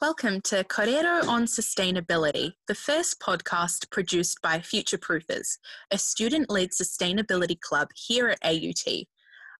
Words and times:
Welcome 0.00 0.40
to 0.42 0.64
Kōrero 0.64 1.26
on 1.28 1.44
Sustainability, 1.44 2.54
the 2.66 2.74
first 2.74 3.20
podcast 3.20 3.90
produced 3.90 4.42
by 4.42 4.58
Future 4.58 4.98
Proofers, 4.98 5.56
a 5.90 5.96
student 5.96 6.50
led 6.50 6.70
sustainability 6.70 7.58
club 7.58 7.88
here 7.94 8.28
at 8.28 8.38
AUT. 8.44 9.06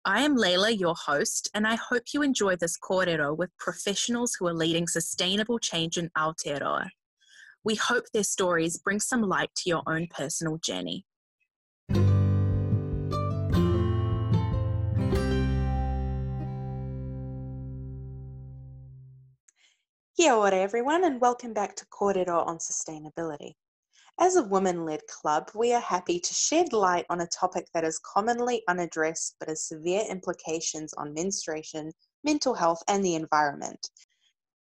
I 0.04 0.22
am 0.22 0.36
Layla, 0.36 0.78
your 0.78 0.96
host, 0.96 1.48
and 1.54 1.66
I 1.66 1.76
hope 1.76 2.02
you 2.12 2.22
enjoy 2.22 2.56
this 2.56 2.76
kōrero 2.76 3.34
with 3.34 3.56
professionals 3.58 4.34
who 4.38 4.46
are 4.48 4.52
leading 4.52 4.88
sustainable 4.88 5.60
change 5.60 5.96
in 5.96 6.10
Aotearoa. 6.18 6.88
We 7.64 7.76
hope 7.76 8.04
their 8.12 8.24
stories 8.24 8.76
bring 8.76 9.00
some 9.00 9.22
light 9.22 9.50
to 9.58 9.70
your 9.70 9.82
own 9.86 10.08
personal 10.08 10.58
journey. 10.58 11.06
Kia 20.16 20.32
ora 20.32 20.54
everyone 20.54 21.02
and 21.02 21.20
welcome 21.20 21.52
back 21.52 21.74
to 21.74 21.84
Kōrero 21.86 22.46
on 22.46 22.58
Sustainability. 22.58 23.54
As 24.20 24.36
a 24.36 24.44
women-led 24.44 25.00
club, 25.08 25.50
we 25.56 25.72
are 25.72 25.80
happy 25.80 26.20
to 26.20 26.32
shed 26.32 26.72
light 26.72 27.04
on 27.10 27.22
a 27.22 27.26
topic 27.26 27.66
that 27.74 27.82
is 27.82 27.98
commonly 27.98 28.62
unaddressed 28.68 29.34
but 29.40 29.48
has 29.48 29.66
severe 29.66 30.04
implications 30.08 30.94
on 30.94 31.14
menstruation, 31.14 31.90
mental 32.22 32.54
health 32.54 32.80
and 32.86 33.04
the 33.04 33.16
environment. 33.16 33.90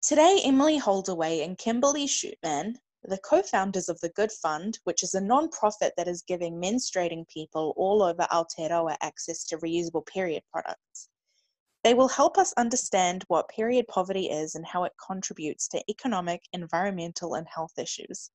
Today, 0.02 0.42
Emily 0.44 0.76
Holdaway 0.76 1.40
and 1.40 1.56
Kimberly 1.56 2.06
Shootman, 2.06 2.74
the 3.04 3.18
co-founders 3.24 3.88
of 3.88 3.98
the 4.00 4.10
Good 4.10 4.32
Fund, 4.42 4.78
which 4.84 5.02
is 5.02 5.14
a 5.14 5.22
non-profit 5.22 5.94
that 5.96 6.06
is 6.06 6.20
giving 6.20 6.60
menstruating 6.60 7.26
people 7.28 7.72
all 7.78 8.02
over 8.02 8.26
Aotearoa 8.30 8.94
access 9.00 9.46
to 9.46 9.56
reusable 9.56 10.04
period 10.04 10.42
products. 10.52 11.08
They 11.82 11.94
will 11.94 12.08
help 12.08 12.36
us 12.36 12.52
understand 12.58 13.24
what 13.28 13.48
period 13.48 13.88
poverty 13.88 14.26
is 14.26 14.54
and 14.54 14.66
how 14.66 14.84
it 14.84 14.92
contributes 15.04 15.66
to 15.68 15.82
economic, 15.88 16.42
environmental, 16.52 17.34
and 17.34 17.46
health 17.48 17.78
issues. 17.78 18.30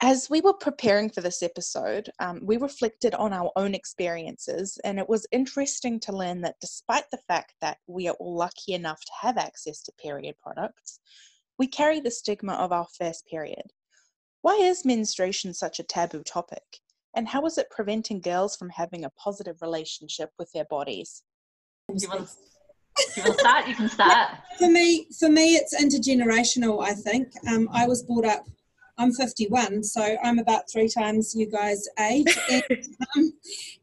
As 0.00 0.28
we 0.28 0.40
were 0.40 0.52
preparing 0.52 1.08
for 1.08 1.20
this 1.20 1.42
episode, 1.42 2.10
um, 2.18 2.40
we 2.42 2.56
reflected 2.56 3.14
on 3.14 3.32
our 3.32 3.52
own 3.54 3.74
experiences, 3.74 4.76
and 4.84 4.98
it 4.98 5.08
was 5.08 5.26
interesting 5.30 6.00
to 6.00 6.12
learn 6.12 6.40
that 6.40 6.58
despite 6.60 7.08
the 7.10 7.22
fact 7.28 7.54
that 7.60 7.78
we 7.86 8.08
are 8.08 8.16
all 8.18 8.36
lucky 8.36 8.74
enough 8.74 9.00
to 9.00 9.12
have 9.20 9.38
access 9.38 9.80
to 9.82 9.92
period 9.92 10.34
products, 10.42 10.98
we 11.56 11.68
carry 11.68 12.00
the 12.00 12.10
stigma 12.10 12.54
of 12.54 12.72
our 12.72 12.88
first 12.98 13.26
period. 13.26 13.72
Why 14.42 14.56
is 14.56 14.84
menstruation 14.84 15.54
such 15.54 15.78
a 15.78 15.84
taboo 15.84 16.24
topic? 16.24 16.80
And 17.14 17.28
how 17.28 17.46
is 17.46 17.56
it 17.56 17.70
preventing 17.70 18.20
girls 18.20 18.56
from 18.56 18.70
having 18.70 19.04
a 19.04 19.10
positive 19.10 19.62
relationship 19.62 20.30
with 20.38 20.50
their 20.52 20.66
bodies? 20.66 21.22
You 21.92 22.08
want, 22.08 22.28
you 23.16 23.22
want 23.22 23.34
to 23.34 23.40
start? 23.40 23.68
You 23.68 23.74
can 23.74 23.88
start. 23.88 24.28
for 24.58 24.68
me, 24.68 25.06
for 25.18 25.28
me, 25.28 25.54
it's 25.54 25.74
intergenerational. 25.74 26.82
I 26.82 26.94
think 26.94 27.32
um, 27.48 27.68
I 27.72 27.86
was 27.86 28.02
brought 28.02 28.24
up. 28.24 28.46
I'm 28.96 29.12
51, 29.12 29.82
so 29.82 30.16
I'm 30.22 30.38
about 30.38 30.70
three 30.70 30.88
times 30.88 31.34
you 31.34 31.50
guys' 31.50 31.88
age, 31.98 32.38
and, 32.50 32.86
um, 33.16 33.32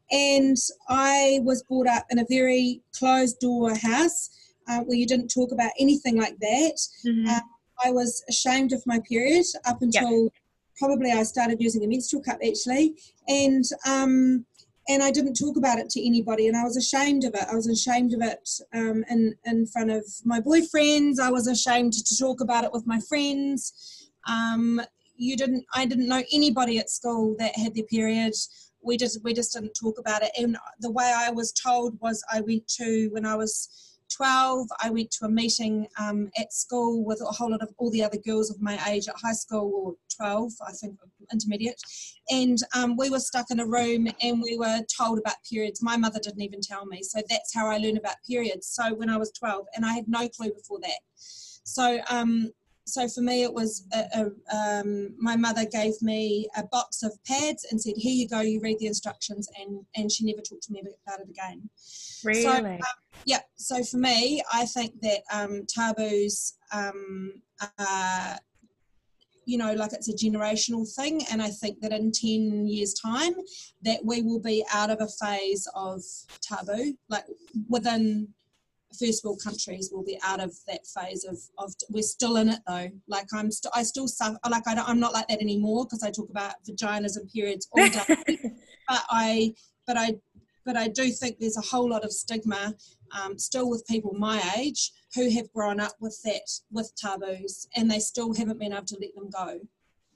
and 0.10 0.58
I 0.88 1.42
was 1.44 1.64
brought 1.64 1.88
up 1.88 2.06
in 2.12 2.20
a 2.20 2.26
very 2.30 2.82
closed 2.98 3.40
door 3.42 3.76
house 3.76 4.30
uh, 4.70 4.80
where 4.80 4.98
you 4.98 5.06
didn't 5.06 5.28
talk 5.28 5.52
about 5.52 5.72
anything 5.78 6.18
like 6.18 6.38
that. 6.40 6.78
Mm-hmm. 7.06 7.28
Uh, 7.28 7.42
I 7.84 7.92
was 7.92 8.24
ashamed 8.30 8.72
of 8.72 8.82
my 8.86 9.02
period 9.08 9.46
up 9.66 9.82
until 9.82 10.24
yep. 10.24 10.32
probably 10.78 11.12
I 11.12 11.24
started 11.24 11.60
using 11.60 11.84
a 11.84 11.88
menstrual 11.88 12.24
cup 12.24 12.38
actually, 12.42 12.96
and 13.28 13.66
um, 13.86 14.46
and 14.92 15.02
I 15.02 15.10
didn't 15.10 15.36
talk 15.36 15.56
about 15.58 15.80
it 15.80 15.90
to 15.92 16.06
anybody, 16.06 16.48
and 16.48 16.58
I 16.58 16.64
was 16.64 16.76
ashamed 16.76 17.24
of 17.24 17.34
it. 17.34 17.46
I 17.50 17.56
was 17.56 17.68
ashamed 17.68 18.14
of 18.14 18.22
it 18.22 18.50
um, 18.74 19.04
in 19.10 19.34
in 19.46 19.66
front 19.68 19.90
of 19.90 20.04
my 20.26 20.40
boyfriends. 20.42 21.20
I 21.20 21.32
was 21.32 21.48
ashamed 21.48 21.94
to 21.94 22.18
talk 22.18 22.42
about 22.42 22.66
it 22.66 22.74
with 22.74 22.86
my 22.86 23.00
friends. 23.08 24.10
Um, 24.28 24.82
you 25.16 25.38
didn't. 25.38 25.66
I 25.74 25.86
didn't 25.86 26.10
know 26.10 26.24
anybody 26.34 26.78
at 26.78 26.90
school 26.90 27.36
that 27.40 27.56
had 27.56 27.74
their 27.74 27.86
period. 27.86 28.34
We 28.84 28.98
just 28.98 29.24
we 29.24 29.34
just 29.34 29.54
didn't 29.54 29.74
talk 29.80 29.98
about 29.98 30.24
it. 30.24 30.32
And 30.38 30.58
the 30.80 30.92
way 30.92 31.14
I 31.16 31.32
was 31.32 31.54
told 31.54 31.98
was 32.02 32.24
I 32.32 32.42
went 32.42 32.68
to 32.80 33.10
when 33.12 33.26
I 33.26 33.36
was 33.36 33.91
12, 34.22 34.68
I 34.84 34.92
went 34.92 35.10
to 35.10 35.26
a 35.26 35.30
meeting 35.30 35.88
um, 36.00 36.30
at 36.38 36.54
school 36.54 37.04
with 37.04 37.22
a 37.22 37.32
whole 37.32 37.50
lot 37.50 37.64
of 37.64 37.74
all 37.80 37.90
the 37.90 38.04
other 38.04 38.20
girls 38.20 38.52
of 38.52 38.62
my 38.62 38.80
age 38.88 39.08
at 39.08 39.16
high 39.20 39.34
school, 39.34 39.72
or 39.74 39.96
12, 40.16 40.52
I 40.68 40.74
think, 40.74 40.96
intermediate. 41.34 41.82
And 42.30 42.60
um, 42.76 42.98
we 42.98 43.10
were 43.10 43.18
stuck 43.18 43.50
in 43.50 43.60
a 43.60 43.66
room 43.66 44.08
and 44.22 44.40
we 44.40 44.60
were 44.60 44.82
told 44.96 45.18
about 45.18 45.38
periods. 45.50 45.82
My 45.82 45.98
mother 45.98 46.20
didn't 46.20 46.44
even 46.44 46.62
tell 46.62 46.86
me. 46.86 47.02
So 47.02 47.20
that's 47.32 47.52
how 47.52 47.66
I 47.66 47.80
learned 47.80 47.98
about 47.98 48.18
periods. 48.30 48.68
So 48.68 48.94
when 48.94 49.10
I 49.10 49.18
was 49.18 49.32
12, 49.32 49.66
and 49.76 49.84
I 49.84 49.94
had 49.94 50.08
no 50.08 50.30
clue 50.30 50.54
before 50.54 50.78
that. 50.82 51.00
So 51.16 52.00
um, 52.08 52.52
so 52.86 53.08
for 53.08 53.22
me 53.22 53.44
it 53.44 53.54
was 53.54 53.86
a, 53.94 54.06
a, 54.16 54.56
um, 54.56 55.16
my 55.18 55.36
mother 55.36 55.66
gave 55.66 55.94
me 56.02 56.48
a 56.58 56.64
box 56.64 57.04
of 57.04 57.12
pads 57.26 57.68
and 57.70 57.82
said 57.82 57.94
here 57.96 58.14
you 58.14 58.28
go 58.28 58.42
you 58.42 58.60
read 58.62 58.80
the 58.80 58.88
instructions 58.88 59.48
and 59.60 59.86
and 59.96 60.12
she 60.12 60.26
never 60.26 60.42
talked 60.42 60.64
to 60.64 60.74
me 60.74 60.82
about 61.06 61.20
it 61.20 61.30
again. 61.30 61.70
Really 62.24 62.44
so, 62.44 62.52
um, 62.56 62.80
yeah 63.26 63.40
so 63.56 63.84
for 63.84 63.98
me 63.98 64.42
i 64.54 64.66
think 64.66 65.00
that 65.02 65.22
um, 65.32 65.66
taboos 65.68 66.54
um, 66.74 67.42
are, 67.80 68.38
you 69.46 69.58
know 69.58 69.74
like 69.74 69.94
it's 69.94 70.10
a 70.10 70.14
generational 70.14 70.88
thing 70.96 71.22
and 71.32 71.42
i 71.42 71.50
think 71.50 71.80
that 71.82 71.92
in 71.92 72.12
10 72.12 72.68
years 72.68 72.94
time 72.94 73.34
that 73.82 74.00
we 74.04 74.22
will 74.22 74.40
be 74.40 74.64
out 74.74 74.90
of 74.90 75.02
a 75.02 75.08
phase 75.08 75.68
of 75.76 76.02
taboo 76.42 76.96
like 77.10 77.26
within 77.70 78.28
first 79.00 79.24
world 79.24 79.42
countries 79.44 79.90
will 79.92 80.04
be 80.04 80.20
out 80.24 80.40
of 80.40 80.54
that 80.68 80.82
phase 80.88 81.26
of, 81.26 81.38
of 81.58 81.74
we're 81.90 82.04
still 82.04 82.38
in 82.38 82.50
it 82.50 82.60
though. 82.68 82.90
Like 83.08 83.28
i'm 83.34 83.52
still 83.52 83.72
i 83.76 83.84
still 83.84 84.08
suffer 84.08 84.38
like 84.50 84.68
I 84.68 84.76
i'm 84.86 85.00
not 85.00 85.14
like 85.14 85.28
that 85.28 85.42
anymore 85.42 85.86
because 85.86 86.04
i 86.04 86.12
talk 86.12 86.30
about 86.30 86.56
vaginas 86.68 87.18
and 87.18 87.30
periods 87.30 87.68
all 87.72 87.88
day. 87.90 88.38
But 88.88 89.04
i 89.10 89.54
but 89.88 89.98
i 89.98 90.16
but 90.66 90.76
i 90.76 90.88
do 90.90 91.10
think 91.12 91.38
there's 91.40 91.58
a 91.58 91.62
whole 91.62 91.90
lot 91.90 92.04
of 92.04 92.12
stigma 92.12 92.76
um, 93.12 93.38
still 93.38 93.70
with 93.70 93.86
people 93.88 94.14
my 94.14 94.42
age 94.58 94.92
who 95.16 95.30
have 95.32 95.52
grown 95.54 95.80
up 95.80 95.94
with 96.00 96.20
that 96.24 96.50
with 96.72 96.92
taboos 96.96 97.68
and 97.76 97.90
they 97.90 98.00
still 98.00 98.34
haven't 98.34 98.60
been 98.60 98.74
able 98.74 98.86
to 98.86 98.98
let 99.02 99.16
them 99.16 99.30
go. 99.30 99.60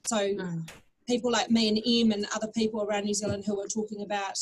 So 0.08 0.18
mm. 0.18 0.70
people 1.08 1.32
like 1.32 1.52
me 1.52 1.68
and 1.68 1.78
em 1.86 2.12
and 2.12 2.26
other 2.34 2.48
people 2.56 2.84
around 2.84 3.06
new 3.06 3.14
zealand 3.14 3.44
who 3.46 3.60
are 3.60 3.68
talking 3.68 4.04
about 4.04 4.38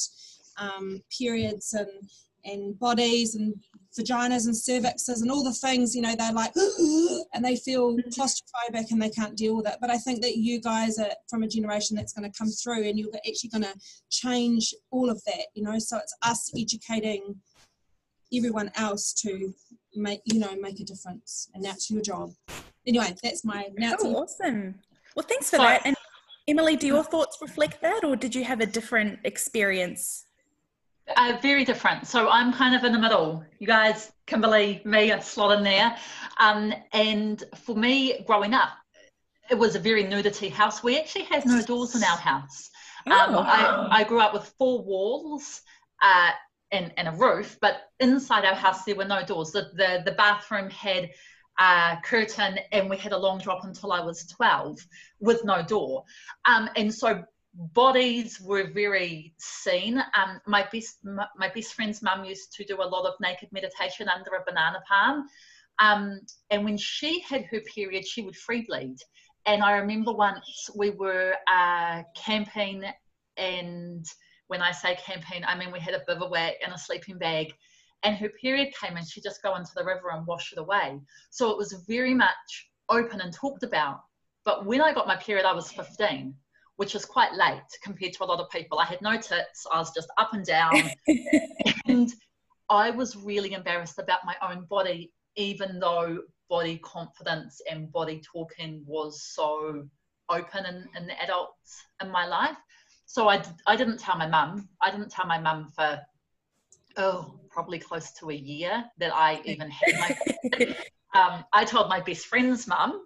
um, 0.57 1.01
periods 1.17 1.73
and 1.73 1.89
and 2.45 2.77
bodies 2.79 3.35
and 3.35 3.53
vaginas 3.97 4.45
and 4.47 4.55
cervixes 4.55 5.21
and 5.21 5.31
all 5.31 5.43
the 5.43 5.53
things, 5.53 5.95
you 5.95 6.01
know, 6.01 6.15
they're 6.15 6.33
like, 6.33 6.51
and 7.33 7.45
they 7.45 7.55
feel 7.55 7.95
mm-hmm. 7.95 8.09
claustrophobic 8.09 8.91
and 8.91 9.01
they 9.01 9.09
can't 9.09 9.37
deal 9.37 9.55
with 9.55 9.67
it. 9.67 9.77
But 9.79 9.89
I 9.89 9.97
think 9.97 10.21
that 10.21 10.37
you 10.37 10.59
guys 10.59 10.97
are 10.97 11.11
from 11.29 11.43
a 11.43 11.47
generation 11.47 11.95
that's 11.95 12.13
going 12.13 12.29
to 12.29 12.37
come 12.37 12.49
through 12.49 12.83
and 12.83 12.97
you're 12.97 13.09
actually 13.27 13.49
going 13.49 13.63
to 13.63 13.75
change 14.09 14.73
all 14.91 15.09
of 15.09 15.23
that, 15.25 15.45
you 15.53 15.63
know. 15.63 15.77
So 15.79 15.97
it's 15.97 16.15
us 16.23 16.51
educating 16.57 17.35
everyone 18.33 18.71
else 18.75 19.13
to 19.13 19.53
make, 19.95 20.21
you 20.25 20.39
know, 20.39 20.55
make 20.59 20.79
a 20.79 20.83
difference. 20.83 21.49
And 21.53 21.63
that's 21.63 21.91
your 21.91 22.01
job. 22.01 22.31
Anyway, 22.87 23.15
that's 23.21 23.45
my 23.45 23.67
now. 23.77 23.95
Oh, 24.01 24.23
awesome. 24.23 24.75
Well, 25.15 25.25
thanks 25.27 25.49
for 25.49 25.57
that. 25.57 25.81
And 25.85 25.95
Emily, 26.47 26.75
do 26.75 26.87
your 26.87 27.03
thoughts 27.03 27.37
reflect 27.41 27.81
that, 27.81 28.03
or 28.03 28.15
did 28.15 28.35
you 28.35 28.43
have 28.43 28.59
a 28.59 28.65
different 28.65 29.19
experience 29.23 30.25
uh, 31.15 31.37
very 31.41 31.65
different. 31.65 32.07
So 32.07 32.29
I'm 32.29 32.53
kind 32.53 32.75
of 32.75 32.83
in 32.83 32.93
the 32.93 32.99
middle. 32.99 33.43
You 33.59 33.67
guys, 33.67 34.11
Kimberly, 34.25 34.81
me, 34.85 35.11
a 35.11 35.21
slot 35.21 35.57
in 35.57 35.63
there. 35.63 35.95
Um, 36.39 36.73
and 36.93 37.43
for 37.65 37.75
me, 37.75 38.23
growing 38.25 38.53
up, 38.53 38.69
it 39.49 39.55
was 39.55 39.75
a 39.75 39.79
very 39.79 40.03
nudity 40.03 40.49
house. 40.49 40.83
We 40.83 40.97
actually 40.97 41.25
had 41.25 41.45
no 41.45 41.61
doors 41.61 41.95
in 41.95 42.03
our 42.03 42.17
house. 42.17 42.69
Um, 43.05 43.35
oh. 43.35 43.39
I, 43.39 43.99
I, 43.99 44.03
grew 44.05 44.21
up 44.21 44.33
with 44.33 44.53
four 44.57 44.81
walls 44.81 45.61
uh, 46.01 46.31
and, 46.71 46.93
and 46.95 47.09
a 47.09 47.11
roof, 47.11 47.57
but 47.59 47.81
inside 47.99 48.45
our 48.45 48.55
house 48.55 48.85
there 48.85 48.95
were 48.95 49.03
no 49.03 49.25
doors. 49.25 49.51
The, 49.51 49.71
the, 49.75 50.03
the 50.05 50.13
bathroom 50.13 50.69
had 50.69 51.09
a 51.59 51.97
curtain 52.03 52.59
and 52.71 52.89
we 52.89 52.95
had 52.95 53.11
a 53.11 53.17
long 53.17 53.39
drop 53.39 53.65
until 53.65 53.91
I 53.91 53.99
was 53.99 54.25
12 54.27 54.79
with 55.19 55.43
no 55.43 55.61
door. 55.61 56.05
Um, 56.45 56.69
and 56.77 56.93
so 56.93 57.23
bodies 57.53 58.41
were 58.41 58.71
very 58.71 59.33
seen. 59.37 59.97
Um, 59.97 60.41
my 60.47 60.67
best 60.71 60.97
my 61.03 61.49
best 61.53 61.73
friend's 61.73 62.01
mum 62.01 62.25
used 62.25 62.53
to 62.53 62.65
do 62.65 62.81
a 62.81 62.83
lot 62.83 63.05
of 63.05 63.13
naked 63.19 63.49
meditation 63.51 64.09
under 64.09 64.31
a 64.31 64.43
banana 64.45 64.81
palm, 64.87 65.27
um, 65.79 66.21
and 66.49 66.65
when 66.65 66.77
she 66.77 67.21
had 67.21 67.45
her 67.45 67.61
period, 67.61 68.05
she 68.07 68.23
would 68.23 68.35
free 68.35 68.65
bleed. 68.67 68.97
And 69.45 69.61
I 69.61 69.73
remember 69.73 70.13
once 70.13 70.69
we 70.75 70.91
were 70.91 71.35
uh, 71.47 72.03
camping, 72.15 72.83
and 73.37 74.05
when 74.47 74.61
I 74.61 74.71
say 74.71 74.95
camping, 74.95 75.43
I 75.45 75.57
mean 75.57 75.71
we 75.71 75.79
had 75.79 75.93
a 75.93 76.03
bivouac 76.07 76.55
and 76.63 76.73
a 76.73 76.77
sleeping 76.77 77.17
bag. 77.17 77.53
And 78.05 78.17
her 78.17 78.29
period 78.29 78.73
came 78.81 78.97
and 78.97 79.07
she 79.07 79.21
just 79.21 79.41
go 79.41 79.55
into 79.55 79.71
the 79.77 79.85
river 79.85 80.09
and 80.11 80.27
wash 80.27 80.51
it 80.51 80.59
away. 80.59 80.99
So 81.29 81.51
it 81.51 81.57
was 81.57 81.71
very 81.87 82.13
much 82.13 82.69
open 82.89 83.21
and 83.21 83.33
talked 83.33 83.63
about. 83.63 84.01
But 84.43 84.65
when 84.65 84.81
I 84.81 84.93
got 84.93 85.07
my 85.07 85.15
period, 85.15 85.45
I 85.45 85.53
was 85.53 85.71
15 85.71 86.35
which 86.77 86.93
was 86.93 87.05
quite 87.05 87.33
late 87.33 87.61
compared 87.83 88.13
to 88.13 88.23
a 88.23 88.25
lot 88.25 88.39
of 88.39 88.49
people. 88.49 88.79
I 88.79 88.85
had 88.85 89.01
no 89.01 89.15
tits, 89.15 89.65
I 89.71 89.77
was 89.79 89.93
just 89.93 90.09
up 90.17 90.33
and 90.33 90.45
down. 90.45 90.89
and 91.85 92.11
I 92.69 92.89
was 92.89 93.15
really 93.15 93.53
embarrassed 93.53 93.99
about 93.99 94.19
my 94.25 94.35
own 94.41 94.65
body 94.65 95.11
even 95.35 95.79
though 95.79 96.19
body 96.49 96.77
confidence 96.79 97.61
and 97.69 97.91
body 97.91 98.21
talking 98.31 98.83
was 98.85 99.23
so 99.23 99.87
open 100.29 100.65
in, 100.65 100.87
in 100.95 101.07
the 101.07 101.21
adults 101.21 101.83
in 102.01 102.09
my 102.09 102.25
life. 102.25 102.57
So 103.05 103.29
I, 103.29 103.43
I 103.67 103.75
didn't 103.75 103.99
tell 103.99 104.17
my 104.17 104.27
mum. 104.27 104.69
I 104.81 104.91
didn't 104.91 105.11
tell 105.11 105.25
my 105.25 105.39
mum 105.39 105.69
for, 105.75 105.99
oh, 106.97 107.39
probably 107.49 107.79
close 107.79 108.11
to 108.13 108.29
a 108.29 108.35
year 108.35 108.85
that 108.97 109.13
I 109.13 109.41
even 109.45 109.69
had 109.69 109.93
my. 109.99 110.75
um, 111.19 111.45
I 111.53 111.65
told 111.65 111.89
my 111.89 111.99
best 111.99 112.25
friend's 112.25 112.67
mum, 112.67 113.01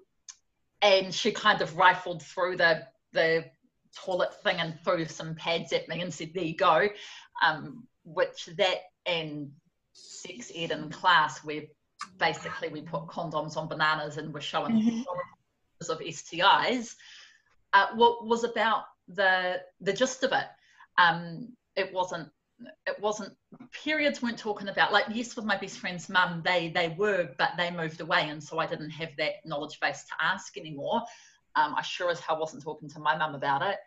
and 0.82 1.14
she 1.14 1.32
kind 1.32 1.62
of 1.62 1.76
rifled 1.76 2.24
through 2.24 2.58
the 2.58 2.86
the 3.14 3.46
toilet 3.96 4.42
thing 4.44 4.58
and 4.58 4.80
threw 4.84 5.06
some 5.06 5.36
pads 5.36 5.74
at 5.74 5.88
me 5.88 6.02
and 6.02 6.14
said, 6.14 6.32
"There 6.34 6.44
you 6.44 6.56
go," 6.56 6.90
um, 7.44 7.88
which 8.04 8.50
that 8.58 8.78
and 9.06 9.52
sex 9.94 10.52
ed 10.56 10.72
in 10.72 10.90
class 10.90 11.44
where 11.44 11.64
basically 12.20 12.70
we 12.70 12.82
put 12.82 13.08
condoms 13.08 13.58
on 13.58 13.68
bananas 13.68 14.18
and 14.18 14.34
we're 14.34 14.42
showing 14.42 14.82
mm-hmm. 14.82 15.92
of 15.92 16.00
STIs. 16.00 16.96
Uh, 17.74 17.88
what 17.96 18.26
was 18.26 18.44
about 18.44 18.84
the 19.08 19.62
the 19.82 19.94
gist 19.94 20.24
of 20.24 20.32
it. 20.32 20.46
Um, 20.98 21.50
it 21.76 21.94
wasn't 21.94 22.30
it 22.88 23.00
wasn't 23.00 23.34
periods 23.72 24.22
weren't 24.22 24.40
talking 24.40 24.68
about 24.68 24.92
like 24.92 25.06
yes 25.12 25.36
with 25.36 25.46
my 25.46 25.58
best 25.58 25.78
friend's 25.78 26.10
mum 26.10 26.42
they 26.44 26.70
they 26.70 26.90
were 26.98 27.30
but 27.38 27.52
they 27.56 27.70
moved 27.70 28.02
away 28.02 28.30
and 28.30 28.44
so 28.44 28.58
I 28.58 28.66
didn't 28.66 28.90
have 28.90 29.10
that 29.20 29.46
knowledge 29.46 29.80
base 29.80 30.04
to 30.06 30.26
ask 30.26 30.58
anymore. 30.58 31.04
Um, 31.58 31.74
I 31.76 31.82
sure 31.82 32.10
as 32.10 32.20
hell 32.20 32.40
wasn't 32.40 32.64
talking 32.64 32.90
to 32.90 33.00
my 33.00 33.18
mum 33.18 33.34
about 33.34 33.64
it. 33.64 33.78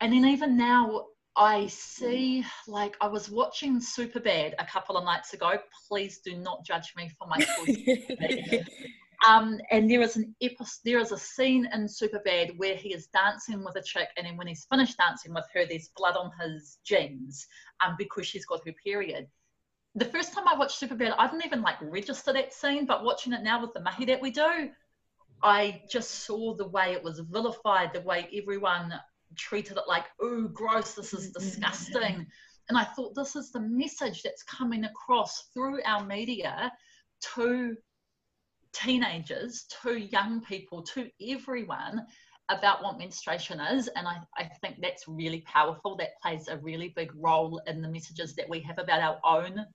And 0.00 0.12
then 0.12 0.24
even 0.24 0.56
now 0.56 1.06
I 1.36 1.66
see, 1.66 2.44
like, 2.68 2.96
I 3.00 3.08
was 3.08 3.30
watching 3.30 3.80
Superbad 3.80 4.54
a 4.58 4.66
couple 4.66 4.96
of 4.96 5.04
nights 5.04 5.32
ago. 5.32 5.54
Please 5.88 6.20
do 6.24 6.36
not 6.36 6.64
judge 6.64 6.92
me 6.96 7.10
for 7.18 7.26
my 7.26 7.38
choice. 7.38 8.64
um, 9.26 9.58
and 9.70 9.90
there 9.90 10.02
is 10.02 10.16
an 10.16 10.34
episode, 10.42 10.80
there 10.84 10.98
is 10.98 11.10
a 11.10 11.18
scene 11.18 11.68
in 11.72 11.86
Superbad 11.86 12.56
where 12.58 12.76
he 12.76 12.92
is 12.92 13.06
dancing 13.08 13.64
with 13.64 13.76
a 13.76 13.82
chick, 13.82 14.08
and 14.16 14.26
then 14.26 14.36
when 14.36 14.46
he's 14.46 14.66
finished 14.70 14.98
dancing 14.98 15.32
with 15.32 15.46
her, 15.54 15.64
there's 15.66 15.90
blood 15.96 16.16
on 16.16 16.30
his 16.40 16.78
jeans, 16.84 17.46
um, 17.84 17.96
because 17.98 18.26
she's 18.26 18.44
got 18.44 18.66
her 18.66 18.74
period. 18.84 19.26
The 19.94 20.06
first 20.06 20.34
time 20.34 20.46
I 20.46 20.56
watched 20.56 20.80
Superbad, 20.80 21.14
I 21.16 21.26
didn't 21.28 21.46
even 21.46 21.62
like 21.62 21.76
register 21.80 22.32
that 22.34 22.52
scene, 22.52 22.84
but 22.84 23.04
watching 23.04 23.32
it 23.32 23.42
now 23.42 23.60
with 23.60 23.72
the 23.72 23.80
mahi 23.80 24.04
that 24.06 24.20
we 24.20 24.30
do, 24.30 24.70
I 25.42 25.82
just 25.90 26.26
saw 26.26 26.54
the 26.54 26.68
way 26.68 26.92
it 26.92 27.02
was 27.02 27.20
vilified, 27.20 27.92
the 27.92 28.00
way 28.00 28.28
everyone 28.34 28.94
treated 29.36 29.76
it 29.76 29.84
like, 29.88 30.04
oh, 30.20 30.48
gross, 30.48 30.94
this 30.94 31.12
is 31.12 31.30
mm-hmm. 31.30 31.42
disgusting. 31.42 32.26
And 32.68 32.78
I 32.78 32.84
thought 32.84 33.14
this 33.14 33.34
is 33.36 33.50
the 33.50 33.60
message 33.60 34.22
that's 34.22 34.42
coming 34.44 34.84
across 34.84 35.48
through 35.52 35.82
our 35.84 36.04
media 36.04 36.72
to 37.34 37.76
teenagers, 38.72 39.66
to 39.82 39.98
young 39.98 40.40
people, 40.42 40.82
to 40.82 41.08
everyone 41.28 42.06
about 42.48 42.82
what 42.82 42.98
menstruation 42.98 43.60
is. 43.60 43.88
And 43.88 44.06
I, 44.06 44.18
I 44.36 44.44
think 44.60 44.76
that's 44.80 45.08
really 45.08 45.40
powerful. 45.42 45.96
That 45.96 46.20
plays 46.22 46.48
a 46.48 46.58
really 46.58 46.92
big 46.94 47.12
role 47.14 47.60
in 47.66 47.82
the 47.82 47.88
messages 47.88 48.34
that 48.36 48.48
we 48.48 48.60
have 48.60 48.78
about 48.78 49.02
our 49.02 49.20
own 49.24 49.66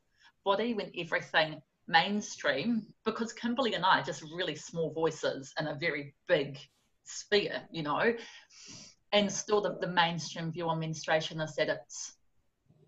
body 0.46 0.74
when 0.74 0.92
everything 0.98 1.62
mainstream, 1.88 2.86
because 3.06 3.34
Kimberly 3.34 3.74
and 3.74 3.86
I 3.86 4.00
are 4.00 4.04
just 4.04 4.24
really 4.36 4.56
small 4.56 4.92
voices 4.94 5.54
in 5.60 5.68
a 5.68 5.76
very 5.76 6.14
big 6.28 6.58
sphere, 7.06 7.62
you 7.72 7.84
know? 7.84 8.14
And 9.14 9.32
still 9.32 9.62
the, 9.62 9.78
the 9.80 9.88
mainstream 9.88 10.52
view 10.52 10.68
on 10.68 10.80
menstruation 10.80 11.40
is 11.40 11.56
that 11.56 11.70
it's 11.70 12.18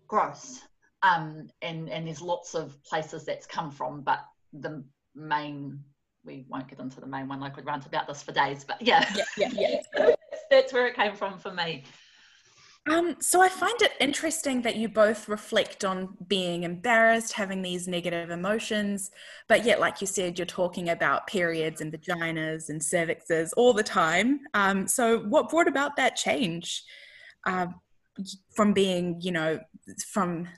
gross 0.06 0.60
um, 1.02 1.48
and 1.62 1.88
and 1.88 2.06
there's 2.06 2.20
lots 2.20 2.54
of 2.54 2.76
places 2.84 3.24
that's 3.24 3.46
come 3.46 3.70
from 3.70 4.02
but 4.02 4.20
the 4.52 4.84
main 5.14 5.80
we 6.24 6.44
won't 6.48 6.68
get 6.68 6.78
into 6.78 7.00
the 7.00 7.06
main 7.06 7.28
one 7.28 7.42
i 7.42 7.48
could 7.48 7.64
rant 7.64 7.86
about 7.86 8.06
this 8.06 8.22
for 8.22 8.32
days 8.32 8.64
but 8.64 8.80
yeah. 8.80 9.08
Yeah 9.36 9.48
yeah, 9.52 9.80
yeah. 9.96 10.14
that's 10.50 10.72
where 10.72 10.86
it 10.86 10.94
came 10.94 11.14
from 11.14 11.38
for 11.38 11.52
me 11.52 11.84
um, 12.90 13.16
so 13.20 13.40
I 13.40 13.48
find 13.48 13.80
it 13.82 13.92
interesting 14.00 14.62
that 14.62 14.74
you 14.74 14.88
both 14.88 15.28
reflect 15.28 15.84
on 15.84 16.16
being 16.26 16.64
embarrassed, 16.64 17.32
having 17.32 17.62
these 17.62 17.86
negative 17.86 18.30
emotions, 18.30 19.12
but 19.48 19.64
yet, 19.64 19.78
like 19.78 20.00
you 20.00 20.08
said, 20.08 20.36
you're 20.38 20.46
talking 20.46 20.88
about 20.88 21.28
periods 21.28 21.80
and 21.80 21.92
vaginas 21.92 22.68
and 22.68 22.80
cervixes 22.80 23.52
all 23.56 23.72
the 23.72 23.84
time. 23.84 24.40
Um, 24.54 24.88
so, 24.88 25.20
what 25.20 25.50
brought 25.50 25.68
about 25.68 25.94
that 25.96 26.16
change 26.16 26.82
uh, 27.46 27.68
from 28.56 28.72
being, 28.72 29.20
you 29.20 29.30
know, 29.30 29.60
from 30.08 30.48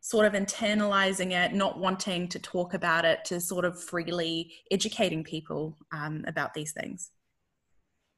sort 0.00 0.26
of 0.26 0.34
internalizing 0.34 1.32
it, 1.32 1.52
not 1.52 1.80
wanting 1.80 2.28
to 2.28 2.38
talk 2.38 2.74
about 2.74 3.04
it, 3.04 3.24
to 3.24 3.40
sort 3.40 3.64
of 3.64 3.82
freely 3.82 4.52
educating 4.70 5.24
people 5.24 5.76
um, 5.92 6.24
about 6.28 6.54
these 6.54 6.70
things? 6.70 7.10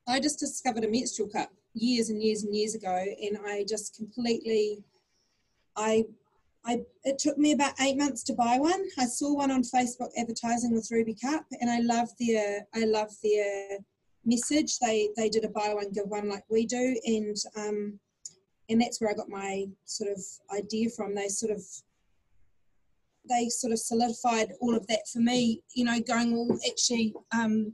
I 0.06 0.20
just 0.20 0.38
discovered 0.38 0.84
a 0.84 0.88
menstrual 0.90 1.30
cup 1.30 1.48
years 1.74 2.10
and 2.10 2.22
years 2.22 2.44
and 2.44 2.54
years 2.54 2.74
ago, 2.74 3.04
and 3.22 3.38
I 3.46 3.64
just 3.68 3.96
completely, 3.96 4.82
I, 5.76 6.04
I, 6.64 6.82
it 7.04 7.18
took 7.18 7.38
me 7.38 7.52
about 7.52 7.80
eight 7.80 7.96
months 7.96 8.22
to 8.24 8.34
buy 8.34 8.58
one. 8.58 8.84
I 8.98 9.06
saw 9.06 9.34
one 9.34 9.50
on 9.50 9.62
Facebook 9.62 10.10
advertising 10.16 10.72
with 10.72 10.90
Ruby 10.90 11.14
Cup, 11.14 11.44
and 11.60 11.70
I 11.70 11.80
love 11.80 12.08
their, 12.20 12.66
I 12.74 12.84
love 12.84 13.10
their 13.22 13.78
message. 14.24 14.78
They 14.78 15.10
they 15.16 15.28
did 15.28 15.44
a 15.44 15.48
buy 15.48 15.74
one 15.74 15.90
give 15.92 16.08
one 16.08 16.28
like 16.28 16.44
we 16.48 16.66
do, 16.66 17.00
and 17.04 17.36
um, 17.56 17.98
and 18.68 18.80
that's 18.80 19.00
where 19.00 19.10
I 19.10 19.14
got 19.14 19.28
my 19.28 19.66
sort 19.84 20.10
of 20.10 20.22
idea 20.56 20.88
from. 20.90 21.14
They 21.14 21.28
sort 21.28 21.52
of 21.52 21.62
they 23.28 23.48
sort 23.48 23.72
of 23.72 23.78
solidified 23.78 24.52
all 24.60 24.76
of 24.76 24.86
that 24.88 25.06
for 25.12 25.20
me. 25.20 25.62
You 25.74 25.84
know, 25.84 26.00
going 26.00 26.32
well, 26.32 26.58
actually, 26.68 27.14
um, 27.32 27.72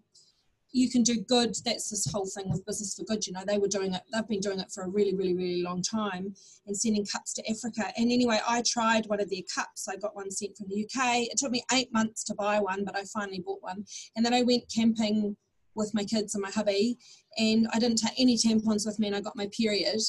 you 0.73 0.91
can 0.91 1.03
do 1.03 1.21
good. 1.21 1.55
That's 1.65 1.91
this 1.91 2.11
whole 2.13 2.27
thing 2.27 2.51
with 2.51 2.65
Business 2.67 2.95
for 2.95 3.05
Good. 3.05 3.27
You 3.27 3.33
know, 3.33 3.45
they 3.47 3.59
were 3.59 3.69
doing 3.69 3.95
it, 3.95 4.03
they've 4.13 4.29
been 4.29 4.41
doing 4.41 4.61
it 4.61 4.71
for 4.73 4.85
a 4.85 4.89
really, 4.89 5.15
really, 5.15 5.35
really 5.35 5.63
long 5.63 5.83
time 5.83 6.35
and 6.67 6.77
sending 6.77 7.07
cups 7.07 7.33
to 7.35 7.51
Africa. 7.51 7.93
And 7.97 8.13
anyway, 8.13 8.41
I 8.47 8.63
tried 8.67 9.07
one 9.07 9.21
of 9.21 9.31
their 9.31 9.43
cups. 9.55 9.89
I 9.89 9.97
got 9.97 10.15
one 10.15 10.31
sent 10.31 10.57
from 10.57 10.67
the 10.69 10.85
UK. 10.85 11.23
It 11.23 11.39
took 11.39 11.51
me 11.51 11.65
eight 11.73 11.93
months 11.93 12.23
to 12.25 12.35
buy 12.35 12.61
one, 12.61 12.85
but 12.85 12.97
I 12.97 13.05
finally 13.05 13.41
bought 13.41 13.63
one. 13.63 13.85
And 14.17 14.25
then 14.25 14.35
I 14.35 14.43
went 14.43 14.65
camping 14.75 15.37
with 15.75 15.95
my 15.95 16.05
kids 16.05 16.35
and 16.35 16.43
my 16.43 16.51
hubby, 16.51 16.99
and 17.39 17.69
I 17.73 17.79
didn't 17.79 17.99
take 17.99 18.19
any 18.19 18.37
tampons 18.37 18.85
with 18.85 18.99
me, 18.99 19.07
and 19.07 19.17
I 19.17 19.21
got 19.21 19.37
my 19.37 19.49
period. 19.57 20.01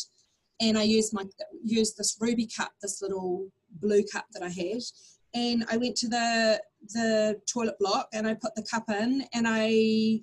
And 0.60 0.78
I 0.78 0.84
used 0.84 1.14
my 1.14 1.24
used 1.64 1.96
this 1.98 2.18
ruby 2.20 2.50
cup, 2.58 2.72
this 2.82 3.02
little 3.02 3.48
blue 3.80 4.04
cup 4.12 4.26
that 4.34 4.44
I 4.44 4.50
had, 4.50 4.82
and 5.34 5.64
I 5.72 5.78
went 5.78 5.96
to 5.98 6.10
the 6.10 6.62
the 6.94 7.40
toilet 7.52 7.78
block 7.80 8.08
and 8.14 8.28
I 8.28 8.34
put 8.34 8.56
the 8.56 8.64
cup 8.64 8.90
in, 8.90 9.24
and 9.34 9.46
I 9.48 10.22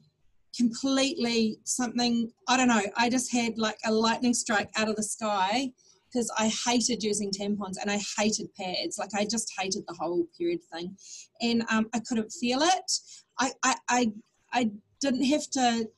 completely 0.57 1.59
something 1.65 2.31
i 2.49 2.57
don't 2.57 2.69
know 2.69 2.83
i 2.97 3.09
just 3.09 3.33
had 3.33 3.59
like 3.59 3.79
a 3.85 3.93
lightning 3.93 4.35
strike 4.35 4.71
out 4.77 4.89
of 4.89 4.97
the 4.97 5.03
sky 5.03 5.71
because 6.11 6.31
i 6.39 6.51
hated 6.67 7.03
using 7.03 7.31
tampons 7.31 7.77
and 7.81 7.91
i 7.91 7.99
hated 8.19 8.49
pads 8.55 8.99
like 8.99 9.11
i 9.15 9.25
just 9.25 9.53
hated 9.59 9.85
the 9.87 9.95
whole 9.95 10.27
period 10.39 10.61
thing 10.73 10.97
and 11.43 11.63
um, 11.71 11.87
i 11.95 12.01
couldn't 12.01 12.31
feel 12.31 12.61
it 12.63 12.93
I, 13.39 13.53
I 13.63 13.75
i 13.89 14.13
i 14.53 14.71
didn't 15.01 15.25
have 15.25 15.49
to 15.51 15.89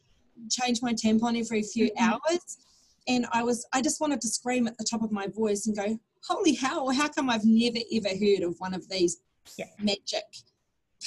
change 0.50 0.80
my 0.83 0.92
tampon 0.92 1.38
every 1.38 1.62
few 1.62 1.87
mm-hmm. 1.87 2.11
hours 2.11 2.59
and 3.06 3.26
i 3.33 3.42
was 3.42 3.66
i 3.73 3.80
just 3.80 4.00
wanted 4.00 4.21
to 4.21 4.28
scream 4.28 4.66
at 4.66 4.76
the 4.76 4.87
top 4.88 5.02
of 5.02 5.12
my 5.12 5.28
voice 5.28 5.66
and 5.66 5.76
go 5.76 5.99
holy 6.26 6.54
hell 6.54 6.90
how 6.90 7.09
come 7.09 7.30
i've 7.30 7.44
never 7.44 7.78
ever 7.94 8.09
heard 8.09 8.42
of 8.42 8.56
one 8.59 8.75
of 8.75 8.88
these 8.88 9.18
yeah. 9.56 9.66
magic 9.80 10.25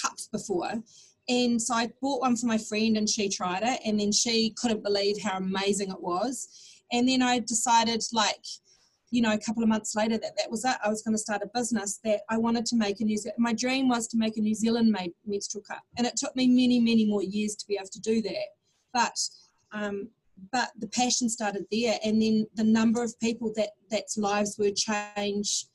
cups 0.01 0.27
before 0.27 0.81
and 1.29 1.61
so 1.61 1.73
I 1.73 1.89
bought 2.01 2.21
one 2.21 2.35
for 2.35 2.47
my 2.47 2.57
friend 2.57 2.97
and 2.97 3.07
she 3.07 3.29
tried 3.29 3.63
it 3.63 3.79
and 3.85 3.99
then 3.99 4.11
she 4.11 4.53
couldn't 4.57 4.83
believe 4.83 5.21
how 5.21 5.37
amazing 5.37 5.91
it 5.91 6.01
was. 6.01 6.47
And 6.91 7.07
then 7.07 7.21
I 7.21 7.39
decided 7.39 8.03
like, 8.11 8.43
you 9.11 9.21
know, 9.21 9.33
a 9.33 9.37
couple 9.37 9.61
of 9.61 9.69
months 9.69 9.95
later 9.95 10.17
that 10.17 10.35
that 10.37 10.49
was 10.49 10.65
it. 10.65 10.75
I 10.83 10.89
was 10.89 11.01
going 11.01 11.13
to 11.13 11.19
start 11.21 11.41
a 11.43 11.49
business 11.53 11.99
that 12.03 12.21
I 12.29 12.37
wanted 12.37 12.65
to 12.67 12.75
make 12.75 13.01
a 13.01 13.05
New 13.05 13.17
Zealand. 13.17 13.37
My 13.39 13.53
dream 13.53 13.87
was 13.87 14.07
to 14.09 14.17
make 14.17 14.37
a 14.37 14.41
New 14.41 14.55
Zealand 14.55 14.91
made 14.91 15.13
menstrual 15.25 15.63
cup. 15.63 15.83
And 15.97 16.07
it 16.07 16.15
took 16.17 16.35
me 16.35 16.47
many, 16.47 16.79
many 16.79 17.05
more 17.05 17.23
years 17.23 17.55
to 17.57 17.67
be 17.67 17.75
able 17.75 17.89
to 17.89 18.01
do 18.01 18.21
that. 18.23 18.47
But, 18.93 19.17
um, 19.71 20.09
but 20.51 20.71
the 20.79 20.87
passion 20.87 21.29
started 21.29 21.65
there. 21.71 21.99
And 22.03 22.21
then 22.21 22.47
the 22.55 22.63
number 22.63 23.03
of 23.03 23.19
people 23.19 23.53
that 23.57 23.71
that's 23.89 24.17
lives 24.17 24.57
were 24.57 24.71
changed 24.71 25.67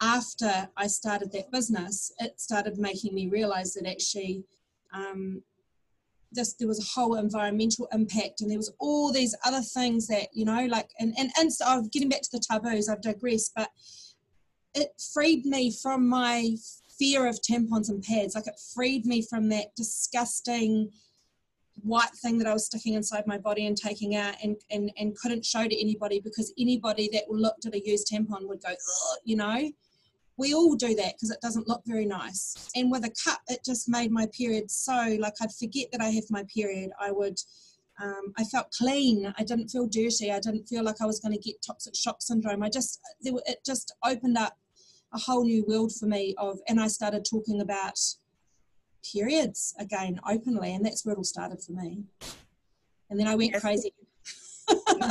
after 0.00 0.68
I 0.76 0.88
started 0.88 1.32
that 1.32 1.52
business, 1.52 2.12
it 2.18 2.40
started 2.40 2.78
making 2.78 3.14
me 3.14 3.28
realize 3.28 3.74
that 3.74 3.88
actually 3.88 4.44
um, 4.92 5.42
this, 6.32 6.54
there 6.54 6.68
was 6.68 6.80
a 6.80 7.00
whole 7.00 7.16
environmental 7.16 7.88
impact 7.92 8.40
and 8.40 8.50
there 8.50 8.58
was 8.58 8.72
all 8.78 9.12
these 9.12 9.34
other 9.44 9.60
things 9.60 10.06
that 10.08 10.28
you 10.32 10.44
know 10.44 10.66
like 10.66 10.88
and 10.98 11.14
and, 11.18 11.30
and 11.38 11.52
so 11.52 11.64
I'm 11.66 11.88
getting 11.88 12.08
back 12.08 12.22
to 12.22 12.30
the 12.32 12.40
taboos 12.40 12.88
I've 12.88 13.02
digressed 13.02 13.52
but 13.54 13.68
it 14.74 14.88
freed 15.12 15.44
me 15.44 15.70
from 15.70 16.08
my 16.08 16.56
fear 16.98 17.26
of 17.26 17.38
tampons 17.42 17.90
and 17.90 18.02
pads 18.02 18.34
like 18.34 18.46
it 18.46 18.58
freed 18.74 19.04
me 19.04 19.22
from 19.28 19.48
that 19.50 19.74
disgusting 19.76 20.90
white 21.82 22.10
thing 22.22 22.38
that 22.38 22.46
I 22.46 22.52
was 22.52 22.66
sticking 22.66 22.94
inside 22.94 23.26
my 23.26 23.38
body 23.38 23.66
and 23.66 23.76
taking 23.76 24.16
out 24.16 24.34
and, 24.42 24.56
and, 24.70 24.92
and 24.96 25.16
couldn't 25.16 25.44
show 25.44 25.66
to 25.66 25.80
anybody 25.80 26.20
because 26.20 26.52
anybody 26.58 27.08
that 27.12 27.30
looked 27.30 27.66
at 27.66 27.74
a 27.74 27.80
used 27.80 28.10
tampon 28.12 28.48
would 28.48 28.62
go, 28.62 28.74
you 29.24 29.36
know. 29.36 29.70
We 30.36 30.54
all 30.54 30.74
do 30.74 30.94
that 30.94 31.14
because 31.14 31.30
it 31.30 31.40
doesn't 31.40 31.68
look 31.68 31.82
very 31.86 32.06
nice. 32.06 32.68
And 32.74 32.90
with 32.90 33.04
a 33.04 33.12
cup, 33.24 33.40
it 33.48 33.60
just 33.64 33.88
made 33.88 34.10
my 34.10 34.26
period 34.36 34.70
so 34.70 35.16
like 35.18 35.34
I'd 35.40 35.52
forget 35.52 35.88
that 35.92 36.00
I 36.00 36.08
have 36.10 36.24
my 36.30 36.44
period. 36.52 36.90
I 37.00 37.10
would, 37.10 37.38
um, 38.02 38.32
I 38.38 38.44
felt 38.44 38.72
clean. 38.72 39.32
I 39.38 39.44
didn't 39.44 39.68
feel 39.68 39.86
dirty. 39.86 40.32
I 40.32 40.40
didn't 40.40 40.66
feel 40.66 40.82
like 40.82 41.00
I 41.00 41.06
was 41.06 41.20
going 41.20 41.32
to 41.32 41.38
get 41.38 41.62
toxic 41.64 41.94
shock 41.94 42.22
syndrome. 42.22 42.62
I 42.62 42.70
just, 42.70 43.00
it 43.22 43.58
just 43.64 43.94
opened 44.04 44.38
up 44.38 44.56
a 45.12 45.18
whole 45.18 45.44
new 45.44 45.64
world 45.68 45.92
for 45.94 46.06
me 46.06 46.34
of, 46.38 46.58
and 46.68 46.80
I 46.80 46.88
started 46.88 47.26
talking 47.28 47.60
about 47.60 47.98
periods 49.04 49.74
again 49.78 50.18
openly, 50.28 50.74
and 50.74 50.84
that's 50.84 51.04
where 51.04 51.14
it 51.14 51.18
all 51.18 51.24
started 51.24 51.62
for 51.62 51.72
me. 51.72 52.04
And 53.10 53.20
then 53.20 53.26
I 53.26 53.34
went 53.34 53.52
yes. 53.52 53.60
crazy. 53.60 53.92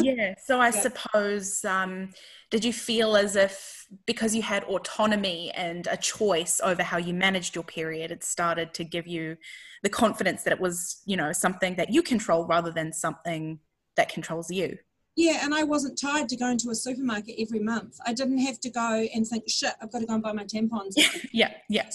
Yeah. 0.02 0.36
So 0.44 0.60
I 0.60 0.70
yeah. 0.70 0.82
suppose, 0.82 1.66
um, 1.66 2.10
did 2.50 2.66
you 2.66 2.74
feel 2.74 3.16
as 3.16 3.36
if 3.36 3.86
because 4.06 4.36
you 4.36 4.42
had 4.42 4.64
autonomy 4.66 5.52
and 5.52 5.88
a 5.88 5.98
choice 5.98 6.62
over 6.64 6.84
how 6.84 6.98
you 6.98 7.14
managed 7.14 7.56
your 7.56 7.64
period, 7.64 8.12
it 8.12 8.24
started 8.24 8.74
to 8.76 8.84
give 8.84 9.08
you 9.08 9.38
the 9.84 9.90
confidence 9.90 10.44
that 10.44 10.54
it 10.54 10.60
was, 10.60 11.02
you 11.06 11.18
know, 11.18 11.32
something 11.32 11.76
that 11.76 11.92
you 11.92 12.02
control 12.02 12.46
rather 12.46 12.72
than 12.72 12.94
something 12.94 13.60
that 13.98 14.10
controls 14.10 14.50
you? 14.50 14.78
Yeah, 15.18 15.40
and 15.44 15.54
I 15.54 15.64
wasn't 15.64 16.00
tied 16.00 16.30
to 16.30 16.38
go 16.38 16.48
into 16.48 16.70
a 16.70 16.76
supermarket 16.76 17.36
every 17.38 17.60
month. 17.60 17.98
I 18.06 18.14
didn't 18.14 18.38
have 18.40 18.60
to 18.62 18.70
go 18.70 19.06
and 19.14 19.28
think, 19.28 19.44
shit, 19.50 19.74
I've 19.82 19.92
got 19.92 20.00
to 20.00 20.06
go 20.06 20.14
and 20.14 20.24
buy 20.24 20.32
my 20.32 20.46
tampons. 20.46 20.96
yeah, 21.34 21.52
yeah 21.70 21.90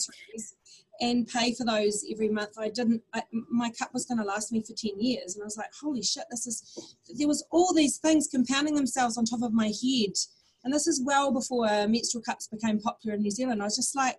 and 1.00 1.26
pay 1.26 1.54
for 1.54 1.64
those 1.64 2.04
every 2.10 2.28
month. 2.28 2.58
I 2.58 2.68
didn't, 2.68 3.02
I, 3.14 3.22
my 3.50 3.70
cup 3.70 3.92
was 3.92 4.04
going 4.04 4.18
to 4.18 4.24
last 4.24 4.52
me 4.52 4.62
for 4.62 4.74
10 4.74 5.00
years. 5.00 5.34
And 5.34 5.42
I 5.42 5.46
was 5.46 5.56
like, 5.56 5.70
holy 5.80 6.02
shit, 6.02 6.24
this 6.30 6.46
is, 6.46 6.96
there 7.16 7.28
was 7.28 7.44
all 7.50 7.72
these 7.74 7.98
things 7.98 8.28
compounding 8.30 8.74
themselves 8.74 9.16
on 9.16 9.24
top 9.24 9.42
of 9.42 9.52
my 9.52 9.66
head. 9.66 10.12
And 10.64 10.72
this 10.72 10.86
is 10.86 11.02
well 11.04 11.32
before 11.32 11.66
menstrual 11.66 12.22
cups 12.22 12.48
became 12.48 12.80
popular 12.80 13.16
in 13.16 13.22
New 13.22 13.30
Zealand. 13.30 13.62
I 13.62 13.66
was 13.66 13.76
just 13.76 13.94
like, 13.94 14.18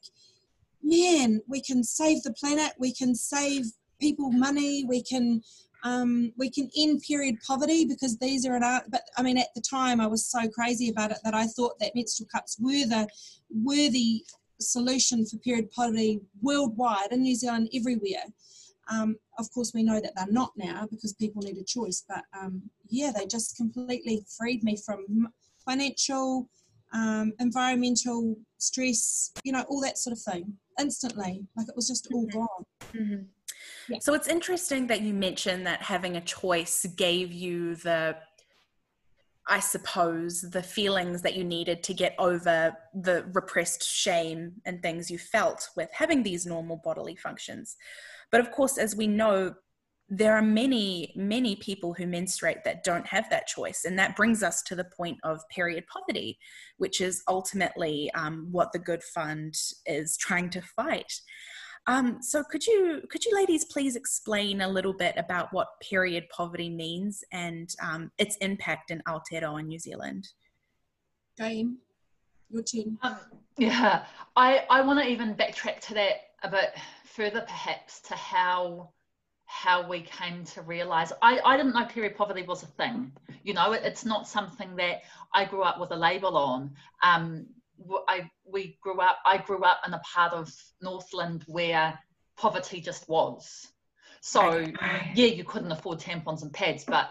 man, 0.82 1.42
we 1.48 1.62
can 1.62 1.84
save 1.84 2.24
the 2.24 2.34
planet, 2.34 2.74
we 2.80 2.94
can 2.94 3.16
save 3.16 3.66
people 4.00 4.32
money, 4.32 4.86
we 4.86 5.04
can, 5.04 5.42
um, 5.84 6.32
we 6.38 6.50
can 6.50 6.70
end 6.78 7.02
period 7.02 7.36
poverty 7.46 7.86
because 7.86 8.18
these 8.18 8.46
are 8.46 8.56
an 8.56 8.64
art. 8.64 8.86
But 8.90 9.02
I 9.18 9.24
mean, 9.24 9.38
at 9.38 9.54
the 9.56 9.62
time, 9.62 10.00
I 10.00 10.08
was 10.08 10.26
so 10.26 10.48
crazy 10.48 10.90
about 10.90 11.12
it 11.12 11.18
that 11.24 11.34
I 11.34 11.48
thought 11.48 11.80
that 11.80 11.96
menstrual 11.96 12.30
cups 12.34 12.58
were 12.60 12.86
the 12.86 13.08
worthy 13.50 14.24
solution 14.60 15.26
for 15.26 15.38
period 15.38 15.72
poverty 15.72 16.20
worldwide 16.42 17.12
in 17.12 17.22
New 17.22 17.36
Zealand, 17.36 17.70
everywhere. 17.74 18.26
Um, 18.90 19.18
of 19.38 19.52
course, 19.52 19.72
we 19.74 19.84
know 19.84 20.00
that 20.00 20.14
they're 20.16 20.32
not 20.32 20.52
now 20.56 20.88
because 20.90 21.14
people 21.14 21.42
need 21.42 21.58
a 21.58 21.64
choice, 21.64 22.04
but 22.08 22.24
um, 22.40 22.62
yeah, 22.90 23.12
they 23.12 23.26
just 23.26 23.58
completely 23.58 24.26
freed 24.38 24.64
me 24.64 24.78
from 24.78 25.28
financial, 25.66 26.50
um, 26.94 27.34
environmental 27.40 28.38
stress, 28.58 29.32
you 29.44 29.52
know, 29.52 29.66
all 29.68 29.82
that 29.82 29.98
sort 29.98 30.14
of 30.14 30.22
thing 30.22 30.54
instantly. 30.80 31.44
Like 31.56 31.68
it 31.68 31.76
was 31.76 31.88
just 31.88 32.08
all 32.14 32.26
mm-hmm. 32.26 32.38
gone. 32.38 32.66
Mm-hmm. 32.94 33.24
Yeah. 33.90 34.00
So 34.02 34.14
it's 34.14 34.28
interesting 34.28 34.88
that 34.88 35.02
you 35.02 35.14
mentioned 35.14 35.66
that 35.68 35.82
having 35.82 36.16
a 36.18 36.22
choice 36.22 36.86
gave 36.96 37.32
you 37.32 37.76
the 37.76 38.18
I 39.50 39.60
suppose, 39.60 40.42
the 40.42 40.64
feelings 40.64 41.22
that 41.22 41.36
you 41.36 41.44
needed 41.44 41.82
to 41.84 41.94
get 41.94 42.16
over 42.20 42.76
the 42.94 43.26
repressed 43.34 43.84
shame 43.84 44.54
and 44.66 44.82
things 44.82 45.10
you 45.10 45.18
felt 45.18 45.70
with 45.76 45.90
having 45.94 46.24
these 46.24 46.46
normal 46.46 46.82
bodily 46.84 47.16
functions. 47.16 47.78
But 48.32 48.42
of 48.42 48.52
course, 48.52 48.78
as 48.78 48.96
we 48.96 49.08
know, 49.08 49.56
there 50.10 50.36
are 50.36 50.42
many, 50.42 51.14
many 51.16 51.56
people 51.58 51.94
who 51.94 52.08
menstruate 52.08 52.64
that 52.64 52.84
don't 52.84 53.08
have 53.08 53.30
that 53.30 53.48
choice. 53.48 53.84
And 53.86 54.00
that 54.00 54.16
brings 54.16 54.42
us 54.42 54.62
to 54.64 54.76
the 54.76 54.86
point 54.86 55.18
of 55.24 55.42
period 55.50 55.86
poverty, 55.88 56.40
which 56.78 57.02
is 57.02 57.24
ultimately 57.28 58.10
um, 58.16 58.48
what 58.52 58.72
the 58.72 58.80
Good 58.80 59.04
Fund 59.04 59.56
is 59.86 60.18
trying 60.18 60.50
to 60.52 60.62
fight. 60.62 61.12
Um, 61.88 62.22
so 62.22 62.44
could 62.44 62.68
you 62.68 63.02
could 63.10 63.24
you 63.24 63.34
ladies 63.34 63.64
please 63.64 63.96
explain 63.96 64.62
a 64.62 64.68
little 64.68 64.94
bit 64.94 65.16
about 65.18 65.54
what 65.54 65.80
period 65.82 66.28
poverty 66.30 66.70
means 66.70 67.24
and 67.32 67.74
um, 67.82 68.12
its 68.18 68.36
impact 68.38 68.92
in 68.92 69.02
Aotearoa 69.08 69.62
in 69.62 69.68
New 69.68 69.80
Zealand? 69.80 70.28
Game, 71.38 71.78
your 72.50 72.62
team. 72.62 73.00
Um, 73.04 73.18
yeah, 73.58 74.04
I 74.36 74.66
I 74.70 74.82
want 74.82 75.00
to 75.00 75.08
even 75.08 75.34
backtrack 75.36 75.80
to 75.88 75.94
that 75.94 76.16
a 76.44 76.50
bit 76.50 76.76
further, 77.06 77.42
perhaps 77.42 78.02
to 78.02 78.16
how 78.16 78.90
how 79.46 79.88
we 79.88 80.02
came 80.02 80.44
to 80.44 80.62
realize 80.62 81.14
I, 81.22 81.40
I 81.44 81.56
didn't 81.56 81.74
know 81.74 81.86
period 81.86 82.18
poverty 82.18 82.44
was 82.44 82.64
a 82.64 82.68
thing 82.68 83.14
you 83.44 83.54
know 83.54 83.72
it, 83.72 83.82
it's 83.86 84.04
not 84.04 84.28
something 84.28 84.76
that 84.76 85.04
i 85.34 85.46
grew 85.46 85.62
up 85.62 85.80
with 85.80 85.90
a 85.92 85.96
label 85.96 86.36
on 86.36 86.72
um, 87.02 87.46
I 88.08 88.30
we 88.46 88.78
grew 88.82 89.00
up. 89.00 89.20
I 89.26 89.38
grew 89.38 89.64
up 89.64 89.82
in 89.86 89.94
a 89.94 90.02
part 90.14 90.34
of 90.34 90.52
Northland 90.82 91.44
where 91.48 91.98
poverty 92.38 92.82
just 92.82 93.08
was. 93.10 93.68
So 94.22 94.66
yeah, 95.14 95.26
you 95.26 95.44
couldn't 95.44 95.72
afford 95.72 96.00
tampons 96.00 96.42
and 96.42 96.52
pads, 96.52 96.84
but 96.86 97.10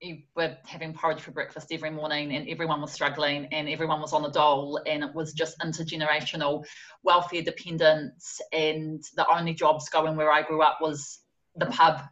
you 0.00 0.18
were 0.36 0.56
having 0.66 0.92
porridge 0.92 1.20
for 1.20 1.30
breakfast 1.30 1.72
every 1.72 1.90
morning, 1.90 2.34
and 2.34 2.48
everyone 2.48 2.80
was 2.80 2.92
struggling, 2.92 3.46
and 3.46 3.68
everyone 3.68 4.00
was 4.00 4.12
on 4.12 4.22
the 4.22 4.30
dole, 4.30 4.80
and 4.86 5.02
it 5.02 5.14
was 5.14 5.32
just 5.32 5.58
intergenerational 5.60 6.64
welfare 7.02 7.42
dependence. 7.42 8.40
And 8.52 9.02
the 9.16 9.26
only 9.32 9.54
jobs 9.54 9.88
going 9.88 10.16
where 10.16 10.30
I 10.30 10.42
grew 10.42 10.62
up 10.62 10.78
was 10.80 11.20
the 11.56 11.66
pub 11.66 12.02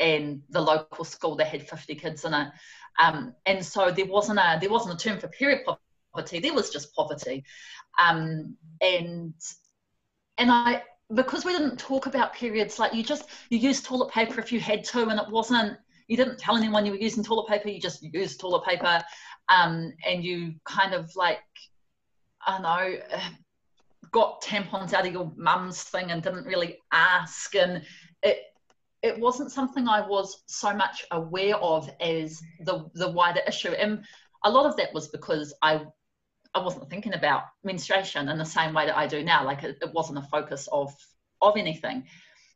and 0.00 0.42
the 0.50 0.60
local 0.60 1.04
school 1.04 1.36
that 1.36 1.46
had 1.46 1.68
50 1.68 1.94
kids 1.94 2.24
in 2.24 2.34
it. 2.34 2.48
Um, 2.98 3.34
and 3.46 3.64
so 3.64 3.90
there 3.90 4.06
wasn't 4.06 4.38
a 4.38 4.58
there 4.60 4.70
wasn't 4.70 4.94
a 4.94 5.08
term 5.08 5.18
for 5.18 5.28
period 5.28 5.62
poverty. 6.14 6.38
There 6.38 6.54
was 6.54 6.70
just 6.70 6.94
poverty, 6.94 7.44
um, 8.00 8.56
and 8.80 9.34
and 10.38 10.50
I 10.50 10.82
because 11.14 11.44
we 11.44 11.52
didn't 11.52 11.78
talk 11.78 12.06
about 12.06 12.34
periods 12.34 12.78
like 12.78 12.94
you 12.94 13.02
just 13.02 13.28
you 13.50 13.58
used 13.58 13.84
toilet 13.84 14.10
paper 14.10 14.40
if 14.40 14.52
you 14.52 14.60
had 14.60 14.84
to, 14.84 15.08
and 15.08 15.20
it 15.20 15.28
wasn't 15.30 15.78
you 16.08 16.16
didn't 16.16 16.38
tell 16.38 16.56
anyone 16.56 16.84
you 16.84 16.92
were 16.92 16.98
using 16.98 17.24
toilet 17.24 17.48
paper. 17.48 17.68
You 17.68 17.80
just 17.80 18.02
used 18.02 18.40
toilet 18.40 18.64
paper, 18.64 19.02
um, 19.48 19.92
and 20.06 20.24
you 20.24 20.54
kind 20.64 20.94
of 20.94 21.14
like 21.16 21.40
I 22.46 22.52
don't 22.52 22.62
know. 22.62 23.20
Got 24.12 24.42
tampons 24.42 24.92
out 24.92 25.06
of 25.06 25.12
your 25.12 25.32
mum's 25.36 25.82
thing 25.82 26.12
and 26.12 26.22
didn't 26.22 26.46
really 26.46 26.78
ask, 26.92 27.54
and 27.56 27.82
it 28.22 28.38
it 29.02 29.18
wasn't 29.18 29.50
something 29.50 29.88
I 29.88 30.06
was 30.06 30.44
so 30.46 30.72
much 30.72 31.04
aware 31.10 31.56
of 31.56 31.90
as 32.00 32.40
the 32.60 32.88
the 32.94 33.10
wider 33.10 33.40
issue. 33.46 33.70
And 33.70 34.04
a 34.44 34.50
lot 34.50 34.66
of 34.66 34.76
that 34.76 34.94
was 34.94 35.08
because 35.08 35.52
I 35.62 35.84
I 36.54 36.62
wasn't 36.62 36.88
thinking 36.88 37.14
about 37.14 37.42
menstruation 37.64 38.28
in 38.28 38.38
the 38.38 38.44
same 38.44 38.74
way 38.74 38.86
that 38.86 38.96
I 38.96 39.06
do 39.06 39.24
now. 39.24 39.44
Like 39.44 39.64
it, 39.64 39.78
it 39.82 39.92
wasn't 39.92 40.18
a 40.18 40.22
focus 40.22 40.68
of 40.72 40.92
of 41.42 41.56
anything. 41.56 42.04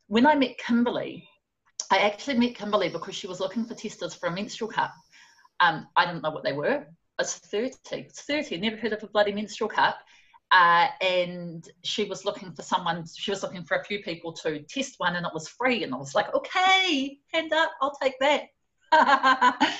When 0.07 0.25
I 0.25 0.35
met 0.35 0.57
Kimberly, 0.57 1.27
I 1.91 1.99
actually 1.99 2.37
met 2.37 2.55
Kimberly 2.55 2.89
because 2.89 3.15
she 3.15 3.27
was 3.27 3.39
looking 3.39 3.65
for 3.65 3.75
testers 3.75 4.15
for 4.15 4.27
a 4.27 4.31
menstrual 4.31 4.71
cup. 4.71 4.93
Um, 5.59 5.87
I 5.95 6.05
didn't 6.05 6.23
know 6.23 6.31
what 6.31 6.43
they 6.43 6.53
were. 6.53 6.85
I 7.19 7.21
was 7.21 7.35
30. 7.35 7.75
It's 7.91 8.21
30. 8.21 8.57
Never 8.57 8.77
heard 8.77 8.93
of 8.93 9.03
a 9.03 9.07
bloody 9.07 9.33
menstrual 9.33 9.69
cup. 9.69 9.97
Uh, 10.51 10.87
and 11.01 11.69
she 11.83 12.05
was 12.05 12.25
looking 12.25 12.51
for 12.53 12.63
someone, 12.63 13.05
she 13.15 13.29
was 13.29 13.43
looking 13.43 13.63
for 13.63 13.77
a 13.77 13.83
few 13.83 14.01
people 14.01 14.33
to 14.33 14.61
test 14.63 14.95
one 14.97 15.15
and 15.15 15.25
it 15.25 15.33
was 15.33 15.47
free. 15.47 15.83
And 15.83 15.93
I 15.93 15.97
was 15.97 16.15
like, 16.15 16.33
okay, 16.33 17.19
hand 17.31 17.53
up, 17.53 17.71
I'll 17.81 17.95
take 18.01 18.15
that. 18.19 18.47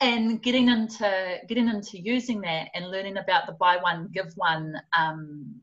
and 0.00 0.42
getting 0.42 0.68
into 0.68 1.38
getting 1.48 1.68
into 1.68 1.98
using 2.00 2.40
that 2.42 2.68
and 2.74 2.90
learning 2.90 3.16
about 3.16 3.46
the 3.46 3.52
buy 3.52 3.76
one 3.78 4.08
give 4.12 4.32
one 4.36 4.74
um, 4.96 5.54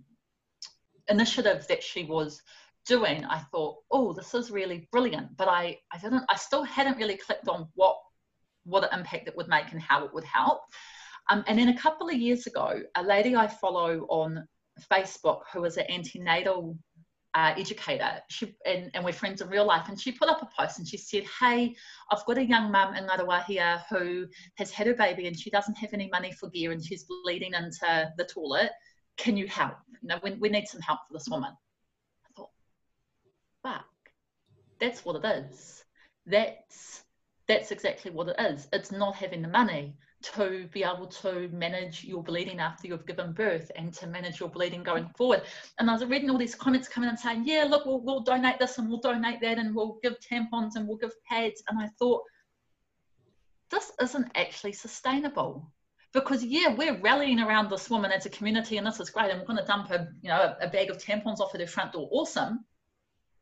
initiative 1.08 1.66
that 1.68 1.84
she 1.84 2.04
was 2.04 2.42
doing 2.86 3.26
i 3.26 3.40
thought 3.52 3.78
oh 3.92 4.14
this 4.14 4.34
is 4.34 4.52
really 4.52 4.88
brilliant 4.92 5.36
but 5.38 5.48
i 5.48 5.78
i 5.92 5.98
didn't 5.98 6.24
i 6.30 6.36
still 6.36 6.64
hadn't 6.64 6.98
really 6.98 7.18
clicked 7.18 7.48
on 7.48 7.68
what 7.74 7.98
what 8.64 8.84
an 8.84 9.00
impact 9.00 9.28
it 9.28 9.38
would 9.38 9.48
make 9.48 9.72
and 9.72 9.82
how 9.82 10.04
it 10.04 10.14
would 10.14 10.24
help. 10.24 10.62
Um, 11.30 11.44
and 11.48 11.58
then 11.60 11.70
a 11.70 11.78
couple 11.78 12.10
of 12.10 12.16
years 12.16 12.46
ago 12.46 12.82
a 12.96 13.04
lady 13.04 13.36
i 13.36 13.48
follow 13.48 14.06
on 14.10 14.48
facebook 14.92 15.42
who 15.52 15.64
is 15.66 15.78
an 15.78 15.86
antenatal 15.90 16.78
uh, 17.36 17.54
educator. 17.58 18.22
She, 18.30 18.56
and, 18.66 18.90
and 18.94 19.04
we're 19.04 19.12
friends 19.12 19.42
in 19.42 19.50
real 19.50 19.66
life. 19.66 19.90
And 19.90 20.00
she 20.00 20.14
put 20.14 20.30
up 20.30 20.42
a 20.42 20.50
post 20.58 20.80
and 20.80 20.88
she 20.88 20.98
said 20.98 21.26
hey 21.40 21.76
i've 22.10 22.26
got 22.26 22.38
a 22.38 22.46
young 22.46 22.72
mum 22.72 22.96
in 22.96 23.06
Ngaruwa 23.06 23.44
here 23.44 23.84
who 23.90 24.26
has 24.56 24.72
had 24.72 24.88
her 24.88 24.94
baby 24.94 25.28
and 25.28 25.38
she 25.38 25.50
doesn't 25.50 25.78
have 25.78 25.94
any 25.94 26.08
money 26.12 26.32
for 26.32 26.50
gear 26.50 26.72
and 26.72 26.84
she's 26.84 27.04
bleeding 27.04 27.54
into 27.54 28.14
the 28.18 28.26
toilet. 28.26 28.72
Can 29.18 29.38
you 29.38 29.48
help? 29.48 29.76
You 30.02 30.10
know, 30.10 30.20
we, 30.24 30.32
we 30.32 30.50
need 30.50 30.68
some 30.68 30.82
help 30.82 31.00
for 31.08 31.14
this 31.14 31.28
woman. 31.30 31.52
I 32.26 32.34
thought 32.36 32.50
fuck. 33.62 33.86
That's 34.80 35.04
what 35.04 35.24
it 35.24 35.28
is. 35.28 35.84
That's 36.26 37.04
that's 37.48 37.72
exactly 37.72 38.12
what 38.12 38.30
it 38.30 38.36
is. 38.40 38.68
It's 38.74 38.92
not 38.92 39.16
having 39.16 39.42
the 39.42 39.48
money 39.48 39.96
to 40.34 40.68
be 40.72 40.84
able 40.84 41.08
to 41.08 41.50
manage 41.50 42.04
your 42.04 42.24
bleeding 42.24 42.60
after 42.60 42.88
you've 42.88 43.06
given 43.06 43.34
birth 43.34 43.72
and 43.76 43.94
to 43.94 44.08
manage 44.08 44.40
your 44.40 44.50
bleeding 44.50 44.84
going 44.84 45.08
forward. 45.18 45.44
And 45.80 45.90
I 45.90 45.94
was 45.94 46.06
reading 46.06 46.30
all 46.30 46.38
these 46.38 46.56
comments 46.56 46.88
coming 46.88 47.10
and 47.10 47.20
saying, 47.20 47.44
yeah, 47.46 47.66
look, 47.70 47.86
we'll, 47.86 48.02
we'll 48.02 48.22
donate 48.22 48.60
this 48.60 48.78
and 48.78 48.90
we'll 48.90 49.00
donate 49.00 49.42
that 49.42 49.58
and 49.58 49.76
we'll 49.76 50.00
give 50.02 50.20
tampons 50.20 50.76
and 50.76 50.88
we'll 50.88 50.98
give 50.98 51.14
pads. 51.24 51.64
And 51.70 51.80
I 51.80 51.88
thought, 52.00 52.24
this 53.70 53.92
isn't 54.02 54.32
actually 54.36 54.74
sustainable 54.74 55.72
because 56.16 56.44
yeah, 56.44 56.74
we're 56.74 57.00
rallying 57.02 57.40
around 57.40 57.70
this 57.70 57.90
woman 57.90 58.12
as 58.12 58.26
a 58.26 58.30
community, 58.30 58.78
and 58.78 58.88
this 58.88 59.00
is 59.00 59.10
great, 59.10 59.32
and 59.32 59.40
we're 59.40 59.46
going 59.46 59.60
to 59.60 59.66
dump 59.66 59.92
a 59.92 60.08
you 60.22 60.30
know 60.30 60.56
a, 60.62 60.70
bag 60.70 60.90
of 60.90 60.98
tampons 60.98 61.40
off 61.40 61.54
at 61.54 61.62
her 61.62 61.68
front 61.68 61.92
door. 61.92 62.08
Awesome. 62.12 62.64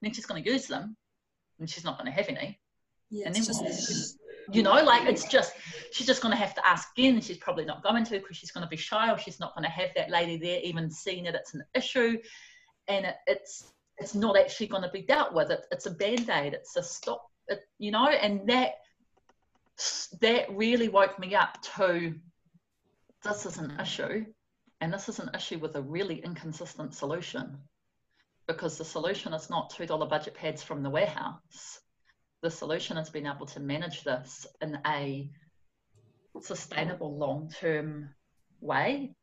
then 0.02 0.12
she's 0.12 0.26
going 0.26 0.44
to 0.44 0.50
use 0.52 0.68
them, 0.68 0.98
and 1.60 1.70
she's 1.70 1.84
not 1.84 1.98
going 1.98 2.12
to 2.12 2.18
have 2.18 2.28
any. 2.30 2.60
Yeah, 3.12 3.28
and 3.28 3.36
then 3.36 3.44
just, 3.44 4.18
you 4.52 4.64
know, 4.64 4.84
like 4.84 5.08
it's 5.08 5.28
just 5.28 5.54
she's 5.92 6.08
just 6.08 6.22
going 6.22 6.32
to 6.32 6.38
have 6.38 6.56
to 6.56 6.68
ask 6.68 6.90
again. 6.98 7.22
She's 7.22 7.38
probably 7.38 7.66
not 7.66 7.84
going 7.84 8.04
to 8.06 8.20
because 8.20 8.38
she's 8.38 8.52
going 8.52 8.64
to 8.64 8.70
be 8.70 8.78
shy, 8.78 9.12
or 9.12 9.18
she's 9.18 9.40
not 9.40 9.56
going 9.56 9.64
to 9.64 9.70
have 9.70 9.90
that 9.96 10.10
lady 10.10 10.38
there 10.38 10.60
even 10.62 10.90
seeing 10.90 11.24
that 11.26 11.36
It's 11.36 11.54
an 11.54 11.64
issue, 11.74 12.18
and 12.88 13.06
it, 13.06 13.16
it's 13.28 13.72
it's 13.98 14.16
not 14.16 14.38
actually 14.38 14.68
going 14.68 14.84
to 14.84 14.90
be 14.90 15.02
dealt 15.02 15.34
with. 15.34 15.52
It, 15.52 15.66
it's 15.72 15.86
a 15.86 15.92
band 15.92 16.30
aid. 16.30 16.54
It's 16.54 16.76
a 16.76 16.84
stop. 16.84 17.30
It, 17.48 17.62
you 17.78 17.92
know, 17.92 18.08
and 18.08 18.48
that 18.50 18.74
that 20.22 20.52
really 20.56 20.90
woke 20.90 21.20
me 21.20 21.36
up 21.36 21.62
to 21.78 22.14
this 23.24 23.46
is 23.46 23.58
an 23.58 23.80
issue, 23.80 24.26
and 24.82 24.94
this 24.94 25.10
is 25.10 25.20
an 25.20 25.30
issue 25.34 25.60
with 25.60 25.76
a 25.76 25.82
really 25.82 26.18
inconsistent 26.24 26.94
solution 26.94 27.58
because 28.48 28.78
the 28.78 28.86
solution 28.86 29.34
is 29.34 29.50
not 29.50 29.72
$2 29.72 30.10
budget 30.10 30.34
pads 30.34 30.62
from 30.62 30.84
the 30.84 30.90
warehouse. 30.90 31.80
The 32.44 32.52
solution 32.52 32.98
is 32.98 33.10
being 33.10 33.26
able 33.26 33.46
to 33.48 33.60
manage 33.62 34.04
this 34.04 34.46
in 34.62 34.78
a 34.86 35.30
sustainable 36.42 37.18
long 37.18 37.50
term 37.50 38.10
way. 38.60 39.16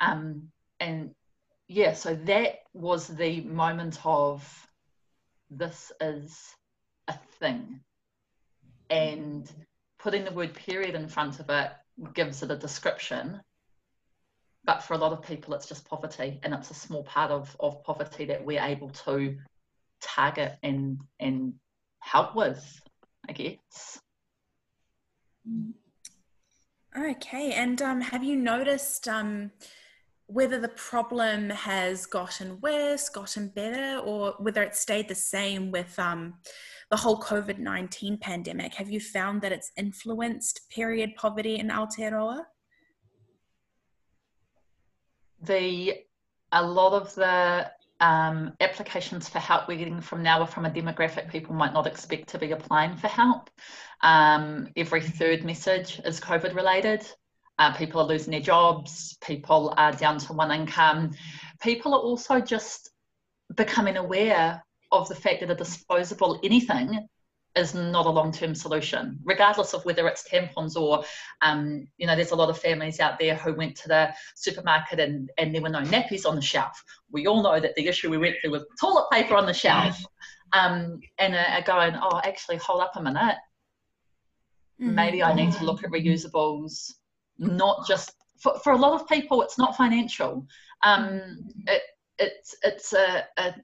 Um, 0.00 0.50
and 0.78 1.14
yeah, 1.66 1.94
so 1.94 2.14
that 2.14 2.58
was 2.74 3.08
the 3.08 3.40
moment 3.40 3.98
of 4.04 4.46
this 5.50 5.90
is 5.98 6.38
a 7.08 7.14
thing. 7.40 7.80
And 8.90 9.50
putting 9.98 10.24
the 10.24 10.32
word 10.32 10.52
period 10.52 10.94
in 10.94 11.08
front 11.08 11.40
of 11.40 11.48
it 11.48 11.70
gives 12.12 12.42
it 12.42 12.50
a 12.50 12.56
description 12.56 13.40
but 14.64 14.82
for 14.82 14.94
a 14.94 14.98
lot 14.98 15.12
of 15.12 15.22
people 15.22 15.54
it's 15.54 15.66
just 15.66 15.88
poverty 15.88 16.38
and 16.42 16.52
it's 16.54 16.70
a 16.70 16.74
small 16.74 17.02
part 17.02 17.30
of, 17.30 17.56
of 17.58 17.82
poverty 17.82 18.26
that 18.26 18.44
we're 18.44 18.62
able 18.62 18.90
to 18.90 19.36
target 20.00 20.56
and 20.62 21.00
and 21.18 21.54
help 22.10 22.34
with 22.34 22.80
i 23.28 23.32
guess 23.32 24.00
okay 26.96 27.52
and 27.52 27.80
um, 27.82 28.00
have 28.00 28.24
you 28.24 28.36
noticed 28.36 29.08
um, 29.08 29.50
whether 30.26 30.60
the 30.60 30.68
problem 30.68 31.48
has 31.50 32.06
gotten 32.06 32.60
worse 32.60 33.08
gotten 33.08 33.48
better 33.48 33.98
or 34.00 34.34
whether 34.38 34.62
it 34.62 34.74
stayed 34.74 35.08
the 35.08 35.14
same 35.14 35.70
with 35.70 35.98
um, 35.98 36.34
the 36.90 36.96
whole 36.96 37.20
COVID 37.20 37.58
19 37.58 38.18
pandemic, 38.18 38.74
have 38.74 38.90
you 38.90 39.00
found 39.00 39.42
that 39.42 39.52
it's 39.52 39.72
influenced 39.76 40.68
period 40.70 41.14
poverty 41.16 41.56
in 41.56 41.68
Aotearoa? 41.68 42.44
The 45.42 45.94
a 46.52 46.66
lot 46.66 46.94
of 46.94 47.14
the 47.14 47.70
um, 48.00 48.52
applications 48.60 49.28
for 49.28 49.38
help 49.38 49.66
we're 49.66 49.78
getting 49.78 50.00
from 50.00 50.22
now 50.22 50.40
are 50.40 50.46
from 50.46 50.66
a 50.66 50.70
demographic 50.70 51.30
people 51.30 51.54
might 51.54 51.72
not 51.72 51.86
expect 51.86 52.28
to 52.28 52.38
be 52.38 52.52
applying 52.52 52.96
for 52.96 53.08
help. 53.08 53.50
Um, 54.02 54.68
every 54.76 55.00
third 55.00 55.44
message 55.44 56.00
is 56.04 56.20
COVID 56.20 56.54
related. 56.54 57.06
Uh, 57.58 57.74
people 57.76 58.00
are 58.00 58.06
losing 58.06 58.30
their 58.30 58.40
jobs, 58.40 59.16
people 59.20 59.74
are 59.76 59.92
down 59.92 60.18
to 60.18 60.32
one 60.32 60.52
income. 60.52 61.10
People 61.60 61.92
are 61.92 62.00
also 62.00 62.40
just 62.40 62.90
becoming 63.56 63.96
aware 63.96 64.62
of 64.92 65.08
the 65.08 65.14
fact 65.14 65.40
that 65.40 65.50
a 65.50 65.54
disposable 65.56 66.38
anything 66.44 67.08
is 67.58 67.74
not 67.74 68.06
a 68.06 68.10
long-term 68.10 68.54
solution, 68.54 69.18
regardless 69.24 69.74
of 69.74 69.84
whether 69.84 70.06
it's 70.06 70.28
tampons 70.28 70.76
or, 70.76 71.04
um, 71.42 71.86
you 71.98 72.06
know, 72.06 72.16
there's 72.16 72.30
a 72.30 72.36
lot 72.36 72.48
of 72.48 72.58
families 72.58 73.00
out 73.00 73.18
there 73.18 73.34
who 73.34 73.54
went 73.54 73.76
to 73.76 73.88
the 73.88 74.14
supermarket 74.34 75.00
and, 75.00 75.30
and 75.36 75.54
there 75.54 75.62
were 75.62 75.68
no 75.68 75.82
nappies 75.82 76.24
on 76.24 76.36
the 76.36 76.42
shelf. 76.42 76.82
We 77.10 77.26
all 77.26 77.42
know 77.42 77.60
that 77.60 77.74
the 77.74 77.86
issue 77.86 78.10
we 78.10 78.18
went 78.18 78.36
through 78.40 78.52
with 78.52 78.66
toilet 78.80 79.08
paper 79.12 79.34
on 79.34 79.46
the 79.46 79.54
shelf. 79.54 80.02
Um, 80.54 81.00
and 81.18 81.34
are, 81.34 81.60
going, 81.60 81.94
oh, 82.00 82.22
actually, 82.24 82.56
hold 82.56 82.80
up 82.80 82.92
a 82.96 83.02
minute. 83.02 83.36
Mm-hmm. 84.80 84.94
Maybe 84.94 85.22
I 85.22 85.34
need 85.34 85.52
to 85.52 85.64
look 85.64 85.84
at 85.84 85.90
reusables, 85.90 86.92
not 87.38 87.86
just 87.86 88.14
for, 88.38 88.58
for 88.60 88.72
a 88.72 88.76
lot 88.76 88.98
of 88.98 89.08
people, 89.08 89.42
it's 89.42 89.58
not 89.58 89.76
financial. 89.76 90.46
Um, 90.82 91.50
it, 91.66 91.82
it's 92.18 92.56
it's 92.62 92.92
a, 92.92 93.24
a 93.36 93.54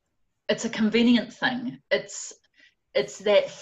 it's 0.48 0.64
a 0.64 0.70
convenient 0.70 1.33
thing. 1.33 1.78
It's 1.90 2.33
it's 2.94 3.18
that 3.20 3.57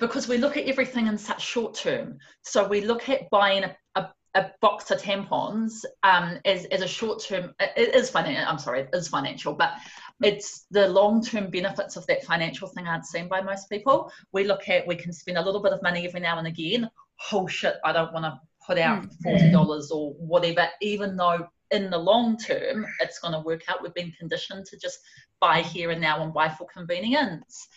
because 0.00 0.28
we 0.28 0.38
look 0.38 0.56
at 0.56 0.64
everything 0.66 1.06
in 1.06 1.18
such 1.18 1.44
short 1.44 1.74
term. 1.74 2.18
So 2.42 2.66
we 2.66 2.80
look 2.82 3.08
at 3.08 3.28
buying 3.30 3.64
a, 3.64 3.76
a, 3.94 4.08
a 4.34 4.50
box 4.60 4.90
of 4.90 5.00
tampons 5.00 5.84
um, 6.02 6.38
as, 6.44 6.64
as 6.66 6.82
a 6.82 6.88
short 6.88 7.22
term. 7.22 7.54
It 7.60 7.94
is 7.94 8.10
financial. 8.10 8.44
I'm 8.48 8.58
sorry, 8.58 8.80
it 8.82 8.90
is 8.92 9.08
financial, 9.08 9.54
but 9.54 9.74
it's 10.22 10.66
the 10.70 10.88
long 10.88 11.22
term 11.22 11.50
benefits 11.50 11.96
of 11.96 12.06
that 12.06 12.24
financial 12.24 12.68
thing 12.68 12.86
aren't 12.86 13.06
seen 13.06 13.28
by 13.28 13.40
most 13.40 13.68
people. 13.68 14.10
We 14.32 14.44
look 14.44 14.68
at 14.68 14.86
we 14.86 14.96
can 14.96 15.12
spend 15.12 15.38
a 15.38 15.42
little 15.42 15.62
bit 15.62 15.72
of 15.72 15.82
money 15.82 16.06
every 16.06 16.20
now 16.20 16.38
and 16.38 16.46
again. 16.46 16.90
Oh 17.32 17.46
shit, 17.46 17.76
I 17.84 17.92
don't 17.92 18.12
want 18.12 18.24
to 18.24 18.40
put 18.66 18.78
out 18.78 19.06
forty 19.22 19.50
dollars 19.50 19.90
or 19.90 20.12
whatever, 20.14 20.68
even 20.80 21.16
though 21.16 21.48
in 21.70 21.90
the 21.90 21.98
long 21.98 22.36
term 22.36 22.86
it's 23.00 23.18
going 23.18 23.34
to 23.34 23.40
work 23.40 23.62
out. 23.68 23.82
We've 23.82 23.94
been 23.94 24.12
conditioned 24.18 24.66
to 24.66 24.78
just 24.78 24.98
buy 25.40 25.62
here 25.62 25.90
and 25.90 26.00
now 26.00 26.22
and 26.22 26.32
buy 26.32 26.48
for 26.48 26.66
convenience. 26.66 27.68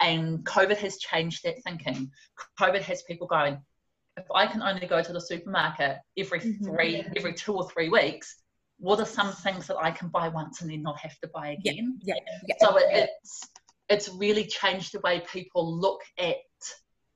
And 0.00 0.44
COVID 0.44 0.76
has 0.78 0.98
changed 0.98 1.44
that 1.44 1.62
thinking. 1.64 2.10
COVID 2.60 2.82
has 2.82 3.02
people 3.02 3.26
going, 3.26 3.58
if 4.16 4.26
I 4.34 4.46
can 4.46 4.62
only 4.62 4.86
go 4.86 5.02
to 5.02 5.12
the 5.12 5.20
supermarket 5.20 5.98
every 6.16 6.40
mm-hmm. 6.40 6.64
three, 6.64 6.94
mm-hmm. 6.96 7.12
every 7.16 7.34
two 7.34 7.54
or 7.54 7.68
three 7.68 7.88
weeks, 7.88 8.36
what 8.78 9.00
are 9.00 9.06
some 9.06 9.32
things 9.32 9.66
that 9.68 9.76
I 9.76 9.90
can 9.90 10.08
buy 10.08 10.28
once 10.28 10.60
and 10.60 10.70
then 10.70 10.82
not 10.82 10.98
have 10.98 11.18
to 11.20 11.28
buy 11.28 11.48
again? 11.48 11.98
Yeah, 12.02 12.14
yeah, 12.14 12.38
yeah. 12.48 12.54
So 12.60 12.76
it, 12.76 12.86
it's 12.90 13.40
it's 13.88 14.08
really 14.08 14.44
changed 14.44 14.92
the 14.92 15.00
way 15.00 15.22
people 15.32 15.80
look 15.80 16.00
at 16.18 16.36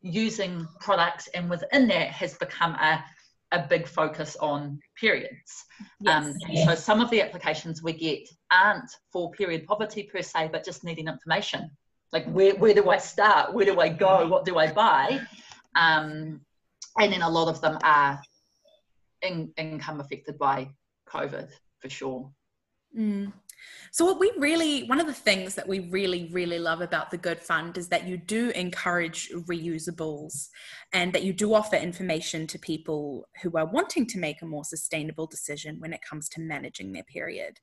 using 0.00 0.66
products, 0.80 1.28
and 1.34 1.50
within 1.50 1.88
that 1.88 2.08
has 2.08 2.34
become 2.38 2.72
a 2.74 3.04
a 3.52 3.66
big 3.68 3.86
focus 3.86 4.36
on 4.40 4.78
periods. 4.98 5.64
Yes. 6.00 6.24
Um, 6.24 6.56
so 6.64 6.74
some 6.76 7.00
of 7.00 7.10
the 7.10 7.20
applications 7.20 7.82
we 7.82 7.92
get 7.92 8.28
aren't 8.50 8.90
for 9.12 9.32
period 9.32 9.66
poverty 9.66 10.04
per 10.04 10.22
se, 10.22 10.50
but 10.52 10.64
just 10.64 10.84
needing 10.84 11.08
information. 11.08 11.70
Like 12.12 12.26
where, 12.26 12.54
where 12.56 12.74
do 12.74 12.90
I 12.90 12.98
start? 12.98 13.54
Where 13.54 13.64
do 13.64 13.80
I 13.80 13.88
go? 13.88 14.26
What 14.28 14.44
do 14.44 14.58
I 14.58 14.72
buy? 14.72 15.20
Um, 15.76 16.40
and 16.98 17.12
then 17.12 17.22
a 17.22 17.28
lot 17.28 17.48
of 17.48 17.60
them 17.60 17.78
are 17.84 18.20
in, 19.22 19.52
income 19.56 20.00
affected 20.00 20.38
by 20.38 20.70
COVID 21.08 21.50
for 21.78 21.88
sure. 21.88 22.30
Mm. 22.96 23.32
So, 23.92 24.04
what 24.04 24.18
we 24.18 24.32
really, 24.36 24.84
one 24.84 25.00
of 25.00 25.06
the 25.06 25.12
things 25.12 25.54
that 25.54 25.68
we 25.68 25.80
really, 25.90 26.28
really 26.32 26.58
love 26.58 26.80
about 26.80 27.10
the 27.10 27.18
Good 27.18 27.40
Fund 27.40 27.76
is 27.76 27.88
that 27.88 28.06
you 28.06 28.16
do 28.16 28.50
encourage 28.50 29.30
reusables 29.30 30.48
and 30.92 31.12
that 31.12 31.24
you 31.24 31.32
do 31.32 31.54
offer 31.54 31.76
information 31.76 32.46
to 32.48 32.58
people 32.58 33.26
who 33.42 33.50
are 33.56 33.66
wanting 33.66 34.06
to 34.06 34.18
make 34.18 34.42
a 34.42 34.46
more 34.46 34.64
sustainable 34.64 35.26
decision 35.26 35.78
when 35.80 35.92
it 35.92 36.00
comes 36.08 36.28
to 36.30 36.40
managing 36.40 36.92
their 36.92 37.04
period. 37.04 37.58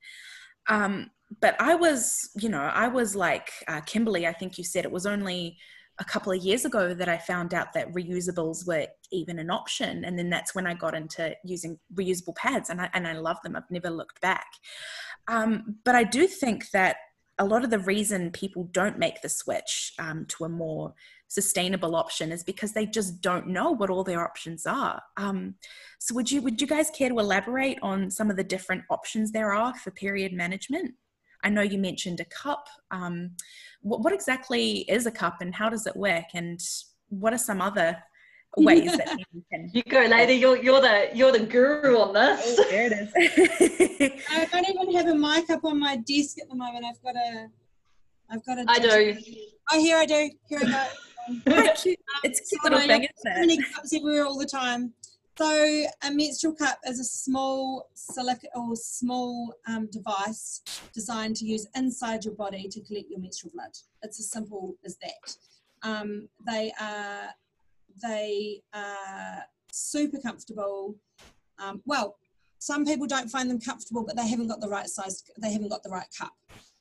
Um, 0.68 1.12
but 1.42 1.56
I 1.60 1.76
was, 1.76 2.30
you 2.36 2.50
know, 2.50 2.62
I 2.62 2.88
was 2.88 3.16
like 3.16 3.52
uh, 3.68 3.82
Kimberly, 3.82 4.28
I 4.28 4.34
think 4.34 4.58
you 4.58 4.64
said 4.64 4.86
it 4.86 4.92
was 4.92 5.06
only 5.06 5.58
a 6.00 6.06
couple 6.06 6.32
of 6.32 6.44
years 6.44 6.64
ago 6.64 6.94
that 6.94 7.10
I 7.10 7.18
found 7.18 7.54
out 7.54 7.74
that 7.74 7.92
reusables 7.92 8.68
were 8.68 8.88
even 9.12 9.40
an 9.40 9.50
option. 9.50 10.06
And 10.06 10.18
then 10.18 10.30
that's 10.30 10.54
when 10.54 10.68
I 10.68 10.74
got 10.74 10.94
into 10.94 11.36
using 11.44 11.80
reusable 11.94 12.36
pads 12.36 12.70
and 12.70 12.80
I, 12.80 12.90
and 12.94 13.08
I 13.08 13.14
love 13.14 13.38
them. 13.44 13.56
I've 13.56 13.70
never 13.72 13.90
looked 13.90 14.22
back. 14.22 14.48
Um, 15.28 15.78
but 15.84 15.96
I 15.96 16.04
do 16.04 16.28
think 16.28 16.70
that 16.72 16.98
a 17.40 17.46
lot 17.46 17.64
of 17.64 17.70
the 17.70 17.80
reason 17.80 18.32
people 18.32 18.66
don't 18.72 19.00
make 19.00 19.22
the 19.22 19.30
switch 19.30 19.94
um, 20.00 20.26
to 20.30 20.46
a 20.46 20.50
more 20.50 20.94
sustainable 21.28 21.96
option 21.96 22.32
is 22.32 22.44
because 22.44 22.74
they 22.74 22.86
just 22.86 23.22
don't 23.22 23.48
know 23.48 23.72
what 23.72 23.90
all 23.90 24.04
their 24.04 24.24
options 24.24 24.66
are. 24.66 25.02
Um, 25.18 25.56
so 26.00 26.16
would 26.16 26.32
you 26.32 26.42
would 26.42 26.62
you 26.62 26.68
guys 26.68 26.90
care 26.90 27.10
to 27.10 27.20
elaborate 27.20 27.80
on 27.82 28.10
some 28.10 28.30
of 28.30 28.38
the 28.38 28.44
different 28.44 28.84
options 28.90 29.32
there 29.32 29.54
are 29.54 29.74
for 29.76 29.92
period 29.92 30.34
management? 30.34 30.94
I 31.44 31.50
know 31.50 31.62
you 31.62 31.78
mentioned 31.78 32.20
a 32.20 32.26
cup. 32.26 32.68
Um, 32.92 33.32
what, 33.82 34.02
what 34.02 34.14
exactly 34.14 34.80
is 34.90 35.06
a 35.06 35.12
cup 35.12 35.38
and 35.42 35.54
how 35.54 35.70
does 35.70 35.86
it 35.86 35.96
work? 35.96 36.26
And 36.34 36.60
what 37.10 37.34
are 37.34 37.38
some 37.38 37.62
other 37.62 37.98
ways 38.58 38.98
that 38.98 39.08
people 39.18 39.42
can. 39.52 39.70
You 39.74 39.84
go, 39.84 40.06
lady. 40.06 40.34
You're 40.34 40.58
you're 40.58 40.82
the 40.82 41.10
you're 41.14 41.32
the 41.32 41.46
guru 41.46 41.98
on 41.98 42.14
this. 42.14 42.56
Oh, 42.60 42.66
there 42.70 42.88
it 42.92 42.94
is. 42.94 44.24
I 44.30 44.46
don't 44.46 44.70
even 44.70 44.96
have 44.96 45.08
a 45.08 45.16
mic 45.16 45.50
up 45.50 45.64
on 45.64 45.80
my 45.80 45.98
desk 45.98 46.38
at 46.40 46.50
the 46.50 46.56
moment. 46.56 46.86
I've 46.86 47.02
got 47.02 47.16
a. 47.16 47.48
I've 48.30 48.46
got 48.46 48.58
a. 48.58 48.66
I 48.68 48.80
do. 48.80 49.18
Oh, 49.72 49.80
here 49.80 49.98
I 49.98 50.06
do. 50.06 50.30
Here 50.50 50.60
I 50.64 50.72
go. 50.72 50.88
it's 51.46 51.84
cute 51.84 52.64
little 52.64 52.80
thing, 52.80 53.08
isn't 53.26 53.50
it? 53.50 53.66
cups 53.74 53.94
everywhere 53.94 54.26
all 54.26 54.38
the 54.38 54.46
time. 54.46 54.94
So 55.38 55.86
a 56.04 56.12
menstrual 56.12 56.56
cup 56.56 56.80
is 56.88 57.00
a 57.00 57.04
small 57.04 57.90
silica 57.94 58.48
or 58.56 58.76
small 58.76 59.54
um, 59.68 59.88
device 59.92 60.64
designed 60.94 61.36
to 61.38 61.46
use 61.46 61.68
inside 61.76 62.26
your 62.26 62.34
body 62.34 62.68
to 62.70 62.82
collect 62.82 63.10
your 63.10 63.20
menstrual 63.20 63.52
blood. 63.54 63.72
It's 64.02 64.20
as 64.20 64.32
simple 64.32 64.76
as 64.84 64.98
that. 64.98 65.36
Um, 65.84 66.28
they 66.48 66.74
are 66.82 67.30
they 68.02 68.62
are 68.74 69.44
super 69.72 70.18
comfortable. 70.18 70.96
Um, 71.60 71.82
well, 71.86 72.18
some 72.60 72.86
people 72.86 73.08
don't 73.08 73.30
find 73.30 73.50
them 73.50 73.60
comfortable, 73.60 74.04
but 74.04 74.16
they 74.16 74.28
haven't 74.28 74.48
got 74.48 74.62
the 74.62 74.70
right 74.70 74.88
size, 74.88 75.24
they 75.40 75.52
haven't 75.52 75.70
got 75.70 75.84
the 75.84 75.90
right 75.90 76.08
cup. 76.18 76.34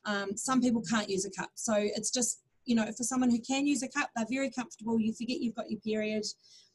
Um, 0.04 0.36
some 0.36 0.60
people 0.60 0.82
can't 0.82 1.08
use 1.08 1.24
a 1.24 1.30
cup. 1.30 1.50
So 1.54 1.74
it's 1.76 2.10
just, 2.10 2.42
you 2.66 2.74
know, 2.74 2.84
for 2.92 3.04
someone 3.04 3.30
who 3.30 3.40
can 3.40 3.66
use 3.66 3.82
a 3.82 3.88
cup, 3.88 4.10
they're 4.14 4.26
very 4.28 4.50
comfortable. 4.50 5.00
You 5.00 5.12
forget 5.14 5.40
you've 5.40 5.54
got 5.54 5.70
your 5.70 5.80
period. 5.80 6.24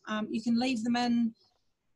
Um, 0.07 0.27
you 0.31 0.41
can 0.41 0.59
leave 0.59 0.83
them 0.83 0.95
in 0.95 1.33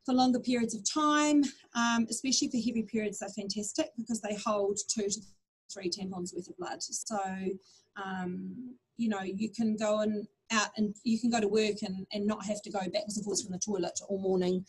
for 0.06 0.14
longer 0.14 0.38
periods 0.38 0.74
of 0.74 0.82
time, 0.88 1.42
um, 1.74 2.06
especially 2.08 2.48
for 2.48 2.58
heavy 2.58 2.84
periods, 2.84 3.18
they're 3.18 3.28
fantastic 3.30 3.88
because 3.96 4.20
they 4.20 4.36
hold 4.46 4.78
two 4.88 5.08
to 5.08 5.20
three 5.74 5.90
tampons 5.90 6.32
worth 6.34 6.48
of 6.48 6.56
blood. 6.56 6.80
So, 6.80 7.18
um, 8.02 8.76
you 8.96 9.08
know, 9.08 9.22
you 9.22 9.50
can 9.50 9.76
go 9.76 10.00
and 10.00 10.26
out 10.52 10.68
and 10.76 10.94
you 11.02 11.18
can 11.18 11.28
go 11.28 11.40
to 11.40 11.48
work 11.48 11.82
and, 11.82 12.06
and 12.12 12.24
not 12.24 12.46
have 12.46 12.62
to 12.62 12.70
go 12.70 12.78
backwards 12.78 13.16
and 13.16 13.24
forwards 13.24 13.42
from 13.42 13.52
the 13.52 13.58
toilet 13.58 13.98
all 14.08 14.20
morning 14.20 14.64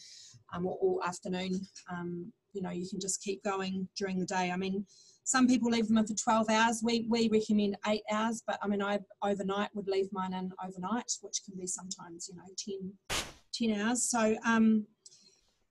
um, 0.53 0.65
or 0.65 0.75
all 0.81 1.01
afternoon. 1.05 1.61
Um, 1.91 2.33
you 2.53 2.63
know, 2.63 2.71
you 2.71 2.89
can 2.89 2.99
just 2.99 3.21
keep 3.21 3.43
going 3.43 3.87
during 3.95 4.19
the 4.19 4.25
day. 4.25 4.49
I 4.51 4.57
mean, 4.57 4.85
some 5.27 5.45
people 5.45 5.69
leave 5.69 5.89
them 5.89 5.97
in 5.97 6.07
for 6.07 6.13
12 6.13 6.49
hours. 6.49 6.81
We, 6.81 7.05
we 7.09 7.27
recommend 7.29 7.75
eight 7.85 8.03
hours, 8.09 8.41
but 8.47 8.57
I 8.63 8.67
mean, 8.69 8.81
I 8.81 8.99
overnight 9.21 9.67
would 9.73 9.89
leave 9.89 10.07
mine 10.13 10.33
in 10.33 10.53
overnight, 10.65 11.11
which 11.19 11.41
can 11.43 11.59
be 11.59 11.67
sometimes, 11.67 12.29
you 12.29 12.37
know, 12.37 13.23
10, 13.59 13.73
10 13.75 13.81
hours. 13.81 14.09
So, 14.09 14.37
um, 14.45 14.85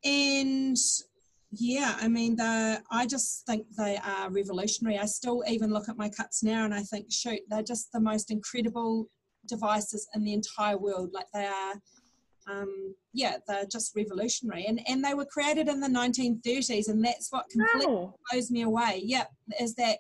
and 0.05 0.77
yeah, 1.51 1.97
I 1.99 2.07
mean, 2.07 2.39
I 2.39 3.07
just 3.09 3.47
think 3.47 3.65
they 3.79 3.97
are 3.97 4.31
revolutionary. 4.31 4.99
I 4.99 5.07
still 5.07 5.43
even 5.49 5.73
look 5.73 5.89
at 5.89 5.97
my 5.97 6.11
cups 6.11 6.43
now 6.43 6.67
and 6.67 6.75
I 6.75 6.83
think, 6.83 7.11
shoot, 7.11 7.41
they're 7.49 7.63
just 7.63 7.91
the 7.93 8.01
most 8.01 8.31
incredible 8.31 9.07
devices 9.49 10.07
in 10.15 10.23
the 10.23 10.35
entire 10.35 10.77
world. 10.77 11.13
Like 11.15 11.29
they 11.33 11.47
are, 11.47 11.75
um, 12.47 12.95
yeah, 13.13 13.37
they're 13.47 13.67
just 13.67 13.95
revolutionary. 13.97 14.67
And, 14.67 14.81
and 14.89 15.05
they 15.05 15.15
were 15.15 15.25
created 15.25 15.69
in 15.69 15.81
the 15.81 15.89
1930s, 15.89 16.89
and 16.89 17.05
that's 17.05 17.29
what 17.31 17.49
completely 17.51 17.93
wow. 17.93 18.15
blows 18.31 18.51
me 18.51 18.63
away. 18.63 19.03
Yep, 19.05 19.31
is 19.61 19.75
that 19.77 19.99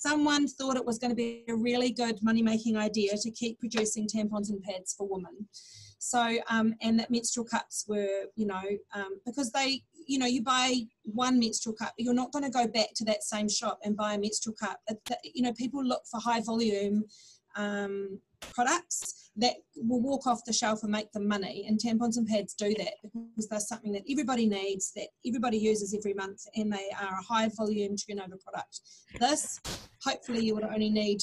someone 0.00 0.46
thought 0.46 0.76
it 0.76 0.84
was 0.84 0.98
going 0.98 1.10
to 1.10 1.16
be 1.16 1.44
a 1.48 1.54
really 1.54 1.90
good 1.90 2.22
money 2.22 2.42
making 2.42 2.76
idea 2.76 3.16
to 3.16 3.30
keep 3.30 3.58
producing 3.58 4.06
tampons 4.06 4.50
and 4.50 4.62
pads 4.62 4.94
for 4.96 5.08
women. 5.08 5.48
So, 5.98 6.38
um, 6.48 6.74
and 6.80 6.98
that 7.00 7.10
menstrual 7.10 7.46
cups 7.46 7.84
were, 7.88 8.26
you 8.36 8.46
know, 8.46 8.62
um, 8.94 9.18
because 9.26 9.50
they, 9.50 9.82
you 10.06 10.18
know, 10.18 10.26
you 10.26 10.42
buy 10.42 10.74
one 11.02 11.38
menstrual 11.38 11.74
cup, 11.74 11.92
you're 11.98 12.14
not 12.14 12.32
going 12.32 12.44
to 12.44 12.50
go 12.50 12.68
back 12.68 12.88
to 12.96 13.04
that 13.06 13.24
same 13.24 13.48
shop 13.48 13.80
and 13.82 13.96
buy 13.96 14.14
a 14.14 14.18
menstrual 14.18 14.54
cup. 14.54 14.78
You 15.24 15.42
know, 15.42 15.52
people 15.54 15.84
look 15.84 16.02
for 16.08 16.20
high 16.20 16.40
volume 16.40 17.04
um, 17.56 18.20
products 18.40 19.30
that 19.36 19.54
will 19.76 20.00
walk 20.00 20.26
off 20.26 20.44
the 20.44 20.52
shelf 20.52 20.82
and 20.82 20.90
make 20.90 21.10
them 21.12 21.26
money. 21.26 21.64
And 21.68 21.78
tampons 21.78 22.16
and 22.16 22.26
pads 22.26 22.54
do 22.54 22.74
that 22.74 22.94
because 23.02 23.48
they're 23.48 23.60
something 23.60 23.92
that 23.92 24.02
everybody 24.10 24.46
needs, 24.46 24.92
that 24.96 25.08
everybody 25.26 25.58
uses 25.58 25.94
every 25.94 26.14
month, 26.14 26.42
and 26.56 26.72
they 26.72 26.90
are 27.00 27.18
a 27.18 27.22
high 27.22 27.48
volume 27.56 27.96
turnover 27.96 28.36
product. 28.42 28.80
This, 29.20 29.60
hopefully, 30.02 30.44
you 30.44 30.54
would 30.54 30.64
only 30.64 30.90
need 30.90 31.20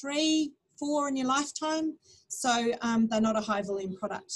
three, 0.00 0.52
four 0.78 1.08
in 1.08 1.16
your 1.16 1.28
lifetime. 1.28 1.96
So 2.28 2.72
um, 2.82 3.06
they're 3.08 3.20
not 3.20 3.36
a 3.36 3.40
high 3.40 3.62
volume 3.62 3.94
product. 3.96 4.32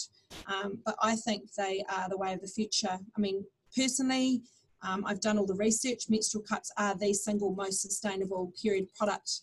Um, 0.47 0.79
but 0.85 0.95
I 1.03 1.17
think 1.17 1.53
they 1.57 1.85
are 1.91 2.09
the 2.09 2.19
way 2.19 2.33
of 2.33 2.41
the 2.41 2.49
future. 2.49 2.99
I 3.17 3.21
mean, 3.21 3.45
personally, 3.77 4.43
um, 4.83 5.05
I've 5.05 5.21
done 5.21 5.39
all 5.39 5.47
the 5.47 5.55
research. 5.55 6.05
Menstrual 6.09 6.45
cups 6.45 6.71
are 6.79 6.95
the 6.95 7.13
single 7.13 7.53
most 7.53 7.83
sustainable 7.83 8.53
period 8.63 8.87
product 8.95 9.41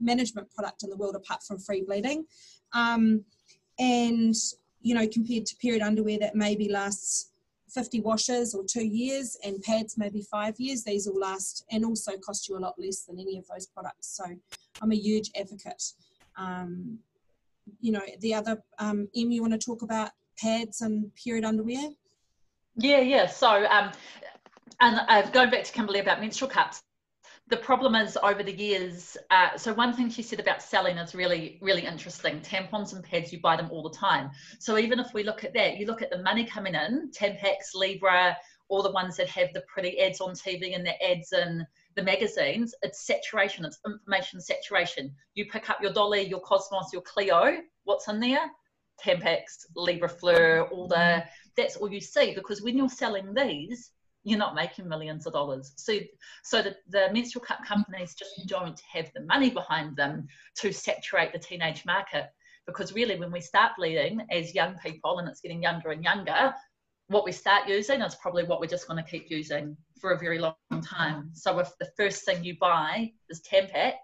management 0.00 0.52
product 0.54 0.82
in 0.82 0.90
the 0.90 0.96
world 0.96 1.16
apart 1.16 1.42
from 1.42 1.58
free 1.58 1.82
bleeding. 1.82 2.24
Um, 2.72 3.24
and, 3.78 4.34
you 4.80 4.94
know, 4.94 5.06
compared 5.06 5.46
to 5.46 5.56
period 5.56 5.82
underwear 5.82 6.18
that 6.18 6.34
maybe 6.34 6.68
lasts 6.68 7.30
50 7.72 8.00
washes 8.00 8.54
or 8.54 8.64
two 8.64 8.84
years 8.84 9.36
and 9.44 9.62
pads 9.62 9.96
maybe 9.96 10.22
five 10.30 10.58
years, 10.58 10.84
these 10.84 11.06
will 11.06 11.18
last 11.18 11.64
and 11.70 11.84
also 11.84 12.12
cost 12.18 12.48
you 12.48 12.56
a 12.56 12.60
lot 12.60 12.74
less 12.78 13.02
than 13.02 13.18
any 13.18 13.38
of 13.38 13.46
those 13.48 13.66
products. 13.66 14.16
So 14.16 14.24
I'm 14.80 14.92
a 14.92 14.96
huge 14.96 15.30
advocate. 15.38 15.82
Um, 16.36 16.98
you 17.80 17.92
know, 17.92 18.02
the 18.20 18.34
other, 18.34 18.62
um, 18.78 19.08
Em, 19.16 19.30
you 19.30 19.40
want 19.40 19.52
to 19.52 19.58
talk 19.58 19.82
about 19.82 20.10
pads 20.38 20.80
and 20.80 21.14
period 21.14 21.44
underwear? 21.44 21.90
Yeah, 22.76 23.00
yeah. 23.00 23.26
So, 23.26 23.64
um, 23.66 23.92
and 24.80 25.00
uh, 25.08 25.30
going 25.30 25.50
back 25.50 25.64
to 25.64 25.72
Kimberly 25.72 26.00
about 26.00 26.20
menstrual 26.20 26.50
cups, 26.50 26.82
the 27.52 27.58
problem 27.58 27.94
is 27.94 28.16
over 28.22 28.42
the 28.42 28.50
years. 28.50 29.18
Uh, 29.30 29.58
so 29.58 29.74
one 29.74 29.92
thing 29.92 30.08
she 30.08 30.22
said 30.22 30.40
about 30.40 30.62
selling 30.62 30.96
is 30.96 31.14
really, 31.14 31.58
really 31.60 31.84
interesting. 31.84 32.40
Tampons 32.40 32.94
and 32.94 33.04
pads, 33.04 33.30
you 33.30 33.42
buy 33.42 33.56
them 33.56 33.68
all 33.70 33.82
the 33.82 33.94
time. 33.94 34.30
So 34.58 34.78
even 34.78 34.98
if 34.98 35.12
we 35.12 35.22
look 35.22 35.44
at 35.44 35.52
that, 35.52 35.76
you 35.76 35.84
look 35.84 36.00
at 36.00 36.10
the 36.10 36.22
money 36.22 36.46
coming 36.46 36.74
in, 36.74 37.10
Tampax, 37.10 37.74
Libra, 37.74 38.38
all 38.70 38.82
the 38.82 38.90
ones 38.90 39.18
that 39.18 39.28
have 39.28 39.52
the 39.52 39.62
pretty 39.68 40.00
ads 40.00 40.22
on 40.22 40.30
TV 40.30 40.74
and 40.74 40.86
the 40.86 40.94
ads 41.06 41.34
in 41.34 41.66
the 41.94 42.02
magazines, 42.02 42.74
it's 42.80 43.06
saturation, 43.06 43.66
it's 43.66 43.78
information 43.86 44.40
saturation. 44.40 45.14
You 45.34 45.44
pick 45.44 45.68
up 45.68 45.82
your 45.82 45.92
Dolly, 45.92 46.22
your 46.22 46.40
Cosmos, 46.40 46.90
your 46.90 47.02
Cleo, 47.02 47.58
what's 47.84 48.08
in 48.08 48.18
there? 48.18 48.50
Tampax, 48.98 49.66
Libra 49.76 50.08
Fleur, 50.08 50.68
all 50.72 50.88
the, 50.88 51.22
that's 51.54 51.76
all 51.76 51.92
you 51.92 52.00
see 52.00 52.34
because 52.34 52.62
when 52.62 52.78
you're 52.78 52.88
selling 52.88 53.34
these, 53.34 53.90
you're 54.24 54.38
not 54.38 54.54
making 54.54 54.88
millions 54.88 55.26
of 55.26 55.32
dollars. 55.32 55.72
So, 55.76 55.98
so 56.44 56.62
the, 56.62 56.76
the 56.88 57.12
menstrual 57.12 57.44
cup 57.44 57.64
companies 57.66 58.14
just 58.14 58.46
don't 58.46 58.80
have 58.92 59.10
the 59.14 59.22
money 59.22 59.50
behind 59.50 59.96
them 59.96 60.26
to 60.58 60.72
saturate 60.72 61.32
the 61.32 61.38
teenage 61.38 61.84
market. 61.84 62.26
Because 62.66 62.92
really, 62.92 63.18
when 63.18 63.32
we 63.32 63.40
start 63.40 63.72
bleeding 63.76 64.24
as 64.30 64.54
young 64.54 64.76
people 64.78 65.18
and 65.18 65.28
it's 65.28 65.40
getting 65.40 65.62
younger 65.62 65.90
and 65.90 66.04
younger, 66.04 66.54
what 67.08 67.24
we 67.24 67.32
start 67.32 67.68
using 67.68 68.00
is 68.00 68.14
probably 68.14 68.44
what 68.44 68.60
we're 68.60 68.66
just 68.66 68.86
going 68.86 69.02
to 69.02 69.10
keep 69.10 69.26
using 69.28 69.76
for 70.00 70.12
a 70.12 70.18
very 70.18 70.38
long 70.38 70.54
time. 70.84 71.30
So 71.32 71.58
if 71.58 71.70
the 71.80 71.88
first 71.96 72.24
thing 72.24 72.44
you 72.44 72.56
buy 72.60 73.10
is 73.28 73.42
Tampax, 73.42 73.94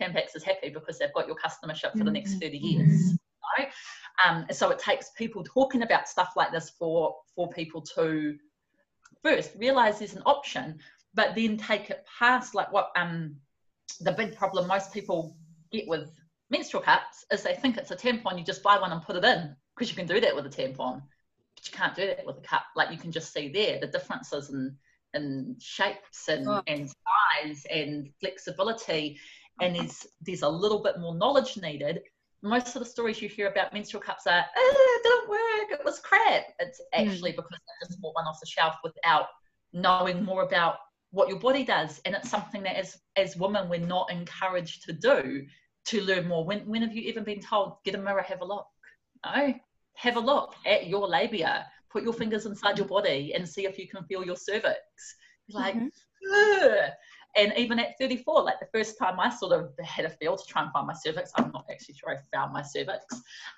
Tampax 0.00 0.34
is 0.34 0.42
happy 0.42 0.70
because 0.70 0.98
they've 0.98 1.14
got 1.14 1.28
your 1.28 1.36
customership 1.36 1.92
for 1.96 2.04
the 2.04 2.10
next 2.10 2.34
30 2.40 2.58
years. 2.58 3.16
Right? 3.58 3.68
Um, 4.24 4.46
so 4.50 4.70
it 4.70 4.78
takes 4.78 5.10
people 5.16 5.44
talking 5.44 5.82
about 5.82 6.08
stuff 6.08 6.32
like 6.36 6.52
this 6.52 6.70
for 6.78 7.14
for 7.34 7.48
people 7.50 7.82
to 7.96 8.36
first 9.22 9.52
realize 9.56 9.98
there's 9.98 10.14
an 10.14 10.22
option, 10.26 10.78
but 11.14 11.34
then 11.34 11.56
take 11.56 11.90
it 11.90 12.06
past 12.18 12.54
like 12.54 12.72
what 12.72 12.90
um 12.96 13.36
the 14.00 14.12
big 14.12 14.36
problem 14.36 14.66
most 14.66 14.92
people 14.92 15.36
get 15.70 15.86
with 15.88 16.10
menstrual 16.50 16.82
cups 16.82 17.24
is 17.30 17.42
they 17.42 17.54
think 17.54 17.76
it's 17.76 17.90
a 17.90 17.96
tampon, 17.96 18.38
you 18.38 18.44
just 18.44 18.62
buy 18.62 18.78
one 18.78 18.92
and 18.92 19.02
put 19.02 19.16
it 19.16 19.24
in 19.24 19.56
because 19.74 19.90
you 19.90 19.96
can 19.96 20.06
do 20.06 20.20
that 20.20 20.34
with 20.34 20.46
a 20.46 20.48
tampon. 20.48 21.02
But 21.54 21.70
you 21.70 21.76
can't 21.76 21.94
do 21.94 22.06
that 22.06 22.26
with 22.26 22.38
a 22.38 22.42
cup. 22.42 22.64
Like 22.76 22.90
you 22.90 22.98
can 22.98 23.12
just 23.12 23.32
see 23.32 23.48
there 23.48 23.80
the 23.80 23.86
differences 23.86 24.50
in 24.50 24.76
in 25.14 25.56
shapes 25.60 26.28
and, 26.28 26.48
oh. 26.48 26.62
and 26.66 26.88
size 26.88 27.66
and 27.70 28.08
flexibility. 28.20 29.18
And 29.60 29.76
there's 29.76 30.06
there's 30.20 30.42
a 30.42 30.48
little 30.48 30.82
bit 30.82 30.98
more 30.98 31.14
knowledge 31.14 31.56
needed. 31.56 32.00
Most 32.42 32.74
of 32.74 32.80
the 32.80 32.86
stories 32.86 33.22
you 33.22 33.28
hear 33.28 33.48
about 33.48 33.72
menstrual 33.72 34.02
cups 34.02 34.26
are, 34.26 34.44
oh, 34.56 35.00
it 35.00 35.02
didn't 35.02 35.28
work, 35.30 35.80
it 35.80 35.84
was 35.84 36.00
crap. 36.00 36.44
It's 36.58 36.80
hmm. 36.92 37.08
actually 37.08 37.32
mm. 37.32 37.36
because 37.36 37.50
they 37.50 37.86
just 37.86 38.00
bought 38.00 38.14
one 38.14 38.26
off 38.26 38.40
the 38.40 38.46
shelf 38.46 38.74
without 38.82 39.26
knowing 39.72 40.24
more 40.24 40.42
about 40.42 40.76
what 41.10 41.28
your 41.28 41.38
body 41.38 41.64
does. 41.64 42.00
And 42.04 42.14
it's 42.14 42.30
something 42.30 42.62
that 42.64 42.76
as 42.76 42.98
as 43.16 43.36
women 43.36 43.68
we're 43.68 43.80
not 43.80 44.10
encouraged 44.10 44.84
to 44.84 44.92
do 44.92 45.46
to 45.86 46.02
learn 46.02 46.26
more. 46.26 46.44
When 46.44 46.60
when 46.66 46.82
have 46.82 46.94
you 46.94 47.08
ever 47.10 47.20
been 47.20 47.40
told, 47.40 47.76
get 47.84 47.94
a 47.94 47.98
mirror, 47.98 48.22
have 48.22 48.40
a 48.40 48.44
look? 48.44 48.66
No. 49.24 49.54
Have 49.94 50.16
a 50.16 50.20
look 50.20 50.54
at 50.66 50.88
your 50.88 51.06
labia. 51.06 51.66
Put 51.90 52.02
your 52.02 52.14
fingers 52.14 52.46
inside 52.46 52.78
your 52.78 52.86
body 52.86 53.34
and 53.34 53.48
see 53.48 53.66
if 53.66 53.78
you 53.78 53.86
can 53.86 54.04
feel 54.04 54.24
your 54.24 54.36
cervix. 54.36 54.78
Like, 55.50 55.74
mm-hmm. 55.74 56.88
And 57.34 57.52
even 57.56 57.78
at 57.78 57.98
34, 57.98 58.42
like 58.42 58.60
the 58.60 58.68
first 58.72 58.98
time 58.98 59.18
I 59.18 59.30
sort 59.30 59.52
of 59.52 59.72
had 59.82 60.04
a 60.04 60.10
feel 60.10 60.36
to 60.36 60.46
try 60.46 60.62
and 60.62 60.72
find 60.72 60.86
my 60.86 60.92
cervix, 60.92 61.32
I'm 61.36 61.50
not 61.52 61.64
actually 61.70 61.94
sure 61.94 62.10
I 62.10 62.36
found 62.36 62.52
my 62.52 62.62
cervix. 62.62 63.04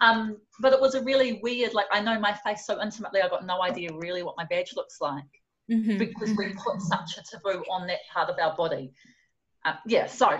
Um, 0.00 0.36
but 0.60 0.72
it 0.72 0.80
was 0.80 0.94
a 0.94 1.02
really 1.02 1.40
weird, 1.42 1.74
like 1.74 1.86
I 1.92 2.00
know 2.00 2.18
my 2.20 2.34
face 2.44 2.66
so 2.66 2.80
intimately, 2.80 3.20
I 3.20 3.28
got 3.28 3.46
no 3.46 3.62
idea 3.62 3.90
really 3.92 4.22
what 4.22 4.36
my 4.36 4.44
badge 4.44 4.74
looks 4.76 5.00
like. 5.00 5.24
Mm-hmm. 5.70 5.98
Because 5.98 6.36
we 6.36 6.52
put 6.52 6.80
such 6.82 7.18
a 7.18 7.22
taboo 7.22 7.64
on 7.70 7.86
that 7.86 8.00
part 8.12 8.28
of 8.28 8.36
our 8.38 8.54
body. 8.54 8.92
Uh, 9.64 9.74
yeah, 9.86 10.06
so 10.06 10.38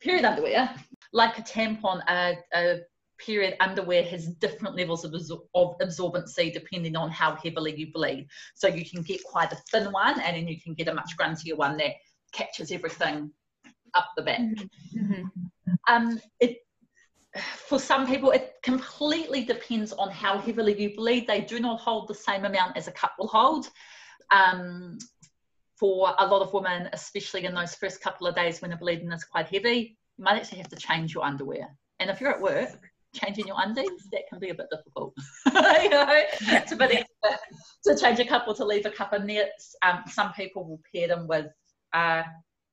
period 0.00 0.24
underwear, 0.24 0.72
like 1.12 1.38
a 1.38 1.42
tampon, 1.42 2.02
a, 2.08 2.36
a 2.54 2.80
period 3.18 3.56
underwear 3.60 4.02
has 4.04 4.26
different 4.26 4.76
levels 4.76 5.04
of, 5.04 5.14
of 5.54 5.78
absorbency 5.80 6.52
depending 6.52 6.96
on 6.96 7.10
how 7.10 7.34
heavily 7.36 7.74
you 7.74 7.90
bleed. 7.92 8.28
So 8.54 8.68
you 8.68 8.84
can 8.84 9.02
get 9.02 9.22
quite 9.24 9.52
a 9.52 9.56
thin 9.70 9.90
one, 9.92 10.20
and 10.20 10.36
then 10.36 10.48
you 10.48 10.60
can 10.60 10.74
get 10.74 10.88
a 10.88 10.94
much 10.94 11.16
gruntier 11.18 11.56
one 11.56 11.76
that 11.78 11.92
catches 12.32 12.72
everything 12.72 13.30
up 13.94 14.08
the 14.16 14.22
back. 14.22 14.40
Mm-hmm. 14.40 15.22
Um, 15.88 16.20
it 16.40 16.58
for 17.36 17.78
some 17.78 18.06
people, 18.06 18.30
it 18.30 18.54
completely 18.62 19.44
depends 19.44 19.92
on 19.92 20.10
how 20.10 20.38
heavily 20.38 20.78
you 20.80 20.94
bleed. 20.94 21.26
They 21.26 21.40
do 21.40 21.60
not 21.60 21.80
hold 21.80 22.08
the 22.08 22.14
same 22.14 22.44
amount 22.44 22.76
as 22.76 22.88
a 22.88 22.92
cup 22.92 23.14
will 23.18 23.28
hold. 23.28 23.70
Um, 24.30 24.98
for 25.78 26.14
a 26.18 26.26
lot 26.26 26.42
of 26.42 26.52
women, 26.52 26.88
especially 26.92 27.44
in 27.44 27.54
those 27.54 27.74
first 27.74 28.00
couple 28.00 28.26
of 28.26 28.34
days 28.34 28.60
when 28.60 28.70
the 28.70 28.76
bleeding 28.76 29.10
is 29.10 29.24
quite 29.24 29.48
heavy, 29.48 29.96
you 30.16 30.24
might 30.24 30.36
actually 30.36 30.58
have 30.58 30.68
to 30.68 30.76
change 30.76 31.14
your 31.14 31.24
underwear. 31.24 31.68
And 31.98 32.10
if 32.10 32.20
you're 32.20 32.30
at 32.30 32.40
work 32.40 32.78
changing 33.14 33.46
your 33.46 33.56
undies, 33.58 34.08
that 34.12 34.22
can 34.28 34.38
be 34.38 34.50
a 34.50 34.54
bit 34.54 34.66
difficult. 34.70 35.14
you 35.46 35.88
know, 35.88 36.22
yeah. 36.42 36.62
it's 36.62 36.72
a 36.72 36.76
bit 36.76 36.90
easier 36.90 37.38
to 37.84 37.98
change 37.98 38.20
a 38.20 38.24
couple 38.24 38.54
to 38.54 38.64
leave 38.64 38.86
a 38.86 38.90
couple 38.90 39.18
of 39.18 39.24
nets. 39.24 39.74
Um, 39.82 40.02
some 40.06 40.32
people 40.32 40.66
will 40.66 40.80
pair 40.94 41.08
them 41.08 41.26
with 41.26 41.46
a 41.94 42.24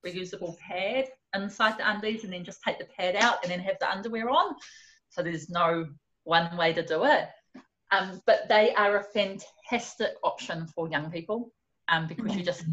reusable 0.05 0.57
pad 0.59 1.05
inside 1.35 1.77
the 1.77 1.89
undies 1.89 2.23
and 2.23 2.33
then 2.33 2.43
just 2.43 2.63
take 2.63 2.79
the 2.79 2.85
pad 2.85 3.15
out 3.15 3.43
and 3.43 3.51
then 3.51 3.59
have 3.59 3.77
the 3.79 3.89
underwear 3.89 4.29
on. 4.29 4.55
So 5.09 5.21
there's 5.23 5.49
no 5.49 5.87
one 6.23 6.55
way 6.57 6.73
to 6.73 6.85
do 6.85 7.05
it. 7.05 7.27
Um, 7.91 8.21
but 8.25 8.47
they 8.47 8.73
are 8.75 8.97
a 8.97 9.03
fantastic 9.03 10.11
option 10.23 10.67
for 10.67 10.89
young 10.89 11.11
people 11.11 11.51
um, 11.87 12.07
because 12.07 12.35
you 12.35 12.43
just 12.43 12.63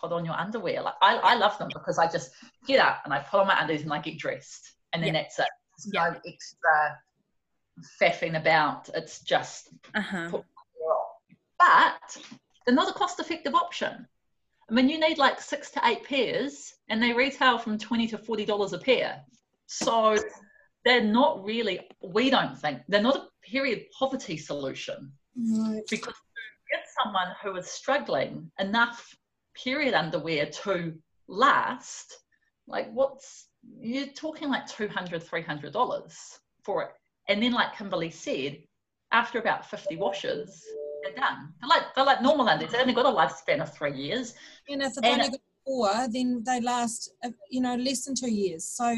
put 0.00 0.12
on 0.12 0.24
your 0.24 0.34
underwear. 0.34 0.82
Like 0.82 0.94
I, 1.00 1.16
I 1.16 1.34
love 1.36 1.58
them 1.58 1.68
because 1.72 1.98
I 1.98 2.10
just 2.10 2.32
get 2.66 2.80
up 2.80 3.02
and 3.04 3.14
I 3.14 3.20
put 3.20 3.40
on 3.40 3.46
my 3.46 3.58
undies 3.60 3.82
and 3.82 3.92
I 3.92 3.98
get 4.00 4.18
dressed 4.18 4.74
and 4.92 5.02
then 5.02 5.14
that's 5.14 5.38
it. 5.38 5.46
There's 5.78 5.92
no 5.94 6.20
extra 6.26 6.98
faffing 8.00 8.38
about. 8.38 8.90
It's 8.94 9.20
just 9.20 9.70
uh-huh. 9.94 10.42
But 11.58 12.18
they're 12.66 12.74
not 12.74 12.90
a 12.90 12.92
cost-effective 12.92 13.54
option. 13.54 14.06
I 14.70 14.74
mean, 14.74 14.88
you 14.88 14.98
need 14.98 15.18
like 15.18 15.40
six 15.40 15.70
to 15.72 15.80
eight 15.84 16.04
pairs, 16.04 16.72
and 16.88 17.02
they 17.02 17.12
retail 17.12 17.58
from 17.58 17.78
twenty 17.78 18.06
to 18.08 18.18
forty 18.18 18.44
dollars 18.44 18.72
a 18.72 18.78
pair. 18.78 19.20
So 19.66 20.16
they're 20.84 21.04
not 21.04 21.44
really. 21.44 21.80
We 22.02 22.30
don't 22.30 22.58
think 22.58 22.80
they're 22.88 23.02
not 23.02 23.16
a 23.16 23.26
period 23.42 23.84
poverty 23.98 24.36
solution 24.36 25.12
right. 25.36 25.82
because 25.90 26.14
to 26.14 26.70
get 26.70 26.84
someone 27.02 27.28
who 27.42 27.56
is 27.56 27.66
struggling 27.66 28.50
enough 28.58 29.14
period 29.54 29.94
underwear 29.94 30.46
to 30.46 30.94
last, 31.28 32.16
like 32.66 32.90
what's 32.92 33.48
you're 33.80 34.06
talking 34.08 34.48
like 34.48 34.66
200 34.66 35.22
300 35.22 35.72
dollars 35.72 36.40
for 36.62 36.82
it 36.82 36.90
and 37.28 37.42
then 37.42 37.52
like 37.52 37.76
kimberly 37.76 38.10
said 38.10 38.58
after 39.12 39.38
about 39.38 39.68
50 39.68 39.96
washes 39.96 40.64
they're 41.02 41.14
done. 41.14 41.52
They're 41.60 41.68
like 41.68 41.94
they're 41.94 42.04
like 42.04 42.22
normal 42.22 42.48
undies 42.48 42.70
they've 42.70 42.80
only 42.80 42.94
got 42.94 43.06
a 43.06 43.08
lifespan 43.08 43.60
of 43.60 43.74
three 43.74 43.94
years. 43.94 44.34
And 44.68 44.82
if 44.82 44.94
they've 44.94 45.04
and 45.04 45.20
only 45.22 45.30
got 45.30 45.40
four 45.64 45.88
then 46.08 46.42
they 46.44 46.60
last 46.60 47.12
uh, 47.24 47.30
you 47.50 47.60
know 47.60 47.76
less 47.76 48.04
than 48.04 48.14
two 48.14 48.30
years. 48.30 48.64
So 48.64 48.94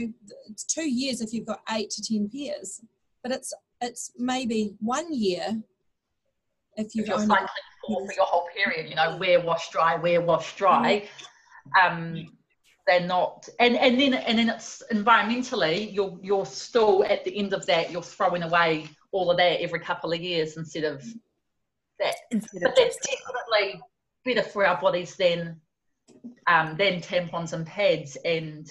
it's 0.50 0.64
two 0.64 0.88
years 0.88 1.20
if 1.20 1.32
you've 1.32 1.46
got 1.46 1.60
eight 1.72 1.90
to 1.90 2.02
ten 2.02 2.28
pairs. 2.28 2.80
But 3.22 3.32
it's 3.32 3.54
it's 3.80 4.12
maybe 4.16 4.74
one 4.80 5.12
year 5.12 5.62
if 6.76 6.94
you've 6.94 7.04
if 7.04 7.08
you're 7.08 7.16
only 7.16 7.28
cycling 7.28 7.48
for, 7.86 8.06
for 8.06 8.12
your 8.14 8.26
whole 8.26 8.48
period 8.54 8.88
you 8.88 8.96
know 8.96 9.16
wear 9.16 9.40
wash 9.40 9.70
dry 9.70 9.96
wear 9.96 10.20
wash 10.20 10.56
dry 10.56 11.08
mm-hmm. 11.76 11.94
um 11.94 12.26
they're 12.86 13.06
not 13.06 13.48
and 13.60 13.76
and 13.76 14.00
then 14.00 14.14
and 14.14 14.38
then 14.38 14.48
it's 14.48 14.82
environmentally 14.92 15.92
you're 15.92 16.18
you're 16.22 16.46
still 16.46 17.04
at 17.04 17.24
the 17.24 17.36
end 17.38 17.52
of 17.52 17.64
that 17.66 17.90
you're 17.90 18.02
throwing 18.02 18.42
away 18.42 18.86
all 19.12 19.30
of 19.30 19.36
that 19.36 19.60
every 19.60 19.80
couple 19.80 20.12
of 20.12 20.20
years 20.20 20.56
instead 20.56 20.84
of 20.84 21.02
that 21.98 22.14
instead 22.30 22.62
but 22.62 22.76
that's 22.76 22.98
definitely 22.98 23.80
better 24.24 24.42
for 24.42 24.66
our 24.66 24.80
bodies 24.80 25.16
than 25.16 25.60
um, 26.46 26.76
than 26.76 27.00
tampons 27.00 27.52
and 27.52 27.66
pads. 27.66 28.16
And 28.24 28.70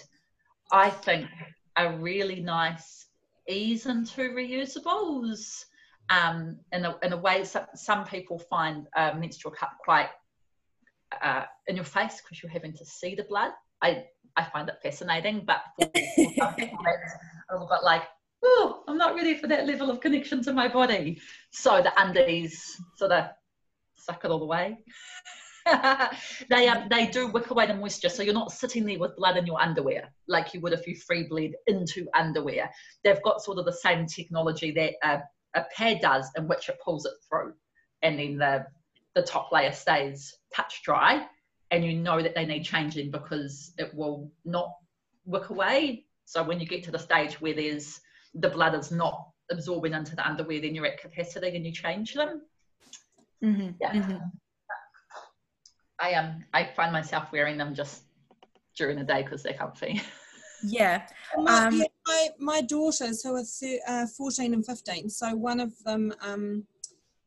i 0.71 0.89
think 0.89 1.27
a 1.75 1.91
really 1.97 2.39
nice 2.39 3.07
ease 3.47 3.85
into 3.85 4.21
reusables 4.21 5.65
um, 6.09 6.57
in, 6.71 6.85
a, 6.85 6.95
in 7.01 7.13
a 7.13 7.17
way 7.17 7.43
some, 7.43 7.65
some 7.75 8.05
people 8.05 8.37
find 8.37 8.87
a 8.95 9.15
menstrual 9.15 9.53
cup 9.53 9.71
quite 9.83 10.09
uh, 11.21 11.43
in 11.67 11.75
your 11.75 11.85
face 11.85 12.21
because 12.21 12.41
you're 12.41 12.51
having 12.51 12.73
to 12.73 12.85
see 12.85 13.15
the 13.15 13.23
blood. 13.23 13.51
I 13.81 14.05
I 14.35 14.43
find 14.45 14.67
it 14.67 14.75
fascinating, 14.81 15.45
but 15.45 15.61
for, 15.77 15.85
for 15.85 16.33
some 16.37 16.55
people 16.55 16.79
it's 17.03 17.13
a 17.49 17.53
little 17.53 17.67
bit 17.67 17.83
like, 17.83 18.03
oh, 18.43 18.83
I'm 18.87 18.97
not 18.97 19.15
ready 19.15 19.35
for 19.35 19.47
that 19.47 19.65
level 19.65 19.89
of 19.89 20.01
connection 20.01 20.43
to 20.43 20.53
my 20.53 20.67
body. 20.67 21.19
So 21.51 21.81
the 21.81 21.93
undies 22.01 22.81
sort 22.95 23.11
of 23.11 23.25
suck 23.95 24.25
it 24.25 24.31
all 24.31 24.39
the 24.39 24.45
way. 24.45 24.77
they 26.49 26.67
um, 26.67 26.87
they 26.89 27.07
do 27.07 27.27
wick 27.27 27.49
away 27.49 27.65
the 27.67 27.73
moisture, 27.73 28.09
so 28.09 28.21
you're 28.21 28.33
not 28.33 28.51
sitting 28.51 28.85
there 28.85 28.99
with 28.99 29.15
blood 29.15 29.37
in 29.37 29.45
your 29.45 29.61
underwear 29.61 30.13
like 30.27 30.53
you 30.53 30.59
would 30.59 30.73
if 30.73 30.85
you 30.85 30.95
free 30.95 31.27
bled 31.29 31.53
into 31.67 32.05
underwear. 32.13 32.69
They've 33.03 33.23
got 33.23 33.41
sort 33.41 33.59
of 33.59 33.65
the 33.65 33.71
same 33.71 34.05
technology 34.05 34.71
that 34.71 34.93
a, 35.03 35.21
a 35.57 35.65
pad 35.75 36.01
does, 36.01 36.29
in 36.35 36.49
which 36.49 36.67
it 36.67 36.79
pulls 36.83 37.05
it 37.05 37.13
through, 37.29 37.53
and 38.01 38.19
then 38.19 38.37
the 38.37 38.65
the 39.15 39.21
top 39.21 39.51
layer 39.53 39.71
stays 39.71 40.35
touch 40.53 40.81
dry 40.83 41.25
and 41.73 41.83
you 41.83 41.93
know 41.93 42.21
that 42.21 42.35
they 42.35 42.45
need 42.45 42.63
changing 42.63 43.09
because 43.09 43.73
it 43.79 43.93
will 43.95 44.31
not 44.45 44.71
wick 45.25 45.49
away. 45.49 46.05
So 46.25 46.43
when 46.43 46.59
you 46.59 46.67
get 46.67 46.83
to 46.83 46.91
the 46.91 46.99
stage 46.99 47.41
where 47.41 47.55
there's 47.55 47.99
the 48.33 48.49
blood 48.49 48.75
is 48.75 48.91
not 48.91 49.29
absorbing 49.51 49.93
into 49.93 50.15
the 50.15 50.27
underwear, 50.27 50.61
then 50.61 50.75
you're 50.75 50.85
at 50.85 51.01
capacity 51.01 51.55
and 51.55 51.65
you 51.65 51.71
change 51.71 52.13
them. 52.13 52.41
Mm-hmm. 53.43 53.69
Yeah. 53.79 53.93
Mm-hmm. 53.93 54.17
I 55.99 56.13
um 56.13 56.43
I 56.53 56.69
find 56.75 56.91
myself 56.91 57.31
wearing 57.31 57.57
them 57.57 57.75
just 57.75 58.03
during 58.77 58.97
the 58.97 59.03
day 59.03 59.23
because 59.23 59.43
they're 59.43 59.53
comfy. 59.53 60.01
Yeah. 60.65 61.05
My, 61.35 61.65
um, 61.65 61.75
yeah, 61.77 61.87
my, 62.07 62.29
my 62.39 62.61
daughters 62.61 63.21
who 63.21 63.35
are 63.35 63.43
uh, 63.85 64.07
14 64.07 64.53
and 64.53 64.65
15, 64.65 65.09
so 65.09 65.35
one 65.35 65.59
of 65.59 65.77
them 65.83 66.13
um, 66.21 66.65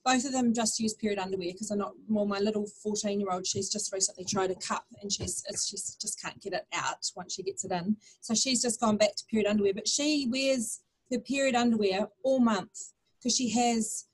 both 0.06 0.24
of 0.24 0.30
them 0.30 0.54
just 0.54 0.78
use 0.78 0.94
period 0.94 1.18
underwear 1.18 1.50
because 1.52 1.72
I'm 1.72 1.78
not 1.78 1.92
well 2.08 2.26
my 2.26 2.38
little 2.38 2.66
14 2.82 3.18
year 3.18 3.28
old 3.30 3.44
she's 3.44 3.68
just 3.68 3.92
recently 3.92 4.24
tried 4.24 4.52
a 4.52 4.54
cup 4.54 4.86
and 5.02 5.12
she's 5.12 5.42
she's 5.68 5.96
just 6.00 6.22
can't 6.22 6.40
get 6.40 6.52
it 6.52 6.64
out 6.72 7.04
once 7.16 7.34
she 7.34 7.42
gets 7.42 7.64
it 7.64 7.72
in 7.72 7.96
so 8.20 8.32
she's 8.32 8.62
just 8.62 8.80
gone 8.80 8.96
back 8.96 9.16
to 9.16 9.24
period 9.28 9.48
underwear 9.48 9.74
but 9.74 9.88
she 9.88 10.28
wears 10.30 10.80
her 11.12 11.18
period 11.20 11.54
underwear 11.54 12.08
all 12.22 12.40
month 12.40 12.92
because 13.18 13.36
she 13.36 13.50
has 13.50 14.06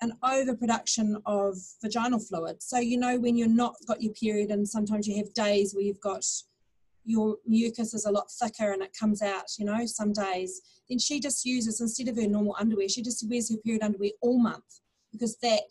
an 0.00 0.12
overproduction 0.22 1.16
of 1.24 1.56
vaginal 1.82 2.18
fluid 2.18 2.62
so 2.62 2.78
you 2.78 2.98
know 2.98 3.18
when 3.18 3.36
you're 3.36 3.48
not 3.48 3.74
got 3.86 4.02
your 4.02 4.12
period 4.12 4.50
and 4.50 4.68
sometimes 4.68 5.06
you 5.06 5.16
have 5.16 5.32
days 5.34 5.74
where 5.74 5.84
you've 5.84 6.00
got 6.00 6.24
your 7.04 7.36
mucus 7.46 7.94
is 7.94 8.06
a 8.06 8.10
lot 8.10 8.30
thicker 8.30 8.72
and 8.72 8.82
it 8.82 8.96
comes 8.98 9.22
out, 9.22 9.44
you 9.58 9.64
know, 9.64 9.86
some 9.86 10.12
days, 10.12 10.60
then 10.88 10.98
she 10.98 11.20
just 11.20 11.44
uses, 11.44 11.80
instead 11.80 12.08
of 12.08 12.16
her 12.16 12.26
normal 12.26 12.56
underwear, 12.58 12.88
she 12.88 13.02
just 13.02 13.28
wears 13.28 13.50
her 13.50 13.58
period 13.58 13.82
underwear 13.82 14.10
all 14.22 14.38
month 14.38 14.80
because 15.12 15.36
that 15.42 15.70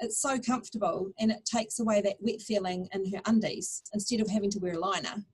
it's 0.00 0.20
so 0.20 0.38
comfortable 0.38 1.10
and 1.18 1.30
it 1.30 1.44
takes 1.44 1.80
away 1.80 2.00
that 2.00 2.16
wet 2.20 2.40
feeling 2.40 2.88
in 2.92 3.10
her 3.12 3.20
undies 3.26 3.82
instead 3.94 4.20
of 4.20 4.28
having 4.28 4.50
to 4.50 4.58
wear 4.58 4.74
a 4.74 4.78
liner. 4.78 5.24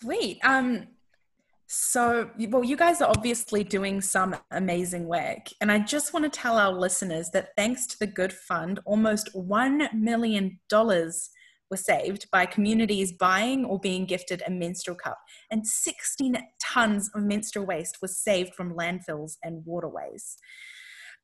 Sweet. 0.00 0.40
Um, 0.44 0.88
so, 1.66 2.30
well, 2.48 2.64
you 2.64 2.76
guys 2.76 3.00
are 3.00 3.08
obviously 3.08 3.64
doing 3.64 4.00
some 4.00 4.36
amazing 4.50 5.06
work. 5.06 5.48
And 5.60 5.72
I 5.72 5.78
just 5.78 6.12
want 6.12 6.24
to 6.24 6.40
tell 6.40 6.58
our 6.58 6.72
listeners 6.72 7.30
that 7.30 7.50
thanks 7.56 7.86
to 7.88 7.98
the 7.98 8.06
Good 8.06 8.32
Fund, 8.32 8.80
almost 8.84 9.34
$1 9.34 9.92
million 9.94 10.60
were 11.70 11.76
saved 11.76 12.30
by 12.30 12.46
communities 12.46 13.12
buying 13.12 13.64
or 13.64 13.80
being 13.80 14.04
gifted 14.04 14.42
a 14.46 14.50
menstrual 14.50 14.96
cup. 14.96 15.18
And 15.50 15.66
16 15.66 16.36
tons 16.62 17.10
of 17.14 17.22
menstrual 17.22 17.66
waste 17.66 17.98
was 18.02 18.18
saved 18.18 18.54
from 18.54 18.74
landfills 18.74 19.36
and 19.42 19.64
waterways. 19.64 20.36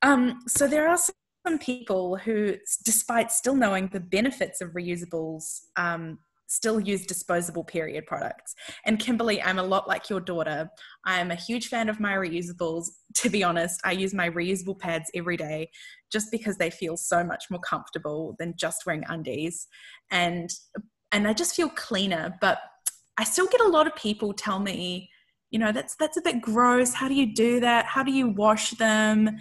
Um, 0.02 0.40
so 0.48 0.66
there 0.66 0.88
are 0.88 0.98
some 0.98 1.58
people 1.58 2.16
who, 2.16 2.56
despite 2.84 3.30
still 3.30 3.54
knowing 3.54 3.88
the 3.88 4.00
benefits 4.00 4.60
of 4.60 4.70
reusables, 4.70 5.60
um, 5.76 6.18
still 6.50 6.80
use 6.80 7.06
disposable 7.06 7.62
period 7.62 8.04
products. 8.06 8.54
And 8.84 8.98
Kimberly, 8.98 9.40
I'm 9.40 9.60
a 9.60 9.62
lot 9.62 9.86
like 9.86 10.10
your 10.10 10.18
daughter. 10.18 10.68
I'm 11.06 11.30
a 11.30 11.36
huge 11.36 11.68
fan 11.68 11.88
of 11.88 12.00
my 12.00 12.12
reusables. 12.14 12.88
To 13.16 13.28
be 13.28 13.42
honest, 13.42 13.80
I 13.84 13.90
use 13.92 14.14
my 14.14 14.30
reusable 14.30 14.78
pads 14.78 15.10
every 15.14 15.36
day 15.36 15.68
just 16.12 16.30
because 16.30 16.56
they 16.56 16.70
feel 16.70 16.96
so 16.96 17.24
much 17.24 17.46
more 17.50 17.60
comfortable 17.60 18.36
than 18.38 18.54
just 18.56 18.86
wearing 18.86 19.02
undies. 19.08 19.66
And 20.12 20.48
and 21.10 21.26
I 21.26 21.32
just 21.32 21.56
feel 21.56 21.68
cleaner, 21.70 22.38
but 22.40 22.60
I 23.18 23.24
still 23.24 23.48
get 23.48 23.60
a 23.60 23.68
lot 23.68 23.88
of 23.88 23.96
people 23.96 24.32
tell 24.32 24.60
me 24.60 25.10
you 25.50 25.58
know 25.58 25.72
that's 25.72 25.96
that's 25.96 26.16
a 26.16 26.22
bit 26.22 26.40
gross 26.40 26.94
how 26.94 27.08
do 27.08 27.14
you 27.14 27.34
do 27.34 27.58
that 27.58 27.84
how 27.84 28.04
do 28.04 28.12
you 28.12 28.28
wash 28.28 28.70
them 28.72 29.36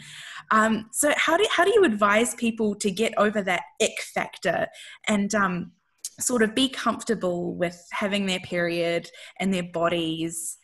um, 0.50 0.90
so 0.92 1.14
how 1.16 1.38
do, 1.38 1.46
how 1.52 1.64
do 1.64 1.72
you 1.72 1.84
advise 1.84 2.34
people 2.34 2.74
to 2.74 2.90
get 2.90 3.14
over 3.18 3.44
that 3.44 3.62
ick 3.80 4.02
factor 4.16 4.66
and 5.08 5.36
um, 5.36 5.72
sort 6.20 6.44
of 6.44 6.56
be 6.56 6.70
comfortable 6.70 7.54
with 7.56 7.88
having 7.92 8.26
their 8.26 8.40
period 8.40 9.10
and 9.40 9.54
their 9.54 9.64
bodies 9.64 10.58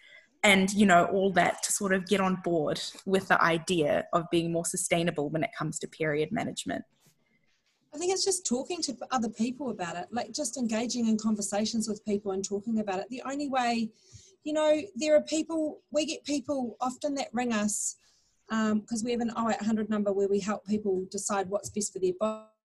and 0.43 0.71
you 0.73 0.85
know 0.85 1.05
all 1.05 1.31
that 1.31 1.63
to 1.63 1.71
sort 1.71 1.93
of 1.93 2.07
get 2.07 2.19
on 2.19 2.35
board 2.43 2.79
with 3.05 3.27
the 3.27 3.41
idea 3.43 4.05
of 4.13 4.25
being 4.31 4.51
more 4.51 4.65
sustainable 4.65 5.29
when 5.29 5.43
it 5.43 5.49
comes 5.57 5.79
to 5.79 5.87
period 5.87 6.31
management 6.31 6.83
I 7.93 7.97
think 7.97 8.11
it's 8.11 8.25
just 8.25 8.45
talking 8.45 8.81
to 8.81 8.97
other 9.11 9.29
people 9.29 9.69
about 9.69 9.95
it, 9.95 10.07
like 10.11 10.33
just 10.33 10.57
engaging 10.57 11.07
in 11.07 11.17
conversations 11.17 11.87
with 11.87 12.03
people 12.03 12.33
and 12.33 12.43
talking 12.43 12.81
about 12.81 12.99
it. 12.99 13.05
The 13.09 13.21
only 13.25 13.47
way 13.47 13.89
you 14.45 14.53
know, 14.53 14.79
there 14.95 15.15
are 15.15 15.23
people, 15.23 15.81
we 15.91 16.05
get 16.05 16.23
people 16.23 16.77
often 16.79 17.15
that 17.15 17.27
ring 17.33 17.51
us 17.51 17.97
because 18.47 19.01
um, 19.01 19.03
we 19.03 19.11
have 19.11 19.21
an 19.21 19.31
0800 19.35 19.89
number 19.89 20.13
where 20.13 20.29
we 20.29 20.39
help 20.39 20.65
people 20.65 21.05
decide 21.09 21.49
what's 21.49 21.71
best 21.71 21.91
for 21.91 21.99
their 21.99 22.13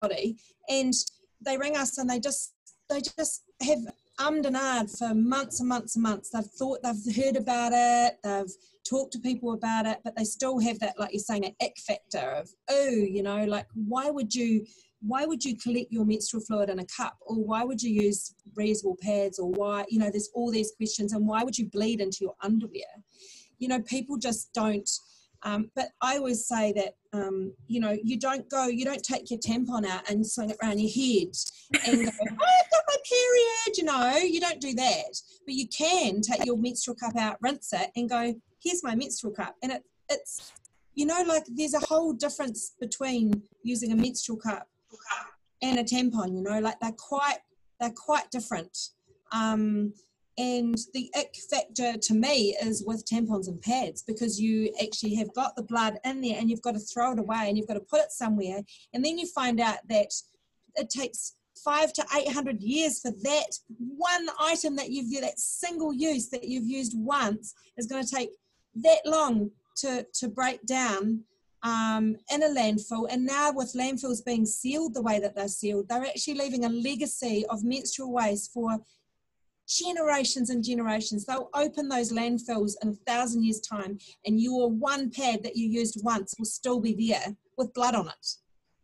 body. 0.01 0.37
And 0.69 0.93
they 1.41 1.57
ring 1.57 1.75
us 1.75 1.97
and 1.97 2.09
they 2.09 2.19
just, 2.19 2.53
they 2.89 3.01
just 3.01 3.43
have 3.61 3.79
ummed 4.19 4.45
and 4.45 4.55
ahed 4.55 4.97
for 4.97 5.13
months 5.13 5.59
and 5.59 5.69
months 5.69 5.95
and 5.95 6.03
months. 6.03 6.29
They've 6.29 6.43
thought, 6.43 6.79
they've 6.83 7.15
heard 7.15 7.35
about 7.35 7.71
it, 7.73 8.17
they've 8.23 8.51
talked 8.87 9.13
to 9.13 9.19
people 9.19 9.53
about 9.53 9.85
it, 9.85 9.99
but 10.03 10.15
they 10.15 10.23
still 10.23 10.59
have 10.59 10.79
that, 10.79 10.99
like 10.99 11.11
you're 11.11 11.19
saying, 11.19 11.45
an 11.45 11.55
ick 11.61 11.77
factor 11.85 12.19
of, 12.19 12.49
oh, 12.69 12.89
you 12.89 13.23
know, 13.23 13.43
like 13.45 13.67
why 13.73 14.09
would 14.09 14.33
you 14.33 14.65
why 15.01 15.23
would 15.23 15.45
you 15.45 15.55
collect 15.57 15.91
your 15.91 16.03
menstrual 16.03 16.41
fluid 16.41 16.69
in 16.69 16.79
a 16.79 16.85
cup? 16.85 17.15
Or 17.27 17.35
why 17.35 17.63
would 17.63 17.79
you 17.83 17.91
use 17.91 18.33
reusable 18.57 18.97
pads? 18.99 19.37
Or 19.37 19.51
why 19.51 19.85
you 19.89 19.99
know 19.99 20.09
there's 20.09 20.29
all 20.33 20.51
these 20.51 20.71
questions 20.77 21.13
and 21.13 21.27
why 21.27 21.43
would 21.43 21.57
you 21.57 21.69
bleed 21.69 22.01
into 22.01 22.19
your 22.21 22.35
underwear? 22.41 22.81
You 23.59 23.67
know 23.67 23.81
people 23.81 24.17
just 24.17 24.53
don't 24.53 24.89
um, 25.45 25.69
but 25.75 25.89
I 26.01 26.17
always 26.17 26.47
say 26.47 26.73
that 26.73 26.95
um, 27.15 27.53
you 27.67 27.79
know 27.79 27.97
you 28.03 28.19
don't 28.19 28.49
go, 28.49 28.67
you 28.67 28.85
don't 28.85 29.03
take 29.03 29.31
your 29.31 29.39
tampon 29.39 29.85
out 29.85 30.09
and 30.09 30.25
swing 30.25 30.49
it 30.49 30.57
around 30.61 30.79
your 30.79 30.89
head 30.89 31.33
and 31.87 32.05
go, 32.05 32.11
oh, 32.21 32.27
I've 32.29 32.71
got 32.71 32.83
my 32.87 32.97
period. 33.09 33.77
You 33.77 33.83
know, 33.83 34.17
you 34.17 34.39
don't 34.39 34.59
do 34.59 34.73
that. 34.73 35.21
But 35.45 35.55
you 35.55 35.67
can 35.67 36.21
take 36.21 36.45
your 36.45 36.57
menstrual 36.57 36.95
cup 36.95 37.15
out, 37.15 37.37
rinse 37.41 37.71
it, 37.73 37.91
and 37.95 38.09
go, 38.09 38.33
here's 38.63 38.83
my 38.83 38.95
menstrual 38.95 39.33
cup. 39.33 39.55
And 39.63 39.71
it, 39.71 39.83
it's 40.09 40.51
you 40.93 41.05
know 41.05 41.23
like 41.27 41.45
there's 41.47 41.73
a 41.73 41.85
whole 41.85 42.13
difference 42.13 42.73
between 42.79 43.43
using 43.63 43.91
a 43.91 43.95
menstrual 43.95 44.37
cup 44.37 44.67
and 45.61 45.79
a 45.79 45.83
tampon. 45.83 46.35
You 46.35 46.43
know, 46.43 46.59
like 46.59 46.79
they're 46.79 46.91
quite 46.91 47.39
they're 47.79 47.91
quite 47.95 48.29
different. 48.31 48.77
Um, 49.31 49.93
and 50.37 50.77
the 50.93 51.09
ick 51.17 51.35
factor 51.49 51.97
to 51.97 52.13
me 52.13 52.55
is 52.61 52.83
with 52.85 53.05
tampons 53.05 53.47
and 53.47 53.61
pads 53.61 54.03
because 54.03 54.39
you 54.39 54.73
actually 54.81 55.15
have 55.15 55.33
got 55.33 55.55
the 55.55 55.63
blood 55.63 55.97
in 56.03 56.21
there 56.21 56.37
and 56.37 56.49
you've 56.49 56.61
got 56.61 56.73
to 56.73 56.79
throw 56.79 57.13
it 57.13 57.19
away 57.19 57.45
and 57.47 57.57
you've 57.57 57.67
got 57.67 57.75
to 57.75 57.79
put 57.79 58.01
it 58.01 58.11
somewhere. 58.11 58.59
And 58.93 59.03
then 59.03 59.17
you 59.17 59.27
find 59.27 59.59
out 59.61 59.77
that 59.87 60.11
it 60.75 60.89
takes 60.89 61.35
five 61.63 61.93
to 61.93 62.05
800 62.15 62.61
years 62.61 62.99
for 62.99 63.11
that 63.11 63.59
one 63.79 64.27
item 64.39 64.75
that 64.75 64.89
you've, 64.89 65.21
that 65.21 65.39
single 65.39 65.93
use 65.93 66.29
that 66.29 66.43
you've 66.43 66.67
used 66.67 66.93
once 66.97 67.53
is 67.77 67.87
going 67.87 68.03
to 68.03 68.15
take 68.15 68.31
that 68.75 68.99
long 69.05 69.51
to, 69.77 70.05
to 70.15 70.27
break 70.27 70.65
down 70.65 71.23
um, 71.63 72.17
in 72.31 72.43
a 72.43 72.47
landfill. 72.47 73.07
And 73.09 73.25
now, 73.25 73.51
with 73.51 73.73
landfills 73.73 74.23
being 74.23 74.45
sealed 74.45 74.93
the 74.93 75.01
way 75.01 75.19
that 75.19 75.35
they're 75.35 75.47
sealed, 75.47 75.87
they're 75.89 76.05
actually 76.05 76.35
leaving 76.35 76.65
a 76.65 76.69
legacy 76.69 77.45
of 77.49 77.63
menstrual 77.63 78.11
waste 78.11 78.53
for 78.53 78.77
generations 79.67 80.49
and 80.49 80.63
generations. 80.63 81.25
They'll 81.25 81.49
open 81.53 81.89
those 81.89 82.11
landfills 82.11 82.73
in 82.81 82.89
a 82.89 83.11
thousand 83.11 83.43
years' 83.43 83.61
time, 83.61 83.97
and 84.25 84.39
your 84.39 84.69
one 84.69 85.09
pad 85.09 85.43
that 85.43 85.55
you 85.55 85.67
used 85.67 86.03
once 86.03 86.35
will 86.37 86.45
still 86.45 86.79
be 86.79 86.93
there 86.93 87.35
with 87.57 87.73
blood 87.73 87.95
on 87.95 88.07
it. 88.07 88.27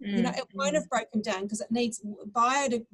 Mm. 0.06 0.17
You 0.17 0.24
know, 0.24 0.32
it 0.32 0.46
won't 0.54 0.76
have 0.76 0.89
broken 0.89 1.22
down 1.22 1.44
because 1.44 1.62
it 1.62 1.72
needs 1.72 2.02
biodeg- 2.32 2.86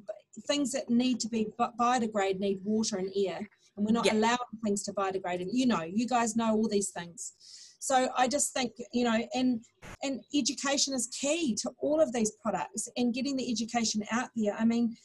things 0.46 0.72
that 0.72 0.90
need 0.90 1.20
to 1.20 1.28
be 1.28 1.48
biodegrade 1.58 2.38
need 2.38 2.60
water 2.64 2.96
and 2.96 3.10
air, 3.16 3.38
and 3.76 3.86
we're 3.86 3.92
not 3.92 4.06
yeah. 4.06 4.14
allowing 4.14 4.38
things 4.64 4.82
to 4.84 4.92
biodegrade. 4.92 5.40
And 5.40 5.50
you 5.52 5.66
know, 5.66 5.82
you 5.82 6.06
guys 6.06 6.36
know 6.36 6.54
all 6.54 6.68
these 6.68 6.90
things. 6.90 7.32
So 7.80 8.08
I 8.16 8.28
just 8.28 8.52
think 8.52 8.72
you 8.92 9.04
know, 9.04 9.26
and 9.34 9.64
and 10.02 10.20
education 10.34 10.94
is 10.94 11.08
key 11.18 11.54
to 11.62 11.70
all 11.80 12.00
of 12.00 12.12
these 12.12 12.32
products, 12.42 12.88
and 12.96 13.14
getting 13.14 13.36
the 13.36 13.50
education 13.50 14.02
out 14.12 14.28
there. 14.36 14.54
I 14.58 14.64
mean 14.64 14.96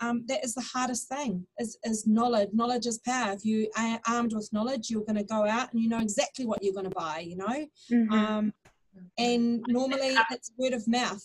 um, 0.00 0.24
that 0.26 0.44
is 0.44 0.54
the 0.54 0.62
hardest 0.62 1.08
thing 1.08 1.46
is, 1.58 1.78
is 1.84 2.06
knowledge. 2.06 2.50
Knowledge 2.52 2.86
is 2.86 2.98
power. 2.98 3.32
If 3.32 3.44
you 3.44 3.70
are 3.76 4.00
armed 4.08 4.34
with 4.34 4.52
knowledge 4.52 4.90
you're 4.90 5.04
going 5.04 5.16
to 5.16 5.24
go 5.24 5.46
out 5.46 5.72
and 5.72 5.80
you 5.80 5.88
know 5.88 5.98
exactly 5.98 6.46
what 6.46 6.62
you're 6.62 6.74
going 6.74 6.88
to 6.88 6.96
buy 6.96 7.20
you 7.20 7.36
know? 7.36 7.66
Mm-hmm. 7.90 8.12
um, 8.12 8.52
and 9.18 9.62
normally 9.68 10.16
it's 10.30 10.52
word 10.56 10.72
of 10.72 10.86
mouth. 10.88 11.24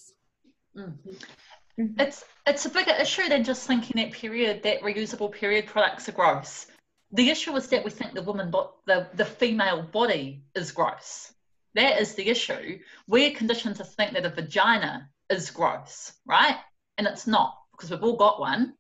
Mm-hmm. 0.78 2.00
it's 2.00 2.26
it's 2.46 2.66
a 2.66 2.70
bigger 2.70 2.94
issue 3.00 3.28
than 3.30 3.44
just 3.44 3.66
thinking 3.66 4.02
that 4.02 4.12
period 4.14 4.64
that 4.64 4.82
reusable 4.82 5.32
period 5.32 5.68
products 5.68 6.10
are 6.10 6.14
gross. 6.14 6.68
The 7.12 7.30
issue 7.30 7.56
is 7.56 7.68
that 7.70 7.86
we 7.86 7.92
think 7.92 8.14
the 8.14 8.22
woman 8.22 8.52
the, 8.86 9.08
the 9.14 9.26
female 9.26 9.84
body 9.84 10.44
is 10.54 10.72
gross. 10.72 11.32
That 11.76 12.00
is 12.02 12.16
the 12.16 12.28
issue. 12.28 12.80
We're 13.08 13.32
conditioned 13.32 13.78
to 13.78 13.86
think 13.86 14.14
that 14.14 14.26
a 14.26 14.30
vagina 14.30 15.10
is 15.30 15.50
gross 15.50 16.14
right? 16.26 16.58
And 16.98 17.08
it's 17.08 17.28
not 17.28 17.58
because 17.76 17.92
we've 17.92 18.04
all 18.04 18.18
got 18.18 18.40
one. 18.40 18.74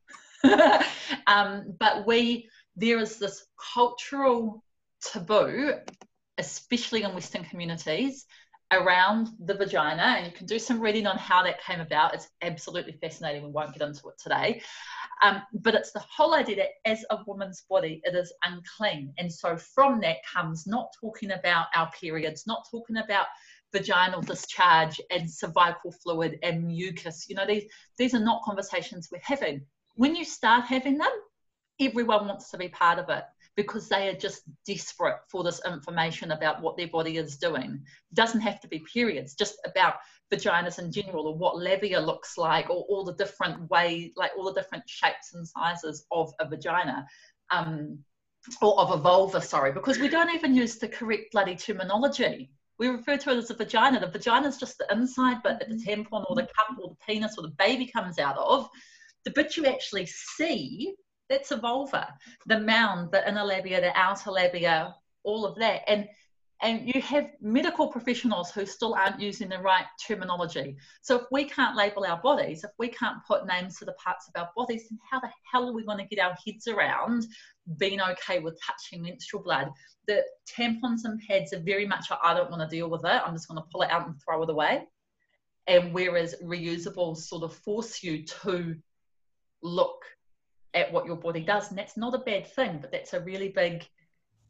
um, 1.27 1.75
but 1.79 2.05
we, 2.05 2.49
there 2.75 2.99
is 2.99 3.17
this 3.17 3.45
cultural 3.73 4.63
taboo, 5.01 5.73
especially 6.38 7.03
in 7.03 7.13
Western 7.13 7.43
communities, 7.43 8.25
around 8.71 9.29
the 9.39 9.53
vagina. 9.53 10.01
And 10.01 10.25
you 10.25 10.31
can 10.31 10.45
do 10.45 10.60
some 10.60 10.79
reading 10.79 11.08
on 11.08 11.17
how 11.17 11.43
that 11.43 11.63
came 11.63 11.79
about. 11.79 12.13
It's 12.13 12.29
absolutely 12.41 12.93
fascinating. 12.93 13.43
We 13.43 13.51
won't 13.51 13.73
get 13.73 13.88
into 13.88 14.08
it 14.10 14.15
today. 14.21 14.62
Um, 15.21 15.41
but 15.53 15.75
it's 15.75 15.91
the 15.91 16.03
whole 16.10 16.34
idea 16.34 16.58
that 16.58 16.89
as 16.89 17.05
a 17.10 17.19
woman's 17.25 17.63
body, 17.69 18.01
it 18.03 18.15
is 18.15 18.34
unclean. 18.43 19.13
And 19.17 19.31
so 19.31 19.55
from 19.55 20.01
that 20.01 20.17
comes 20.31 20.67
not 20.67 20.89
talking 20.99 21.31
about 21.31 21.67
our 21.73 21.89
periods, 21.91 22.45
not 22.47 22.65
talking 22.69 22.97
about 22.97 23.27
vaginal 23.75 24.21
discharge 24.21 25.01
and 25.11 25.29
cervical 25.29 25.91
fluid 25.91 26.39
and 26.43 26.65
mucus. 26.65 27.27
You 27.29 27.35
know, 27.35 27.45
these, 27.45 27.65
these 27.97 28.13
are 28.13 28.19
not 28.19 28.43
conversations 28.43 29.09
we're 29.11 29.19
having. 29.21 29.61
When 29.95 30.15
you 30.15 30.23
start 30.23 30.65
having 30.65 30.97
them, 30.97 31.11
everyone 31.81 32.27
wants 32.27 32.49
to 32.51 32.57
be 32.57 32.69
part 32.69 32.99
of 32.99 33.09
it 33.09 33.25
because 33.57 33.89
they 33.89 34.07
are 34.07 34.13
just 34.13 34.43
desperate 34.65 35.17
for 35.29 35.43
this 35.43 35.61
information 35.65 36.31
about 36.31 36.61
what 36.61 36.77
their 36.77 36.88
body 36.88 37.17
is 37.17 37.38
doing. 37.38 37.81
It 38.11 38.15
doesn't 38.15 38.41
have 38.41 38.61
to 38.61 38.67
be 38.67 38.79
periods, 38.93 39.35
just 39.35 39.55
about 39.65 39.95
vaginas 40.33 40.79
in 40.79 40.91
general 40.91 41.27
or 41.27 41.38
what 41.38 41.57
labia 41.57 41.99
looks 41.99 42.38
like 42.38 42.69
or 42.69 42.85
all 42.89 43.03
the 43.03 43.13
different 43.13 43.69
way, 43.69 44.13
like 44.15 44.31
all 44.38 44.45
the 44.45 44.61
different 44.61 44.83
shapes 44.88 45.33
and 45.33 45.47
sizes 45.47 46.05
of 46.11 46.33
a 46.39 46.47
vagina. 46.47 47.05
Um, 47.51 47.99
or 48.61 48.79
of 48.79 48.91
a 48.91 48.97
vulva, 48.97 49.41
sorry, 49.41 49.71
because 49.71 49.97
we 49.97 50.07
don't 50.07 50.33
even 50.33 50.53
use 50.53 50.77
the 50.77 50.88
correct 50.88 51.31
bloody 51.31 51.55
terminology 51.55 52.51
we 52.77 52.88
refer 52.89 53.17
to 53.17 53.31
it 53.31 53.38
as 53.38 53.49
a 53.49 53.53
vagina. 53.53 53.99
The 53.99 54.07
vagina 54.07 54.47
is 54.47 54.57
just 54.57 54.77
the 54.77 54.88
inside 54.91 55.38
that 55.43 55.67
the 55.67 55.75
tampon 55.75 56.25
or 56.29 56.35
the 56.35 56.43
cup 56.43 56.77
or 56.81 56.89
the 56.89 56.95
penis 57.05 57.38
or 57.38 57.43
the 57.43 57.53
baby 57.57 57.88
comes 57.88 58.19
out 58.19 58.38
of. 58.38 58.69
The 59.23 59.31
bit 59.31 59.57
you 59.57 59.65
actually 59.65 60.05
see, 60.05 60.95
that's 61.29 61.51
a 61.51 61.57
vulva. 61.57 62.13
The 62.45 62.59
mound, 62.59 63.11
the 63.11 63.27
inner 63.27 63.43
labia, 63.43 63.81
the 63.81 63.97
outer 63.97 64.31
labia, 64.31 64.95
all 65.23 65.45
of 65.45 65.57
that. 65.59 65.81
And 65.88 66.07
and 66.61 66.87
you 66.87 67.01
have 67.01 67.31
medical 67.41 67.89
professionals 67.89 68.51
who 68.51 68.65
still 68.65 68.95
aren't 68.95 69.19
using 69.19 69.49
the 69.49 69.59
right 69.59 69.85
terminology. 70.07 70.77
So 71.01 71.17
if 71.17 71.23
we 71.31 71.45
can't 71.45 71.75
label 71.75 72.05
our 72.05 72.21
bodies, 72.21 72.63
if 72.63 72.71
we 72.79 72.87
can't 72.87 73.17
put 73.27 73.45
names 73.45 73.77
to 73.77 73.85
the 73.85 73.93
parts 73.93 74.27
of 74.27 74.41
our 74.41 74.49
bodies, 74.55 74.87
then 74.89 74.97
how 75.09 75.19
the 75.19 75.29
hell 75.51 75.67
are 75.67 75.73
we 75.73 75.85
going 75.85 75.97
to 75.97 76.15
get 76.15 76.23
our 76.23 76.35
heads 76.45 76.67
around 76.67 77.25
being 77.77 77.99
okay 78.01 78.39
with 78.39 78.59
touching 78.65 79.03
menstrual 79.03 79.43
blood? 79.43 79.69
The 80.07 80.23
tampons 80.47 81.01
and 81.03 81.19
pads 81.27 81.51
are 81.51 81.59
very 81.59 81.85
much, 81.85 82.05
I 82.23 82.33
don't 82.33 82.49
want 82.49 82.69
to 82.69 82.75
deal 82.75 82.89
with 82.89 83.03
it. 83.03 83.21
I'm 83.25 83.35
just 83.35 83.49
going 83.49 83.61
to 83.61 83.67
pull 83.71 83.81
it 83.81 83.91
out 83.91 84.07
and 84.07 84.15
throw 84.23 84.41
it 84.43 84.49
away. 84.49 84.87
And 85.67 85.93
whereas 85.93 86.35
reusables 86.43 87.17
sort 87.17 87.43
of 87.43 87.53
force 87.53 88.01
you 88.01 88.23
to 88.43 88.75
look 89.61 90.05
at 90.73 90.91
what 90.91 91.05
your 91.05 91.15
body 91.15 91.41
does, 91.41 91.69
and 91.69 91.77
that's 91.77 91.97
not 91.97 92.13
a 92.13 92.19
bad 92.19 92.47
thing, 92.47 92.79
but 92.81 92.91
that's 92.91 93.13
a 93.13 93.19
really 93.21 93.49
big 93.49 93.87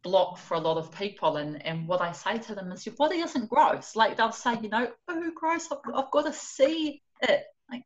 block 0.02 0.38
for 0.38 0.54
a 0.54 0.60
lot 0.60 0.76
of 0.76 0.92
people 0.92 1.36
and 1.36 1.64
and 1.64 1.88
what 1.88 2.00
I 2.00 2.12
say 2.12 2.38
to 2.38 2.54
them 2.54 2.72
is 2.72 2.86
your 2.86 2.94
body 2.94 3.18
isn't 3.18 3.48
gross. 3.48 3.96
Like 3.96 4.16
they'll 4.16 4.32
say 4.32 4.58
you 4.60 4.68
know 4.68 4.88
oh 5.08 5.30
gross 5.34 5.68
I've, 5.70 5.78
I've 5.94 6.10
got 6.10 6.26
to 6.26 6.32
see 6.32 7.02
it. 7.22 7.44
Like 7.70 7.82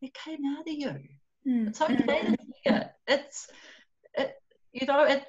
it 0.00 0.14
came 0.14 0.40
out 0.46 0.66
of 0.66 0.74
you. 0.74 1.00
Mm. 1.46 1.68
it's 1.68 1.80
okay 1.80 1.96
to 1.96 2.30
see 2.30 2.62
it. 2.66 2.90
It's 3.06 3.48
it 4.14 4.34
you 4.72 4.86
know 4.86 5.04
it 5.04 5.24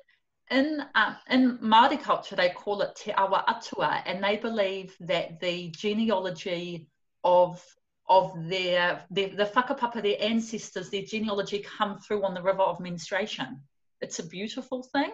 in 0.50 0.84
um, 0.96 1.16
in 1.30 1.60
Maori 1.62 1.98
culture 1.98 2.36
they 2.36 2.50
call 2.50 2.82
it 2.82 2.96
te 2.96 3.12
awa 3.14 3.44
atua 3.48 4.04
and 4.06 4.24
they 4.24 4.38
believe 4.38 4.96
that 5.02 5.40
the 5.40 5.70
genealogy 5.70 6.90
of 7.24 7.64
of 8.10 8.34
their, 8.50 9.06
their 9.10 9.30
the 9.30 9.46
whakapapa, 9.46 10.02
their 10.04 10.18
ancestors, 10.20 10.90
their 10.90 11.04
genealogy 11.04 11.60
come 11.78 11.98
through 12.00 12.26
on 12.26 12.34
the 12.34 12.42
river 12.42 12.62
of 12.62 12.80
menstruation. 12.82 13.62
It's 14.02 14.20
a 14.20 14.28
beautiful 14.28 14.84
thing 14.84 15.14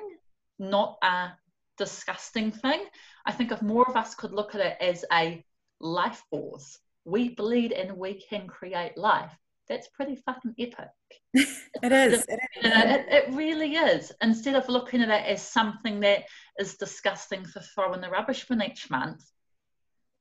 not 0.60 0.98
a 1.04 1.32
disgusting 1.78 2.52
thing. 2.52 2.82
I 3.26 3.32
think 3.32 3.52
if 3.52 3.62
more 3.62 3.88
of 3.88 3.96
us 3.96 4.16
could 4.16 4.32
look 4.32 4.56
at 4.56 4.62
it 4.62 4.78
as 4.82 5.06
a 5.12 5.44
life 5.80 6.24
force, 6.30 6.80
we 7.06 7.30
bleed 7.30 7.72
and 7.72 7.98
we 7.98 8.22
can 8.30 8.48
create 8.48 8.98
life. 8.98 9.32
That's 9.70 9.88
pretty 9.90 10.16
fucking 10.16 10.56
epic. 10.60 10.90
it 11.34 11.92
is. 11.92 12.26
It, 12.28 12.40
it, 12.56 13.06
it, 13.10 13.34
really 13.36 13.76
is. 13.76 14.14
Instead 14.22 14.56
of 14.56 14.70
looking 14.70 15.02
at 15.02 15.10
it 15.10 15.26
as 15.26 15.42
something 15.42 16.00
that 16.02 16.24
is 16.58 16.78
disgusting 16.78 17.46
for 17.46 17.60
throwing 17.60 18.02
the 18.02 18.10
rubbish 18.10 18.48
bin 18.48 18.62
each 18.62 18.90
month, 18.90 19.24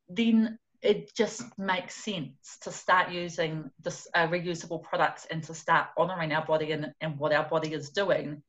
then 0.09 0.59
it 0.82 1.14
just 1.14 1.43
makes 1.59 1.95
sense 1.95 2.59
to 2.62 2.70
start 2.70 3.11
using 3.11 3.70
this 3.82 4.07
uh, 4.14 4.26
reusable 4.26 4.82
products 4.82 5.26
and 5.30 5.43
to 5.45 5.55
start 5.55 5.89
honoring 5.97 6.32
our 6.32 6.45
body 6.45 6.72
and, 6.72 6.93
and 7.01 7.18
what 7.18 7.32
our 7.32 7.49
body 7.49 7.72
is 7.72 7.91
doing 7.91 8.43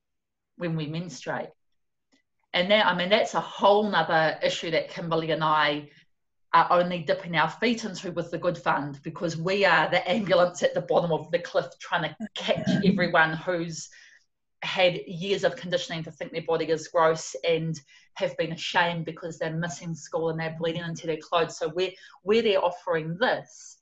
when 0.57 0.75
we 0.75 0.87
menstruate 0.87 1.49
and 2.57 2.69
now, 2.69 2.89
I 2.89 2.95
mean, 2.95 3.09
that's 3.09 3.35
a 3.35 3.39
whole 3.39 3.87
nother 3.87 4.39
issue 4.41 4.71
that 4.71 4.89
Kimberly 4.89 5.29
and 5.29 5.43
I 5.43 5.89
are 6.55 6.67
only 6.71 7.03
dipping 7.03 7.37
our 7.37 7.51
feet 7.51 7.83
into 7.83 8.11
with 8.11 8.31
the 8.31 8.39
Good 8.39 8.57
Fund 8.57 8.99
because 9.03 9.37
we 9.37 9.63
are 9.63 9.87
the 9.91 10.09
ambulance 10.09 10.63
at 10.63 10.73
the 10.73 10.81
bottom 10.81 11.11
of 11.11 11.29
the 11.29 11.37
cliff 11.37 11.67
trying 11.79 12.09
to 12.09 12.15
catch 12.33 12.65
mm-hmm. 12.65 12.91
everyone 12.91 13.33
who's 13.33 13.89
had 14.63 14.95
years 15.05 15.43
of 15.43 15.55
conditioning 15.55 16.03
to 16.05 16.09
think 16.09 16.31
their 16.31 16.41
body 16.41 16.65
is 16.65 16.87
gross 16.87 17.35
and 17.47 17.79
have 18.15 18.35
been 18.37 18.53
ashamed 18.53 19.05
because 19.05 19.37
they're 19.37 19.53
missing 19.53 19.93
school 19.93 20.29
and 20.29 20.39
they're 20.39 20.57
bleeding 20.57 20.81
into 20.81 21.05
their 21.05 21.17
clothes. 21.17 21.59
So 21.59 21.69
where 21.69 21.91
where 22.23 22.41
they're 22.41 22.65
offering 22.65 23.17
this, 23.19 23.76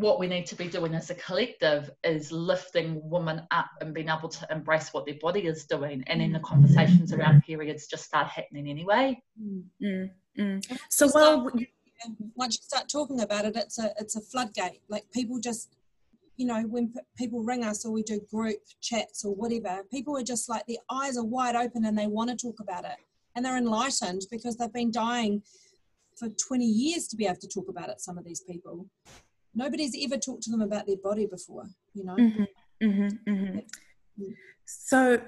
what 0.00 0.20
we 0.20 0.26
need 0.26 0.44
to 0.46 0.54
be 0.54 0.68
doing 0.68 0.94
as 0.94 1.08
a 1.08 1.14
collective 1.14 1.90
is 2.04 2.30
lifting 2.30 3.00
women 3.02 3.42
up 3.50 3.70
and 3.80 3.94
being 3.94 4.08
able 4.08 4.28
to 4.28 4.46
embrace 4.50 4.92
what 4.92 5.06
their 5.06 5.16
body 5.20 5.46
is 5.46 5.64
doing, 5.64 6.04
and 6.06 6.20
then 6.20 6.32
the 6.32 6.40
conversations 6.40 7.12
around 7.12 7.42
periods 7.42 7.86
just 7.86 8.04
start 8.04 8.26
happening 8.26 8.68
anyway. 8.68 9.18
Mm, 9.42 10.10
mm. 10.38 10.78
So 10.90 11.08
well, 11.14 11.50
once 12.34 12.58
you 12.58 12.62
start 12.62 12.88
talking 12.88 13.20
about 13.20 13.46
it, 13.46 13.56
it's 13.56 13.78
a 13.78 13.92
it's 13.98 14.16
a 14.16 14.20
floodgate. 14.20 14.82
Like 14.88 15.10
people 15.12 15.40
just 15.40 15.74
you 16.36 16.46
know, 16.46 16.60
when 16.62 16.92
p- 16.92 17.00
people 17.16 17.42
ring 17.42 17.64
us 17.64 17.86
or 17.86 17.92
we 17.92 18.02
do 18.02 18.20
group 18.30 18.58
chats 18.82 19.24
or 19.24 19.34
whatever, 19.34 19.82
people 19.90 20.16
are 20.18 20.22
just 20.22 20.50
like 20.50 20.66
their 20.66 20.76
eyes 20.90 21.16
are 21.16 21.24
wide 21.24 21.56
open 21.56 21.86
and 21.86 21.96
they 21.96 22.06
want 22.06 22.28
to 22.28 22.36
talk 22.36 22.60
about 22.60 22.84
it. 22.84 22.98
And 23.34 23.44
they're 23.44 23.56
enlightened 23.56 24.22
because 24.30 24.56
they've 24.56 24.72
been 24.72 24.90
dying 24.90 25.42
for 26.16 26.28
20 26.28 26.64
years 26.64 27.08
to 27.08 27.16
be 27.16 27.26
able 27.26 27.36
to 27.36 27.48
talk 27.48 27.68
about 27.68 27.88
it, 27.88 28.00
some 28.00 28.18
of 28.18 28.24
these 28.24 28.40
people. 28.40 28.86
Nobody's 29.56 29.96
ever 30.04 30.18
talked 30.18 30.42
to 30.44 30.50
them 30.50 30.60
about 30.60 30.86
their 30.86 30.98
body 30.98 31.26
before, 31.26 31.64
you 31.94 32.04
know? 32.04 32.14
Mm-hmm, 32.14 32.86
mm-hmm, 32.86 33.32
mm-hmm. 33.32 33.58
So 34.66 35.20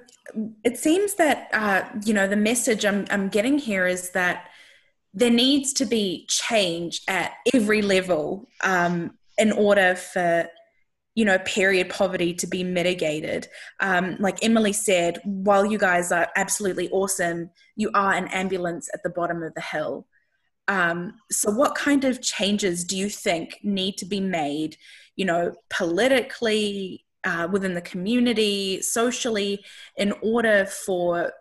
it 0.65 0.77
seems 0.79 1.15
that, 1.15 1.49
uh, 1.53 1.89
you 2.05 2.13
know, 2.13 2.29
the 2.29 2.37
message 2.37 2.85
I'm, 2.85 3.07
I'm 3.11 3.29
getting 3.29 3.59
here 3.59 3.87
is 3.87 4.11
that 4.11 4.51
there 5.15 5.31
needs 5.31 5.73
to 5.75 5.87
be 5.87 6.27
change 6.29 7.01
at 7.09 7.33
every 7.55 7.83
level 7.83 8.47
um, 8.63 9.17
in 9.39 9.51
order 9.51 9.95
for 9.97 10.49
you 11.19 11.25
know, 11.25 11.39
period 11.41 11.89
poverty 11.89 12.33
to 12.33 12.47
be 12.47 12.63
mitigated. 12.63 13.49
Um, 13.81 14.17
like 14.21 14.39
Emily 14.41 14.73
said, 14.73 15.19
while 15.25 15.67
you 15.67 15.77
guys 15.77 16.13
are 16.13 16.29
absolutely 16.37 16.89
awesome, 16.91 17.51
you 17.75 17.91
are 17.93 18.13
an 18.13 18.29
ambulance 18.29 18.89
at 18.95 19.03
the 19.03 19.11
bottom 19.11 19.43
of 19.43 19.53
the 19.55 19.61
hill. 19.61 20.07
Um, 20.69 21.15
so, 21.31 21.51
what 21.51 21.75
kind 21.75 22.05
of 22.05 22.21
changes 22.21 22.85
do 22.85 22.97
you 22.97 23.09
think 23.09 23.59
need 23.63 23.97
to 23.99 24.05
be 24.05 24.21
made, 24.21 24.77
you 25.17 25.25
know, 25.25 25.55
politically, 25.71 27.07
uh, 27.25 27.49
within 27.51 27.75
the 27.75 27.81
community, 27.81 28.81
socially, 28.83 29.65
in 29.97 30.13
order 30.23 30.67
for 30.67 31.33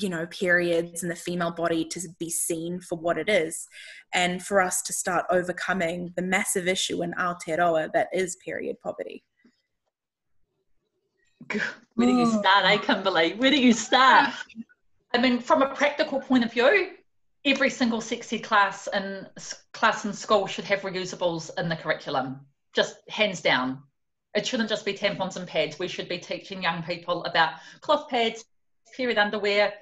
you 0.00 0.08
know 0.08 0.26
periods 0.26 1.02
and 1.02 1.10
the 1.10 1.16
female 1.16 1.50
body 1.50 1.84
to 1.84 2.00
be 2.18 2.30
seen 2.30 2.80
for 2.80 2.96
what 2.96 3.18
it 3.18 3.28
is 3.28 3.68
and 4.14 4.42
for 4.42 4.60
us 4.60 4.80
to 4.80 4.92
start 4.92 5.26
overcoming 5.30 6.10
the 6.16 6.22
massive 6.22 6.66
issue 6.66 7.02
in 7.02 7.12
Aotearoa 7.12 7.92
that 7.92 8.08
is 8.12 8.36
period 8.36 8.76
poverty? 8.82 9.22
Where 11.94 12.06
do 12.06 12.14
you 12.14 12.26
start 12.26 12.64
eh 12.64 12.78
kimberly? 12.78 13.34
Where 13.34 13.50
do 13.50 13.60
you 13.60 13.74
start? 13.74 14.32
I 15.12 15.18
mean 15.18 15.40
from 15.40 15.60
a 15.60 15.74
practical 15.74 16.20
point 16.20 16.44
of 16.44 16.52
view 16.52 16.92
every 17.44 17.70
single 17.70 18.00
sex 18.00 18.32
ed 18.32 18.42
class 18.42 18.86
and 18.88 19.28
class 19.72 20.04
in 20.04 20.12
school 20.12 20.46
should 20.46 20.64
have 20.64 20.80
reusables 20.80 21.50
in 21.58 21.68
the 21.68 21.76
curriculum 21.76 22.40
just 22.74 22.96
hands 23.08 23.40
down 23.40 23.82
it 24.34 24.46
shouldn't 24.46 24.68
just 24.68 24.84
be 24.84 24.94
tampons 24.94 25.36
and 25.36 25.46
pads 25.46 25.78
we 25.78 25.88
should 25.88 26.08
be 26.08 26.18
teaching 26.18 26.62
young 26.62 26.82
people 26.82 27.24
about 27.24 27.54
cloth 27.80 28.08
pads 28.08 28.44
period 28.96 29.18
underwear 29.18 29.72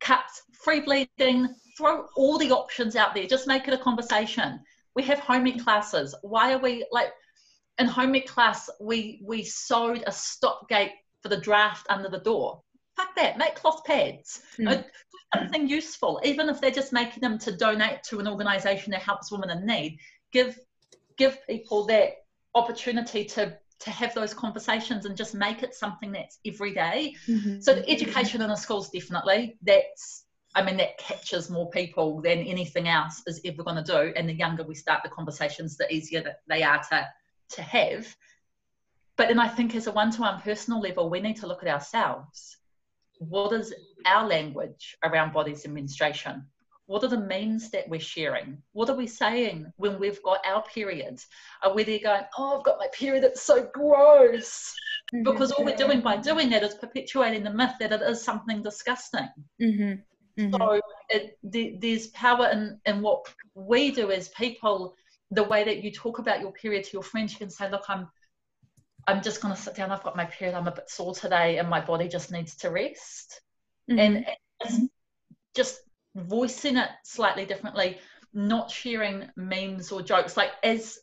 cups, 0.00 0.42
free 0.52 0.80
bleeding, 0.80 1.54
throw 1.76 2.06
all 2.16 2.38
the 2.38 2.50
options 2.50 2.96
out 2.96 3.14
there. 3.14 3.26
Just 3.26 3.46
make 3.46 3.68
it 3.68 3.74
a 3.74 3.78
conversation. 3.78 4.60
We 4.94 5.02
have 5.04 5.20
home 5.20 5.46
ec 5.46 5.62
classes. 5.62 6.14
Why 6.22 6.52
are 6.52 6.58
we 6.58 6.84
like 6.90 7.12
in 7.78 7.86
home 7.86 8.14
ec 8.14 8.26
class? 8.26 8.68
We 8.80 9.20
we 9.24 9.44
sewed 9.44 10.02
a 10.06 10.12
stopgate 10.12 10.92
for 11.22 11.28
the 11.28 11.40
draft 11.40 11.86
under 11.88 12.08
the 12.08 12.18
door. 12.18 12.62
Fuck 13.00 13.16
that. 13.16 13.38
Make 13.38 13.54
cloth 13.54 13.84
pads. 13.84 14.42
Mm. 14.58 14.84
something 15.34 15.68
useful, 15.68 16.20
even 16.24 16.48
if 16.48 16.60
they're 16.60 16.70
just 16.70 16.92
making 16.92 17.20
them 17.20 17.38
to 17.38 17.56
donate 17.56 18.02
to 18.04 18.18
an 18.18 18.28
organisation 18.28 18.90
that 18.92 19.02
helps 19.02 19.30
women 19.30 19.50
in 19.50 19.66
need. 19.66 19.98
Give 20.32 20.58
give 21.16 21.38
people 21.46 21.86
that 21.86 22.10
opportunity 22.54 23.24
to 23.24 23.56
to 23.80 23.90
have 23.90 24.14
those 24.14 24.34
conversations 24.34 25.06
and 25.06 25.16
just 25.16 25.34
make 25.34 25.62
it 25.62 25.74
something 25.74 26.12
that's 26.12 26.38
every 26.44 26.74
day. 26.74 27.14
Mm-hmm. 27.26 27.60
So 27.60 27.74
the 27.74 27.88
education 27.88 28.42
in 28.42 28.48
the 28.48 28.56
schools 28.56 28.90
definitely 28.90 29.56
that's 29.62 30.24
I 30.54 30.62
mean 30.62 30.76
that 30.78 30.98
catches 30.98 31.48
more 31.48 31.70
people 31.70 32.20
than 32.20 32.38
anything 32.38 32.88
else 32.88 33.22
is 33.26 33.40
ever 33.44 33.62
going 33.62 33.82
to 33.82 33.92
do. 33.92 34.12
And 34.16 34.28
the 34.28 34.34
younger 34.34 34.64
we 34.64 34.74
start 34.74 35.02
the 35.02 35.08
conversations, 35.08 35.76
the 35.76 35.92
easier 35.92 36.22
that 36.22 36.40
they 36.48 36.62
are 36.62 36.82
to 36.90 37.06
to 37.50 37.62
have. 37.62 38.14
But 39.16 39.28
then 39.28 39.38
I 39.38 39.48
think 39.48 39.74
as 39.74 39.86
a 39.86 39.92
one-to-one 39.92 40.40
personal 40.40 40.80
level, 40.80 41.10
we 41.10 41.20
need 41.20 41.36
to 41.36 41.46
look 41.46 41.62
at 41.62 41.68
ourselves. 41.68 42.56
What 43.20 43.52
is 43.52 43.74
our 44.06 44.26
language 44.26 44.96
around 45.04 45.34
bodies 45.34 45.66
and 45.66 45.74
menstruation? 45.74 46.46
What 46.86 47.04
are 47.04 47.08
the 47.08 47.20
means 47.20 47.70
that 47.70 47.88
we're 47.88 48.00
sharing? 48.00 48.62
What 48.72 48.88
are 48.88 48.96
we 48.96 49.06
saying 49.06 49.70
when 49.76 50.00
we've 50.00 50.22
got 50.22 50.44
our 50.44 50.62
periods? 50.62 51.26
Are 51.62 51.74
we 51.74 51.84
there 51.84 52.00
going, 52.02 52.22
oh, 52.36 52.58
I've 52.58 52.64
got 52.64 52.78
my 52.78 52.88
period, 52.92 53.22
it's 53.22 53.42
so 53.42 53.68
gross? 53.74 54.74
Mm-hmm. 55.14 55.22
Because 55.22 55.52
all 55.52 55.66
we're 55.66 55.76
doing 55.76 56.00
by 56.00 56.16
doing 56.16 56.48
that 56.50 56.62
is 56.62 56.74
perpetuating 56.74 57.44
the 57.44 57.52
myth 57.52 57.74
that 57.78 57.92
it 57.92 58.00
is 58.00 58.24
something 58.24 58.62
disgusting. 58.62 59.28
Mm-hmm. 59.60 60.42
Mm-hmm. 60.42 60.54
So 60.54 60.80
it, 61.10 61.38
the, 61.44 61.76
there's 61.78 62.06
power 62.08 62.48
in, 62.48 62.80
in 62.86 63.02
what 63.02 63.26
we 63.54 63.90
do 63.90 64.10
as 64.10 64.30
people. 64.30 64.96
The 65.30 65.44
way 65.44 65.62
that 65.62 65.84
you 65.84 65.92
talk 65.92 66.18
about 66.18 66.40
your 66.40 66.52
period 66.52 66.84
to 66.84 66.92
your 66.94 67.02
friends, 67.02 67.32
you 67.32 67.38
can 67.38 67.50
say, 67.50 67.70
look, 67.70 67.84
I'm 67.86 68.08
I'm 69.06 69.22
just 69.22 69.40
going 69.40 69.54
to 69.54 69.60
sit 69.60 69.74
down. 69.74 69.90
I've 69.90 70.02
got 70.02 70.16
my 70.16 70.24
period. 70.24 70.56
I'm 70.56 70.68
a 70.68 70.72
bit 70.72 70.90
sore 70.90 71.14
today, 71.14 71.58
and 71.58 71.68
my 71.68 71.80
body 71.80 72.08
just 72.08 72.30
needs 72.30 72.56
to 72.56 72.70
rest. 72.70 73.40
Mm-hmm. 73.90 73.98
And, 73.98 74.26
and 74.64 74.90
just 75.54 75.80
voicing 76.14 76.76
it 76.76 76.88
slightly 77.04 77.44
differently, 77.44 77.98
not 78.32 78.70
sharing 78.70 79.28
memes 79.36 79.92
or 79.92 80.02
jokes. 80.02 80.36
Like 80.36 80.50
as 80.62 80.98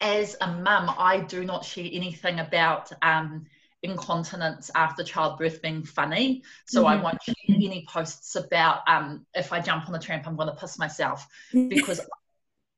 as 0.00 0.36
a 0.40 0.46
mum, 0.46 0.94
I 0.96 1.20
do 1.20 1.44
not 1.44 1.64
share 1.64 1.88
anything 1.90 2.38
about 2.38 2.92
um, 3.02 3.46
incontinence 3.82 4.70
after 4.74 5.02
childbirth 5.02 5.60
being 5.60 5.82
funny. 5.82 6.42
So 6.66 6.84
mm-hmm. 6.84 7.00
I 7.00 7.02
won't 7.02 7.22
share 7.22 7.34
any 7.48 7.84
posts 7.88 8.36
about 8.36 8.80
um, 8.86 9.26
if 9.34 9.52
I 9.52 9.60
jump 9.60 9.86
on 9.86 9.92
the 9.92 9.98
tramp, 9.98 10.26
I'm 10.26 10.36
going 10.36 10.48
to 10.48 10.54
piss 10.54 10.78
myself 10.78 11.26
because 11.52 12.00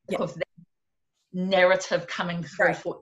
yeah. 0.09 0.17
of 0.19 0.33
that 0.33 0.47
narrative 1.33 2.07
coming 2.07 2.43
through 2.43 2.67
right. 2.67 2.75
for 2.75 2.99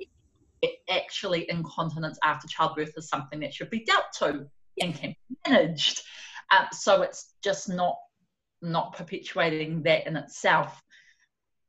actually 0.89 1.49
incontinence 1.49 2.17
after 2.23 2.47
childbirth 2.47 2.93
is 2.97 3.07
something 3.07 3.39
that 3.39 3.53
should 3.53 3.69
be 3.69 3.85
dealt 3.85 4.05
to 4.19 4.45
and 4.81 4.95
can 4.95 5.15
be 5.29 5.37
managed. 5.47 6.01
Uh, 6.51 6.65
so 6.71 7.01
it's 7.01 7.33
just 7.43 7.69
not 7.69 7.95
not 8.61 8.93
perpetuating 8.93 9.83
that 9.83 10.05
in 10.05 10.17
itself. 10.17 10.81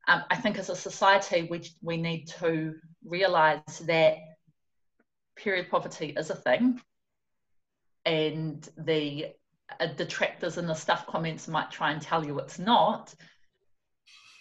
Um, 0.08 0.24
I 0.28 0.36
think 0.36 0.58
as 0.58 0.70
a 0.70 0.76
society, 0.76 1.46
we, 1.48 1.62
we 1.82 1.96
need 1.98 2.26
to 2.40 2.74
realize 3.04 3.60
that 3.86 4.16
period 5.36 5.70
poverty 5.70 6.14
is 6.16 6.30
a 6.30 6.34
thing 6.34 6.80
and 8.04 8.68
the 8.76 9.26
uh, 9.78 9.86
detractors 9.86 10.58
in 10.58 10.66
the 10.66 10.74
stuff 10.74 11.06
comments 11.06 11.48
might 11.48 11.70
try 11.70 11.92
and 11.92 12.02
tell 12.02 12.24
you 12.24 12.38
it's 12.38 12.58
not 12.58 13.14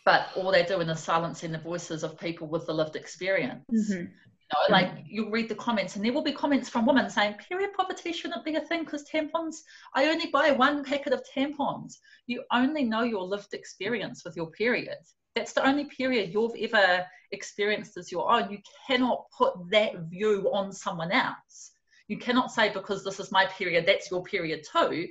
but 0.06 0.28
all 0.36 0.52
they're 0.52 0.66
doing 0.66 0.90
is 0.90 1.00
silencing 1.00 1.52
the 1.52 1.58
voices 1.60 2.04
of 2.04 2.20
people 2.20 2.48
with 2.48 2.66
the 2.66 2.74
lived 2.74 2.96
experience 2.96 3.64
mm-hmm 3.72 4.06
know, 4.54 4.74
like 4.74 4.92
you'll 5.08 5.30
read 5.30 5.50
the 5.50 5.56
comments 5.56 5.96
and 5.96 6.04
there 6.04 6.14
will 6.14 6.24
be 6.24 6.32
comments 6.32 6.70
from 6.70 6.86
women 6.86 7.10
saying 7.10 7.36
period 7.36 7.72
poverty 7.76 8.12
shouldn't 8.12 8.46
be 8.46 8.56
a 8.56 8.62
thing 8.62 8.84
because 8.84 9.06
tampons 9.08 9.58
i 9.96 10.08
only 10.08 10.28
buy 10.28 10.52
one 10.52 10.84
packet 10.84 11.14
of 11.14 11.24
tampons. 11.36 11.96
You 12.28 12.44
only 12.52 12.84
know 12.84 13.04
your 13.04 13.24
lived 13.24 13.54
experience 13.54 14.24
with 14.24 14.36
your 14.36 14.52
period. 14.52 14.98
That's 15.36 15.54
the 15.54 15.68
only 15.68 15.86
period 15.86 16.34
you've 16.34 16.56
ever 16.60 17.06
experienced 17.32 17.98
as 17.98 18.12
your 18.12 18.32
own 18.32 18.52
you 18.52 18.60
cannot 18.88 19.26
put 19.38 19.54
that 19.72 20.00
view 20.10 20.50
on 20.52 20.72
someone 20.72 21.12
else. 21.12 21.72
You 22.08 22.18
cannot 22.18 22.52
say 22.52 22.72
because 22.72 23.04
this 23.04 23.20
is 23.20 23.32
my 23.32 23.46
period 23.46 23.86
that's 23.86 24.10
your 24.10 24.24
period 24.24 24.66
too 24.72 25.08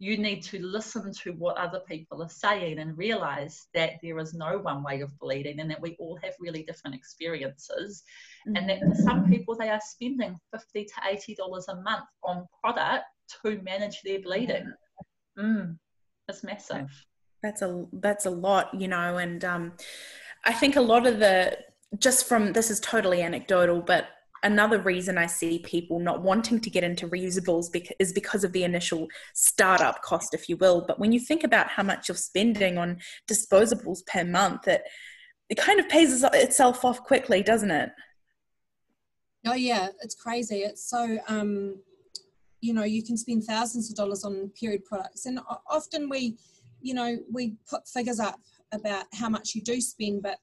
you 0.00 0.16
need 0.16 0.42
to 0.42 0.64
listen 0.64 1.12
to 1.12 1.32
what 1.32 1.56
other 1.56 1.80
people 1.80 2.22
are 2.22 2.28
saying 2.28 2.78
and 2.78 2.96
realize 2.96 3.66
that 3.74 3.94
there 4.02 4.18
is 4.18 4.32
no 4.32 4.58
one 4.58 4.82
way 4.82 5.00
of 5.00 5.18
bleeding 5.18 5.58
and 5.58 5.70
that 5.70 5.80
we 5.80 5.96
all 5.98 6.18
have 6.22 6.34
really 6.38 6.62
different 6.62 6.94
experiences 6.94 8.04
mm-hmm. 8.46 8.56
and 8.56 8.70
that 8.70 8.80
for 8.80 8.94
some 9.02 9.28
people 9.28 9.56
they 9.56 9.68
are 9.68 9.80
spending 9.84 10.36
50 10.52 10.84
to 10.84 10.92
80 11.10 11.34
dollars 11.34 11.66
a 11.68 11.76
month 11.82 12.04
on 12.22 12.46
product 12.62 13.04
to 13.42 13.60
manage 13.62 14.00
their 14.02 14.20
bleeding 14.20 14.72
mm, 15.38 15.76
it's 16.28 16.44
massive 16.44 16.88
that's 17.42 17.62
a 17.62 17.84
that's 17.94 18.26
a 18.26 18.30
lot 18.30 18.72
you 18.72 18.88
know 18.88 19.16
and 19.18 19.44
um, 19.44 19.72
i 20.44 20.52
think 20.52 20.76
a 20.76 20.80
lot 20.80 21.06
of 21.06 21.18
the 21.18 21.56
just 21.98 22.26
from 22.28 22.52
this 22.52 22.70
is 22.70 22.80
totally 22.80 23.22
anecdotal 23.22 23.80
but 23.80 24.06
another 24.42 24.80
reason 24.80 25.18
I 25.18 25.26
see 25.26 25.58
people 25.60 25.98
not 25.98 26.22
wanting 26.22 26.60
to 26.60 26.70
get 26.70 26.84
into 26.84 27.08
reusables 27.08 27.74
is 27.98 28.12
because 28.12 28.44
of 28.44 28.52
the 28.52 28.64
initial 28.64 29.08
startup 29.34 30.02
cost, 30.02 30.34
if 30.34 30.48
you 30.48 30.56
will. 30.56 30.84
But 30.86 30.98
when 30.98 31.12
you 31.12 31.20
think 31.20 31.44
about 31.44 31.68
how 31.68 31.82
much 31.82 32.08
you're 32.08 32.16
spending 32.16 32.78
on 32.78 32.98
disposables 33.28 34.06
per 34.06 34.24
month, 34.24 34.68
it 34.68 34.82
it 35.48 35.56
kind 35.56 35.80
of 35.80 35.88
pays 35.88 36.22
itself 36.22 36.84
off 36.84 37.02
quickly, 37.04 37.42
doesn't 37.42 37.70
it? 37.70 37.90
Oh 39.46 39.54
yeah, 39.54 39.88
it's 40.02 40.14
crazy. 40.14 40.58
It's 40.58 40.90
so 40.90 41.18
um, 41.26 41.76
you 42.60 42.72
know 42.72 42.84
you 42.84 43.02
can 43.02 43.16
spend 43.16 43.44
thousands 43.44 43.90
of 43.90 43.96
dollars 43.96 44.24
on 44.24 44.50
period 44.50 44.84
products 44.84 45.26
and 45.26 45.38
often 45.68 46.08
we 46.08 46.36
you 46.80 46.94
know 46.94 47.16
we 47.32 47.54
put 47.68 47.86
figures 47.88 48.20
up 48.20 48.40
about 48.72 49.06
how 49.12 49.28
much 49.28 49.54
you 49.54 49.62
do 49.62 49.80
spend 49.80 50.22
but 50.22 50.38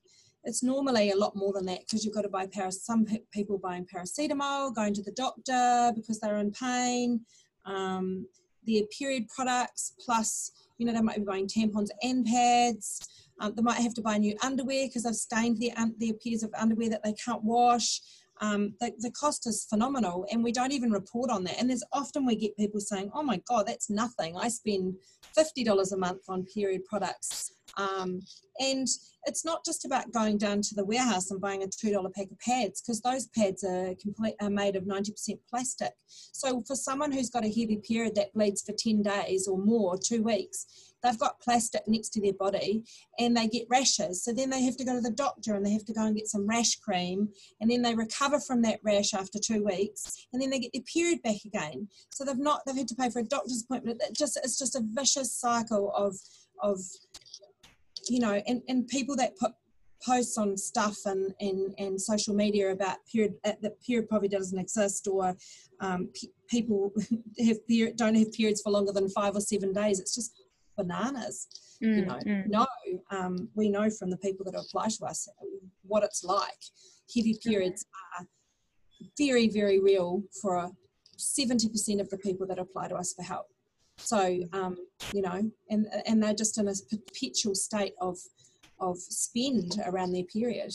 it's 0.45 0.63
normally 0.63 1.11
a 1.11 1.17
lot 1.17 1.35
more 1.35 1.51
than 1.53 1.65
that 1.65 1.81
because 1.81 2.05
you've 2.05 2.13
got 2.13 2.21
to 2.21 2.29
buy 2.29 2.47
some 2.69 3.05
people 3.31 3.57
buying 3.57 3.85
paracetamol 3.85 4.73
going 4.75 4.93
to 4.93 5.01
the 5.01 5.11
doctor 5.11 5.91
because 5.95 6.19
they're 6.19 6.37
in 6.37 6.51
pain. 6.51 7.21
Um, 7.65 8.27
their 8.65 8.83
period 8.97 9.27
products 9.27 9.93
plus 10.03 10.51
you 10.77 10.85
know 10.85 10.93
they 10.93 11.01
might 11.01 11.17
be 11.17 11.23
buying 11.23 11.47
tampons 11.47 11.89
and 12.01 12.25
pads. 12.25 13.07
Um, 13.39 13.53
they 13.55 13.61
might 13.61 13.81
have 13.81 13.93
to 13.95 14.01
buy 14.01 14.17
new 14.17 14.35
underwear 14.41 14.87
because 14.87 15.03
they've 15.03 15.15
stained 15.15 15.59
their, 15.59 15.73
their 15.97 16.13
pairs 16.23 16.43
of 16.43 16.53
underwear 16.57 16.89
that 16.89 17.03
they 17.03 17.13
can't 17.13 17.43
wash. 17.43 17.99
Um, 18.41 18.73
the, 18.79 18.91
the 18.99 19.11
cost 19.11 19.47
is 19.47 19.65
phenomenal 19.69 20.25
and 20.29 20.43
we 20.43 20.51
don't 20.51 20.73
even 20.73 20.91
report 20.91 21.29
on 21.29 21.43
that. 21.45 21.55
And 21.57 21.69
there's 21.69 21.83
often 21.93 22.25
we 22.25 22.35
get 22.35 22.55
people 22.57 22.79
saying 22.79 23.11
oh 23.13 23.23
my 23.23 23.41
god 23.47 23.67
that's 23.67 23.89
nothing. 23.89 24.37
I 24.37 24.49
spend 24.49 24.95
$50 25.37 25.91
a 25.91 25.97
month 25.97 26.21
on 26.29 26.45
period 26.45 26.85
products. 26.85 27.53
Um, 27.77 28.21
and 28.59 28.87
it's 29.25 29.45
not 29.45 29.65
just 29.65 29.85
about 29.85 30.11
going 30.11 30.37
down 30.37 30.61
to 30.61 30.75
the 30.75 30.85
warehouse 30.85 31.31
and 31.31 31.41
buying 31.41 31.63
a 31.63 31.67
$2 31.67 32.13
pack 32.13 32.31
of 32.31 32.39
pads 32.39 32.81
because 32.81 33.01
those 33.01 33.27
pads 33.27 33.63
are, 33.63 33.93
complete, 34.01 34.35
are 34.41 34.49
made 34.49 34.75
of 34.75 34.83
90% 34.83 35.39
plastic. 35.49 35.93
So 36.07 36.61
for 36.67 36.75
someone 36.75 37.11
who's 37.11 37.29
got 37.29 37.45
a 37.45 37.49
heavy 37.49 37.81
period 37.87 38.15
that 38.15 38.33
bleeds 38.33 38.61
for 38.61 38.73
10 38.73 39.01
days 39.01 39.47
or 39.47 39.57
more, 39.57 39.97
two 39.97 40.21
weeks, 40.21 40.93
they've 41.03 41.19
got 41.19 41.39
plastic 41.39 41.87
next 41.87 42.09
to 42.09 42.21
their 42.21 42.33
body 42.33 42.83
and 43.19 43.35
they 43.35 43.47
get 43.47 43.67
rashes. 43.69 44.23
So 44.23 44.33
then 44.33 44.49
they 44.49 44.63
have 44.63 44.77
to 44.77 44.85
go 44.85 44.95
to 44.95 45.01
the 45.01 45.11
doctor 45.11 45.55
and 45.55 45.65
they 45.65 45.73
have 45.73 45.85
to 45.85 45.93
go 45.93 46.05
and 46.05 46.15
get 46.15 46.27
some 46.27 46.47
rash 46.47 46.75
cream 46.77 47.29
and 47.61 47.69
then 47.69 47.81
they 47.81 47.95
recover 47.95 48.39
from 48.39 48.61
that 48.63 48.79
rash 48.83 49.13
after 49.13 49.39
two 49.39 49.63
weeks 49.63 50.27
and 50.33 50.41
then 50.41 50.49
they 50.49 50.59
get 50.59 50.73
their 50.73 50.81
period 50.81 51.21
back 51.23 51.45
again. 51.45 51.87
So 52.11 52.25
they've 52.25 52.37
not 52.37 52.61
they've 52.65 52.75
had 52.75 52.87
to 52.89 52.95
pay 52.95 53.09
for 53.09 53.19
a 53.19 53.23
doctor's 53.23 53.63
appointment. 53.63 54.01
It 54.01 54.15
just 54.15 54.37
it's 54.37 54.57
just 54.57 54.75
a 54.75 54.83
vicious 54.83 55.33
cycle 55.33 55.91
of 55.95 56.17
of 56.61 56.79
you 58.09 58.19
know, 58.19 58.41
and, 58.47 58.61
and 58.67 58.87
people 58.87 59.15
that 59.17 59.37
put 59.37 59.53
posts 60.05 60.37
on 60.37 60.57
stuff 60.57 60.97
and, 61.05 61.33
and, 61.39 61.73
and 61.77 61.99
social 61.99 62.35
media 62.35 62.71
about 62.71 62.97
period 63.11 63.33
uh, 63.45 63.53
that 63.61 63.81
period 63.81 64.07
probably 64.07 64.27
doesn't 64.27 64.59
exist 64.59 65.07
or 65.07 65.35
um, 65.79 66.09
people 66.49 66.91
have 67.45 67.65
period, 67.67 67.95
don't 67.95 68.15
have 68.15 68.31
periods 68.31 68.61
for 68.61 68.71
longer 68.71 68.91
than 68.91 69.09
five 69.09 69.35
or 69.35 69.41
seven 69.41 69.73
days. 69.73 69.99
It's 69.99 70.15
just 70.15 70.39
bananas. 70.77 71.47
Mm, 71.83 71.95
you 71.97 72.05
know, 72.05 72.19
mm. 72.25 72.47
no, 72.47 72.67
um, 73.11 73.49
we 73.55 73.69
know 73.69 73.89
from 73.89 74.09
the 74.09 74.17
people 74.17 74.45
that 74.45 74.57
apply 74.57 74.87
to 74.89 75.05
us 75.05 75.27
what 75.83 76.03
it's 76.03 76.23
like. 76.23 76.61
Heavy 77.13 77.37
periods 77.43 77.85
are 78.17 78.25
very, 79.17 79.49
very 79.49 79.79
real 79.79 80.23
for 80.41 80.71
70% 81.17 81.99
of 81.99 82.09
the 82.09 82.17
people 82.17 82.47
that 82.47 82.59
apply 82.59 82.87
to 82.89 82.95
us 82.95 83.13
for 83.13 83.23
help. 83.23 83.47
So, 83.97 84.39
um, 84.53 84.77
you 85.13 85.21
know, 85.21 85.49
and, 85.69 85.87
and 86.05 86.21
they're 86.21 86.33
just 86.33 86.57
in 86.57 86.67
a 86.67 86.73
perpetual 86.89 87.55
state 87.55 87.93
of, 88.01 88.17
of 88.79 88.97
spend 88.97 89.79
around 89.85 90.11
their 90.11 90.25
period. 90.25 90.73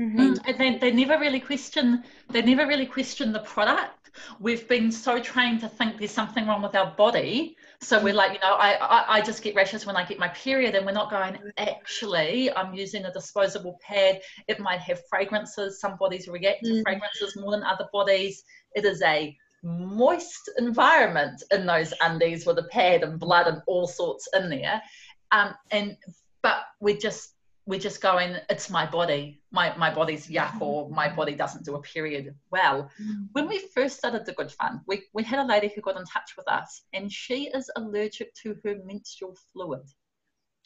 Mm-hmm. 0.00 0.18
And, 0.18 0.40
and 0.46 0.58
they, 0.58 0.78
they 0.78 0.90
never 0.90 1.18
really 1.18 1.40
question, 1.40 2.02
they 2.30 2.42
never 2.42 2.66
really 2.66 2.86
question 2.86 3.32
the 3.32 3.40
product. 3.40 4.10
We've 4.40 4.66
been 4.68 4.90
so 4.92 5.20
trained 5.20 5.60
to 5.60 5.68
think 5.68 5.98
there's 5.98 6.10
something 6.10 6.46
wrong 6.46 6.62
with 6.62 6.74
our 6.74 6.94
body. 6.96 7.56
So 7.80 8.02
we're 8.02 8.14
like, 8.14 8.32
you 8.32 8.40
know, 8.40 8.54
I, 8.54 8.74
I, 8.74 9.04
I 9.16 9.20
just 9.22 9.42
get 9.42 9.54
rashes 9.54 9.86
when 9.86 9.96
I 9.96 10.04
get 10.04 10.18
my 10.18 10.28
period, 10.28 10.74
and 10.74 10.84
we're 10.84 10.92
not 10.92 11.10
going, 11.10 11.38
actually, 11.56 12.54
I'm 12.54 12.74
using 12.74 13.06
a 13.06 13.12
disposable 13.12 13.78
pad. 13.86 14.20
It 14.48 14.60
might 14.60 14.80
have 14.80 15.00
fragrances. 15.08 15.80
Some 15.80 15.96
bodies 15.96 16.28
react 16.28 16.64
to 16.64 16.72
mm. 16.72 16.82
fragrances 16.82 17.36
more 17.36 17.52
than 17.52 17.62
other 17.62 17.88
bodies. 17.92 18.44
It 18.74 18.84
is 18.84 19.00
a 19.02 19.36
moist 19.62 20.50
environment 20.58 21.42
in 21.52 21.66
those 21.66 21.94
undies 22.00 22.46
with 22.46 22.58
a 22.58 22.64
pad 22.64 23.02
and 23.02 23.18
blood 23.18 23.46
and 23.46 23.62
all 23.66 23.86
sorts 23.86 24.28
in 24.34 24.50
there. 24.50 24.82
Um, 25.30 25.54
and 25.70 25.96
but 26.42 26.64
we're 26.80 26.98
just 26.98 27.34
we're 27.64 27.78
just 27.78 28.00
going, 28.00 28.36
it's 28.50 28.70
my 28.70 28.84
body. 28.86 29.40
My 29.52 29.76
my 29.76 29.94
body's 29.94 30.26
yuck 30.26 30.60
or 30.60 30.90
my 30.90 31.08
body 31.08 31.34
doesn't 31.34 31.64
do 31.64 31.76
a 31.76 31.82
period 31.82 32.34
well. 32.50 32.90
Mm. 33.00 33.28
When 33.32 33.48
we 33.48 33.60
first 33.74 33.98
started 33.98 34.26
the 34.26 34.32
Good 34.32 34.50
Fund, 34.50 34.80
we, 34.86 35.04
we 35.14 35.22
had 35.22 35.38
a 35.38 35.46
lady 35.46 35.70
who 35.72 35.80
got 35.80 35.96
in 35.96 36.04
touch 36.04 36.32
with 36.36 36.50
us 36.50 36.82
and 36.92 37.10
she 37.10 37.48
is 37.48 37.70
allergic 37.76 38.34
to 38.42 38.56
her 38.64 38.76
menstrual 38.84 39.36
fluid. 39.52 39.82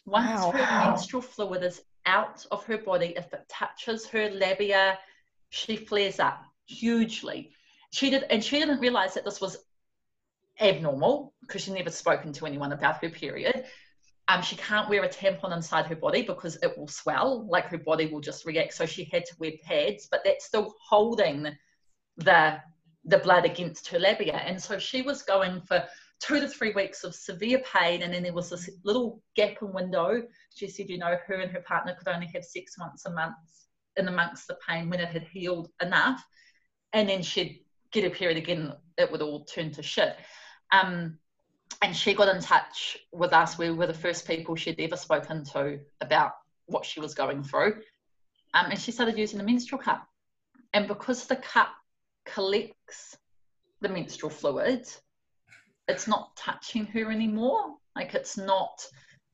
Once 0.07 0.41
wow. 0.41 0.53
her 0.53 0.89
menstrual 0.89 1.21
fluid 1.21 1.63
is 1.63 1.83
out 2.07 2.47
of 2.51 2.65
her 2.65 2.79
body, 2.79 3.13
if 3.17 3.31
it 3.33 3.45
touches 3.49 4.07
her 4.07 4.31
labia, 4.31 4.99
she 5.51 5.77
flares 5.77 6.19
up 6.19 6.45
hugely 6.67 7.53
she 7.97 8.11
did, 8.11 8.25
and 8.29 8.45
she 8.45 8.59
didn't 8.59 8.81
realize 8.81 9.15
that 9.15 9.25
this 9.25 9.41
was 9.41 9.57
abnormal 10.61 11.33
because 11.41 11.63
she 11.63 11.73
never 11.73 11.91
spoken 11.91 12.31
to 12.35 12.45
anyone 12.45 12.73
about 12.73 13.03
her 13.03 13.09
period. 13.09 13.65
Um, 14.29 14.43
she 14.43 14.57
can't 14.57 14.91
wear 14.91 15.03
a 15.03 15.09
tampon 15.09 15.57
inside 15.57 15.87
her 15.87 15.97
body 15.97 16.21
because 16.21 16.57
it 16.63 16.77
will 16.77 16.89
swell, 16.89 17.47
like 17.49 17.69
her 17.69 17.79
body 17.79 18.07
will 18.07 18.21
just 18.21 18.45
react. 18.45 18.75
So 18.75 18.85
she 18.85 19.05
had 19.05 19.25
to 19.25 19.35
wear 19.39 19.53
pads, 19.65 20.09
but 20.11 20.21
that's 20.25 20.45
still 20.45 20.75
holding 20.87 21.57
the 22.19 22.59
the 23.09 23.19
blood 23.19 23.47
against 23.47 23.89
her 23.89 23.99
labia. 23.99 24.35
And 24.35 24.61
so 24.61 24.79
she 24.79 25.01
was 25.01 25.23
going 25.23 25.63
for 25.63 25.85
two 26.21 26.41
to 26.41 26.49
three 26.49 26.73
weeks 26.73 27.03
of 27.03 27.15
severe 27.15 27.63
pain, 27.73 28.03
and 28.03 28.13
then 28.13 28.25
there 28.25 28.35
was 28.35 28.51
this 28.51 28.69
little 28.85 29.23
gap 29.37 29.63
and 29.63 29.73
window. 29.73 30.23
She 30.55 30.69
said, 30.69 30.91
you 30.91 30.99
know, 30.99 31.17
her 31.27 31.37
and 31.37 31.53
her 31.53 31.63
partner 31.63 31.95
could 31.95 32.09
only 32.09 32.29
have 32.35 32.45
sex 32.45 32.77
once 32.79 33.07
a 33.07 33.11
month 33.11 33.37
in 33.97 34.09
amongst 34.09 34.49
the 34.49 34.59
pain 34.69 34.91
when 34.91 35.01
it 35.01 35.09
had 35.09 35.27
healed 35.29 35.71
enough, 35.81 36.23
and 36.93 37.09
then 37.09 37.23
she'd 37.23 37.63
get 38.01 38.13
a 38.13 38.15
period 38.15 38.37
again, 38.37 38.73
it 38.99 39.11
would 39.11 39.23
all 39.23 39.45
turn 39.45 39.71
to 39.73 39.83
shit. 39.83 40.17
Um, 40.71 41.19
and 41.83 41.97
she 41.97 42.15
got 42.15 42.35
in 42.35 42.43
touch 42.43 42.99
with 43.13 43.33
us. 43.33 43.59
We 43.59 43.71
were 43.71 43.87
the 43.87 43.95
first 43.95 44.27
people 44.27 44.55
she'd 44.55 44.81
ever 44.81 44.97
spoken 44.97 45.45
to 45.53 45.81
about 46.01 46.33
what 46.67 46.85
she 46.85 47.01
was 47.01 47.15
going 47.15 47.43
through. 47.43 47.81
Um, 48.55 48.67
and 48.71 48.79
she 48.79 48.93
started 48.93 49.19
using 49.19 49.39
the 49.39 49.45
menstrual 49.45 49.81
cup. 49.81 50.07
And 50.75 50.87
because 50.87 51.27
the 51.27 51.37
cup 51.37 51.69
collects 52.27 53.17
the 53.81 53.89
menstrual 53.89 54.31
fluid, 54.31 54.87
it's 55.89 56.07
not 56.07 56.37
touching 56.37 56.87
her 56.87 57.11
anymore. 57.11 57.77
Like 57.95 58.15
it's 58.15 58.37
not, 58.37 58.85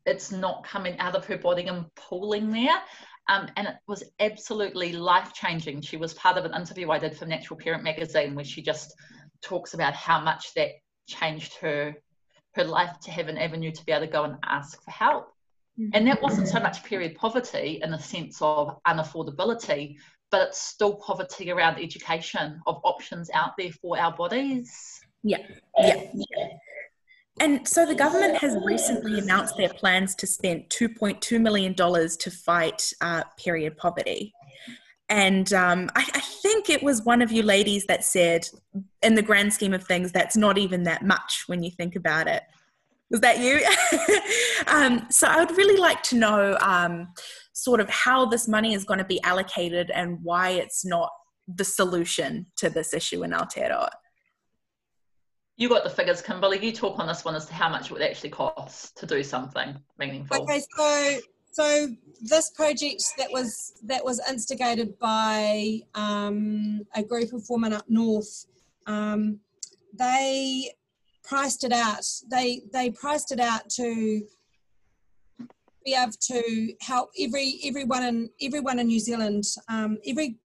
it's 0.07 0.31
not 0.31 0.65
coming 0.65 0.99
out 0.99 1.17
of 1.17 1.25
her 1.27 1.39
body 1.39 1.67
and 1.67 1.93
pooling 1.97 2.51
there. 2.51 2.81
Um, 3.29 3.49
and 3.57 3.69
it 3.69 3.75
was 3.87 4.03
absolutely 4.21 4.93
life 4.93 5.33
changing. 5.33 5.81
She 5.83 5.97
was 5.97 6.15
part 6.15 6.37
of 6.37 6.45
an 6.45 6.55
interview 6.55 6.91
I 6.91 6.99
did 6.99 7.17
for 7.17 7.27
Natural 7.27 7.59
Parent 7.59 7.85
magazine 7.85 8.35
where 8.35 8.45
she 8.45 8.63
just 8.63 8.95
talks 9.43 9.75
about 9.75 9.95
how 9.95 10.21
much 10.21 10.55
that 10.55 10.71
changed 11.07 11.55
her 11.61 11.95
her 12.55 12.65
life 12.65 12.99
to 13.01 13.11
have 13.11 13.29
an 13.29 13.39
avenue 13.39 13.73
to 13.73 13.85
be 13.87 13.93
able 13.93 14.07
to 14.07 14.13
go 14.13 14.25
and 14.25 14.37
ask 14.45 14.83
for 14.85 14.91
help. 14.91 15.29
Mm-hmm. 15.81 15.91
And 15.95 16.07
that 16.07 16.21
wasn't 16.21 16.49
so 16.49 16.61
much 16.61 16.85
period 16.85 17.15
poverty 17.15 17.81
in 17.83 17.91
the 17.91 17.99
sense 17.99 18.39
of 18.43 18.77
unaffordability, 18.87 19.97
but 20.31 20.49
it's 20.49 20.61
still 20.61 20.97
poverty 20.97 21.51
around 21.51 21.79
education 21.79 22.61
of 22.67 22.81
options 22.85 23.31
out 23.33 23.53
there 23.57 23.73
for 23.73 23.99
our 23.99 24.15
bodies. 24.15 24.71
Yeah, 25.23 25.39
yeah. 25.79 26.05
yeah. 26.15 26.49
And 27.41 27.67
so 27.67 27.87
the 27.87 27.95
government 27.95 28.37
has 28.39 28.57
recently 28.65 29.19
announced 29.19 29.57
their 29.57 29.71
plans 29.71 30.15
to 30.17 30.27
spend 30.27 30.69
$2.2 30.69 31.41
million 31.41 31.75
to 31.75 32.31
fight 32.31 32.93
uh, 33.01 33.25
period 33.39 33.77
poverty. 33.77 34.33
And 35.09 35.53
um, 35.53 35.91
I, 35.95 36.09
I, 36.15 36.21
think 36.21 36.71
it 36.71 36.83
was 36.83 37.03
one 37.03 37.21
of 37.21 37.31
you 37.31 37.43
ladies 37.43 37.85
that 37.87 38.05
said, 38.05 38.49
in 39.03 39.15
the 39.15 39.23
grand 39.23 39.53
scheme 39.53 39.75
of 39.75 39.85
things, 39.85 40.11
that's 40.11 40.37
not 40.37 40.57
even 40.57 40.85
that 40.85 41.05
much 41.05 41.45
when 41.49 41.63
you 41.63 41.71
think 41.71 41.97
about 41.97 42.29
it. 42.29 42.43
Was 43.11 43.21
that 43.21 43.39
you? 43.39 43.61
um, 44.67 45.07
so 45.11 45.27
I 45.27 45.45
would 45.45 45.55
really 45.57 45.79
like 45.79 46.03
to 46.05 46.17
know 46.17 46.57
um, 46.61 47.09
sort 47.53 47.81
of 47.81 47.91
how 47.91 48.25
this 48.25 48.49
money 48.49 48.73
is 48.73 48.85
going 48.85 48.99
to 48.99 49.05
be 49.05 49.23
allocated 49.23 49.91
and 49.91 50.19
why 50.23 50.51
it's 50.51 50.83
not 50.83 51.11
the 51.47 51.65
solution 51.65 52.47
to 52.57 52.71
this 52.71 52.95
issue 52.95 53.23
in 53.23 53.33
Aotearoa 53.33 53.91
you 55.63 55.69
got 55.69 55.85
the 55.85 55.91
figures, 55.91 56.21
Kimberly. 56.21 56.59
You 56.59 56.73
talk 56.73 56.99
on 56.99 57.07
this 57.07 57.25
one 57.25 57.37
as 57.37 57.47
to 57.47 57.55
how 57.55 57.69
much 57.69 57.87
it 57.87 57.93
would 57.93 58.03
actually 58.03 58.31
cost 58.31 58.97
to 58.97 59.07
do 59.07 59.23
something 59.23 59.77
meaningful. 59.97 60.43
Okay, 60.43 60.61
so 60.77 61.21
so 61.53 61.89
this 62.21 62.51
project 62.51 63.05
that 63.17 63.31
was 63.31 63.75
that 63.85 64.05
was 64.05 64.21
instigated 64.29 64.99
by 64.99 65.79
um, 65.95 66.81
a 66.97 67.03
group 67.05 67.33
of 67.33 67.45
women 67.49 67.73
up 67.73 67.85
north. 67.89 68.47
Um, 68.89 69.39
they 69.97 70.73
priced 71.23 71.63
it 71.63 71.73
out. 71.73 72.05
They 72.29 72.63
they 72.73 72.91
priced 72.91 73.31
it 73.31 73.39
out 73.39 73.71
to 73.77 74.23
be 75.85 75.95
able 75.95 76.13
to 76.23 76.75
help 76.81 77.11
every 77.21 77.61
everyone 77.65 78.03
in 78.03 78.31
everyone 78.41 78.81
in 78.81 78.89
New 78.89 79.01
Zealand, 79.01 79.45
um, 79.69 79.99
every 80.05 80.39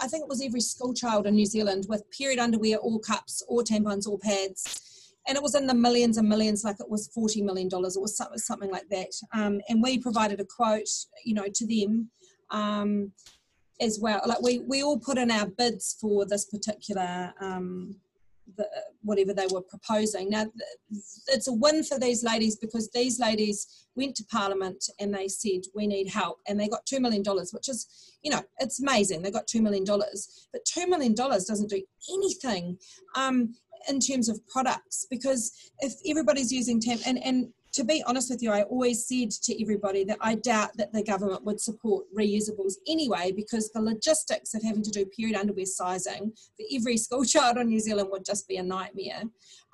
I 0.00 0.06
think 0.06 0.22
it 0.22 0.28
was 0.28 0.42
every 0.42 0.60
school 0.60 0.94
child 0.94 1.26
in 1.26 1.34
New 1.34 1.46
Zealand 1.46 1.86
with 1.88 2.10
period 2.10 2.38
underwear 2.38 2.78
or 2.78 3.00
cups 3.00 3.42
or 3.48 3.62
tampons 3.62 4.06
or 4.06 4.18
pads. 4.18 5.14
And 5.26 5.36
it 5.36 5.42
was 5.42 5.54
in 5.54 5.66
the 5.66 5.74
millions 5.74 6.18
and 6.18 6.28
millions, 6.28 6.64
like 6.64 6.80
it 6.80 6.90
was 6.90 7.08
$40 7.16 7.44
million. 7.44 7.68
It 7.68 8.00
was 8.00 8.20
something 8.36 8.70
like 8.70 8.88
that. 8.90 9.12
Um, 9.32 9.60
and 9.68 9.82
we 9.82 9.98
provided 9.98 10.40
a 10.40 10.44
quote, 10.44 10.88
you 11.24 11.34
know, 11.34 11.46
to 11.54 11.66
them 11.66 12.10
um, 12.50 13.12
as 13.80 14.00
well. 14.00 14.20
Like 14.26 14.42
we, 14.42 14.60
we 14.60 14.82
all 14.82 14.98
put 14.98 15.18
in 15.18 15.30
our 15.30 15.46
bids 15.46 15.96
for 16.00 16.26
this 16.26 16.44
particular 16.46 17.32
um, 17.40 17.96
the, 18.56 18.68
whatever 19.02 19.32
they 19.32 19.46
were 19.50 19.62
proposing. 19.62 20.30
Now, 20.30 20.46
it's 21.28 21.48
a 21.48 21.52
win 21.52 21.82
for 21.82 21.98
these 21.98 22.22
ladies 22.22 22.56
because 22.56 22.90
these 22.90 23.18
ladies 23.18 23.86
went 23.94 24.14
to 24.16 24.24
Parliament 24.24 24.84
and 25.00 25.14
they 25.14 25.28
said, 25.28 25.60
We 25.74 25.86
need 25.86 26.08
help. 26.08 26.38
And 26.46 26.58
they 26.58 26.68
got 26.68 26.86
$2 26.86 27.00
million, 27.00 27.22
which 27.52 27.68
is, 27.68 28.16
you 28.22 28.30
know, 28.30 28.42
it's 28.58 28.80
amazing. 28.80 29.22
They 29.22 29.30
got 29.30 29.46
$2 29.46 29.60
million. 29.60 29.84
But 29.84 30.64
$2 30.64 30.88
million 30.88 31.14
doesn't 31.14 31.70
do 31.70 31.82
anything 32.10 32.78
um, 33.14 33.54
in 33.88 34.00
terms 34.00 34.28
of 34.28 34.46
products 34.48 35.06
because 35.10 35.70
if 35.80 35.94
everybody's 36.08 36.52
using 36.52 36.80
TAM, 36.80 36.98
and, 37.06 37.18
and 37.24 37.48
to 37.72 37.84
be 37.84 38.02
honest 38.06 38.30
with 38.30 38.42
you, 38.42 38.50
I 38.50 38.62
always 38.62 39.06
said 39.06 39.30
to 39.30 39.62
everybody 39.62 40.04
that 40.04 40.18
I 40.20 40.34
doubt 40.34 40.76
that 40.76 40.92
the 40.92 41.02
government 41.02 41.44
would 41.44 41.60
support 41.60 42.04
reusables 42.16 42.74
anyway, 42.86 43.32
because 43.34 43.70
the 43.70 43.80
logistics 43.80 44.54
of 44.54 44.62
having 44.62 44.82
to 44.82 44.90
do 44.90 45.06
period 45.06 45.36
underwear 45.36 45.66
sizing 45.66 46.32
for 46.56 46.66
every 46.74 46.96
school 46.98 47.24
child 47.24 47.56
in 47.56 47.68
New 47.68 47.80
Zealand 47.80 48.08
would 48.12 48.24
just 48.24 48.46
be 48.46 48.56
a 48.56 48.62
nightmare. 48.62 49.22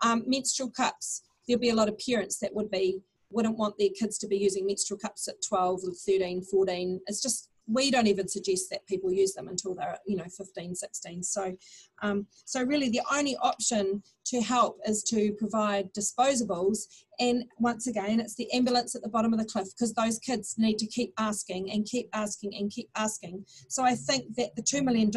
Um, 0.03 0.22
menstrual 0.26 0.70
cups, 0.70 1.22
there'll 1.46 1.61
be 1.61 1.70
a 1.70 1.74
lot 1.74 1.88
of 1.88 1.99
parents 1.99 2.38
that 2.38 2.55
would 2.55 2.70
be 2.70 3.01
wouldn't 3.30 3.59
want 3.59 3.76
their 3.78 3.90
kids 3.99 4.16
to 4.18 4.26
be 4.26 4.38
using 4.38 4.66
menstrual 4.66 4.99
cups 4.99 5.28
at 5.28 5.34
12 5.46 5.80
or 5.84 5.92
13 5.92 6.42
14 6.42 7.01
it's 7.07 7.20
just 7.20 7.47
we 7.71 7.91
don't 7.91 8.07
even 8.07 8.29
suggest 8.29 8.71
that 8.71 8.87
people 8.87 9.12
use 9.12 9.35
them 9.35 9.49
until 9.49 9.75
they're 9.75 9.99
you 10.07 10.16
know 10.16 10.25
15 10.37 10.75
16 10.75 11.23
so 11.23 11.55
um, 12.03 12.27
so 12.45 12.62
really 12.62 12.89
the 12.89 13.03
only 13.12 13.37
option 13.39 14.03
to 14.29 14.41
help 14.41 14.79
is 14.87 15.03
to 15.05 15.33
provide 15.33 15.93
disposables. 15.95 16.87
And 17.19 17.45
once 17.59 17.87
again 17.87 18.21
it's 18.21 18.35
the 18.35 18.53
ambulance 18.53 18.95
at 18.95 19.03
the 19.03 19.09
bottom 19.09 19.33
of 19.33 19.39
the 19.39 19.45
cliff 19.45 19.69
because 19.75 19.95
those 19.95 20.19
kids 20.19 20.55
need 20.59 20.79
to 20.79 20.87
keep 20.87 21.12
asking 21.19 21.71
and 21.71 21.85
keep 21.85 22.09
asking 22.12 22.55
and 22.55 22.71
keep 22.71 22.89
asking. 22.95 23.45
So 23.69 23.83
i 23.85 23.95
think 23.95 24.37
that 24.37 24.55
the 24.55 24.62
$2 24.62 24.85
million 24.85 25.11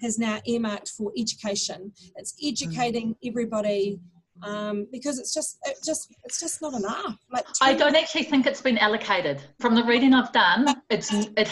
has 0.00 0.18
now 0.18 0.40
earmarked 0.46 0.90
for 0.90 1.12
education. 1.18 1.92
It's 2.16 2.34
educating 2.42 3.16
everybody 3.24 3.98
um, 4.42 4.86
because 4.92 5.18
it's 5.18 5.32
just 5.34 5.58
it 5.64 5.78
just 5.84 6.14
it's 6.24 6.40
just 6.40 6.62
not 6.62 6.74
enough. 6.74 7.16
Like 7.30 7.46
I 7.60 7.74
don't 7.74 7.96
actually 7.96 8.24
think 8.24 8.46
it's 8.46 8.60
been 8.60 8.78
allocated. 8.78 9.42
From 9.60 9.74
the 9.74 9.84
reading 9.84 10.14
I've 10.14 10.32
done, 10.32 10.66
it's 10.90 11.12
it. 11.12 11.50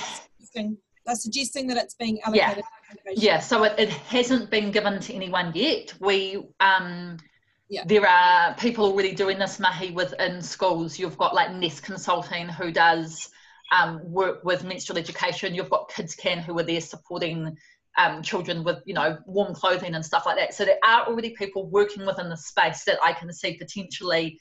They're 0.55 1.15
suggesting 1.15 1.69
that 1.69 1.77
it's 1.77 1.95
being 1.95 2.21
allocated. 2.23 2.65
Yeah, 3.07 3.13
yeah. 3.17 3.41
So 3.41 3.63
it, 3.65 3.79
it 3.79 3.91
hasn't 3.91 4.51
been 4.51 4.73
given 4.73 5.01
to 5.01 5.15
anyone 5.15 5.53
yet. 5.55 5.95
We 6.01 6.47
um. 6.61 7.19
Yeah. 7.69 7.83
There 7.85 8.07
are 8.07 8.55
people 8.55 8.85
already 8.85 9.13
doing 9.13 9.41
this 9.41 9.59
mahi 9.59 9.91
within 9.91 10.41
schools. 10.41 11.01
You've 11.01 11.19
got 11.19 11.35
like 11.35 11.53
Nest 11.53 11.83
Consulting 11.83 12.49
who 12.49 12.71
does 12.71 13.29
um, 13.73 14.01
work 14.05 14.45
with 14.45 14.63
menstrual 14.63 14.99
education. 14.99 15.53
You've 15.53 15.71
got 15.71 15.91
Kids 15.91 16.15
Can 16.15 16.39
who 16.39 16.57
are 16.59 16.63
there 16.63 16.81
supporting 16.81 17.57
um, 17.99 18.23
children 18.23 18.63
with 18.63 18.79
you 18.85 18.95
know 18.95 19.19
warm 19.27 19.55
clothing 19.55 19.95
and 19.95 20.05
stuff 20.05 20.27
like 20.27 20.37
that. 20.37 20.55
So 20.55 20.65
there 20.65 20.79
are 20.85 21.07
already 21.07 21.31
people 21.31 21.69
working 21.69 22.07
within 22.07 22.29
the 22.29 22.37
space 22.37 22.85
that 22.85 22.99
I 23.03 23.13
can 23.13 23.33
see 23.33 23.57
potentially 23.57 24.39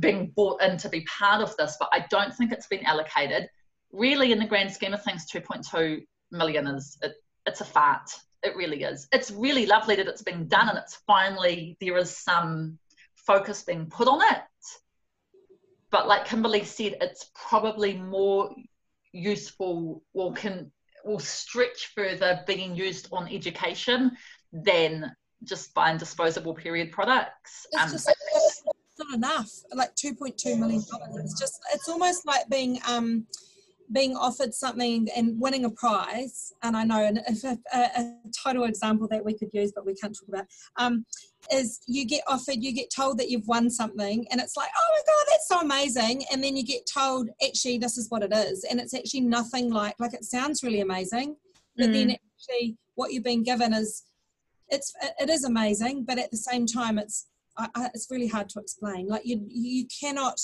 being 0.00 0.32
brought 0.34 0.62
in 0.62 0.76
to 0.78 0.88
be 0.88 1.02
part 1.02 1.42
of 1.42 1.56
this, 1.56 1.76
but 1.78 1.88
I 1.92 2.06
don't 2.10 2.34
think 2.34 2.52
it's 2.52 2.66
been 2.66 2.84
allocated. 2.84 3.48
Really, 3.92 4.32
in 4.32 4.38
the 4.38 4.46
grand 4.46 4.72
scheme 4.72 4.92
of 4.92 5.02
things, 5.02 5.26
2.2 5.32 6.02
million 6.30 6.66
is 6.66 6.98
it, 7.02 7.12
it's 7.46 7.60
a 7.60 7.64
fart. 7.64 8.10
It 8.42 8.54
really 8.54 8.82
is. 8.82 9.08
It's 9.12 9.30
really 9.30 9.66
lovely 9.66 9.96
that 9.96 10.06
it's 10.06 10.22
been 10.22 10.46
done 10.46 10.68
and 10.68 10.78
it's 10.78 10.96
finally 11.06 11.76
there 11.80 11.96
is 11.96 12.16
some 12.16 12.78
focus 13.14 13.64
being 13.64 13.86
put 13.86 14.08
on 14.08 14.20
it. 14.20 14.42
But 15.90 16.06
like 16.06 16.26
Kimberly 16.26 16.64
said, 16.64 16.96
it's 17.00 17.30
probably 17.34 17.96
more 17.96 18.54
useful 19.12 20.02
or 20.12 20.34
can 20.34 20.70
will 21.08 21.18
stretch 21.18 21.92
further 21.94 22.40
being 22.46 22.76
used 22.76 23.08
on 23.10 23.26
education 23.28 24.12
than 24.52 25.10
just 25.44 25.72
buying 25.74 25.96
disposable 25.96 26.54
period 26.54 26.92
products. 26.92 27.66
It's 27.72 27.82
um, 27.82 27.90
just 27.90 28.08
it's 28.08 28.62
not 28.98 29.14
enough. 29.14 29.50
Like 29.74 29.94
two 29.94 30.14
point 30.14 30.36
two 30.36 30.56
million 30.56 30.82
dollars. 30.90 31.24
It's 31.24 31.40
just 31.40 31.60
it's 31.72 31.88
almost 31.88 32.26
like 32.26 32.48
being 32.50 32.80
um 32.86 33.26
being 33.92 34.16
offered 34.16 34.54
something 34.54 35.08
and 35.16 35.40
winning 35.40 35.64
a 35.64 35.70
prize, 35.70 36.52
and 36.62 36.76
I 36.76 36.84
know 36.84 37.02
and 37.04 37.20
if 37.26 37.44
a, 37.44 37.58
a, 37.74 38.14
total 38.44 38.64
example 38.64 39.08
that 39.08 39.24
we 39.24 39.34
could 39.34 39.50
use, 39.52 39.72
but 39.74 39.86
we 39.86 39.94
can't 39.94 40.16
talk 40.16 40.28
about, 40.28 40.46
um, 40.76 41.04
is 41.52 41.80
you 41.86 42.04
get 42.04 42.22
offered, 42.26 42.56
you 42.56 42.72
get 42.72 42.90
told 42.94 43.18
that 43.18 43.30
you've 43.30 43.46
won 43.46 43.70
something, 43.70 44.26
and 44.30 44.40
it's 44.40 44.56
like, 44.56 44.68
oh 44.76 44.90
my 44.94 45.00
god, 45.06 45.32
that's 45.32 45.48
so 45.48 45.60
amazing, 45.60 46.24
and 46.32 46.42
then 46.42 46.56
you 46.56 46.64
get 46.64 46.86
told, 46.86 47.28
actually, 47.44 47.78
this 47.78 47.96
is 47.96 48.10
what 48.10 48.22
it 48.22 48.32
is, 48.32 48.64
and 48.64 48.80
it's 48.80 48.94
actually 48.94 49.22
nothing 49.22 49.70
like 49.70 49.94
like 49.98 50.14
it 50.14 50.24
sounds 50.24 50.62
really 50.62 50.80
amazing, 50.80 51.36
but 51.76 51.88
mm. 51.88 51.92
then 51.92 52.10
actually 52.10 52.76
what 52.94 53.12
you've 53.12 53.24
been 53.24 53.42
given 53.42 53.72
is, 53.72 54.04
it's 54.68 54.92
it 55.18 55.30
is 55.30 55.44
amazing, 55.44 56.04
but 56.04 56.18
at 56.18 56.30
the 56.30 56.36
same 56.36 56.66
time, 56.66 56.98
it's 56.98 57.26
it's 57.94 58.10
really 58.10 58.28
hard 58.28 58.48
to 58.50 58.60
explain. 58.60 59.08
Like 59.08 59.24
you 59.24 59.44
you 59.48 59.86
cannot 60.00 60.40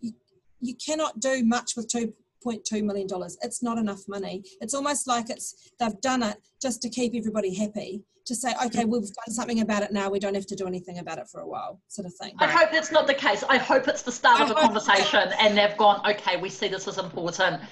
you, 0.00 0.12
you 0.60 0.74
cannot 0.74 1.18
do 1.18 1.44
much 1.44 1.72
with 1.76 1.88
two 1.88 2.14
$2.2 2.46 2.82
million. 2.82 3.08
It's 3.42 3.62
not 3.62 3.78
enough 3.78 4.00
money. 4.08 4.42
It's 4.60 4.74
almost 4.74 5.06
like 5.06 5.30
it's 5.30 5.70
they've 5.78 6.00
done 6.00 6.22
it 6.22 6.36
just 6.60 6.82
to 6.82 6.88
keep 6.88 7.14
everybody 7.14 7.54
happy, 7.54 8.02
to 8.26 8.34
say, 8.34 8.52
okay, 8.64 8.84
mm. 8.84 8.90
we've 8.90 9.02
done 9.02 9.30
something 9.34 9.60
about 9.60 9.82
it 9.82 9.92
now, 9.92 10.10
we 10.10 10.18
don't 10.18 10.34
have 10.34 10.46
to 10.46 10.56
do 10.56 10.66
anything 10.66 10.98
about 10.98 11.18
it 11.18 11.28
for 11.30 11.40
a 11.40 11.46
while, 11.46 11.80
sort 11.88 12.06
of 12.06 12.14
thing. 12.14 12.34
I 12.38 12.48
hope 12.48 12.70
that's 12.72 12.92
not 12.92 13.06
the 13.06 13.14
case. 13.14 13.44
I 13.48 13.58
hope 13.58 13.88
it's 13.88 14.02
the 14.02 14.12
start 14.12 14.40
I 14.40 14.44
of 14.44 14.50
a 14.50 14.54
conversation 14.54 15.32
and 15.40 15.56
they've 15.56 15.76
gone, 15.76 16.00
okay, 16.10 16.36
we 16.36 16.48
see 16.48 16.68
this 16.68 16.88
as 16.88 16.98
important. 16.98 17.62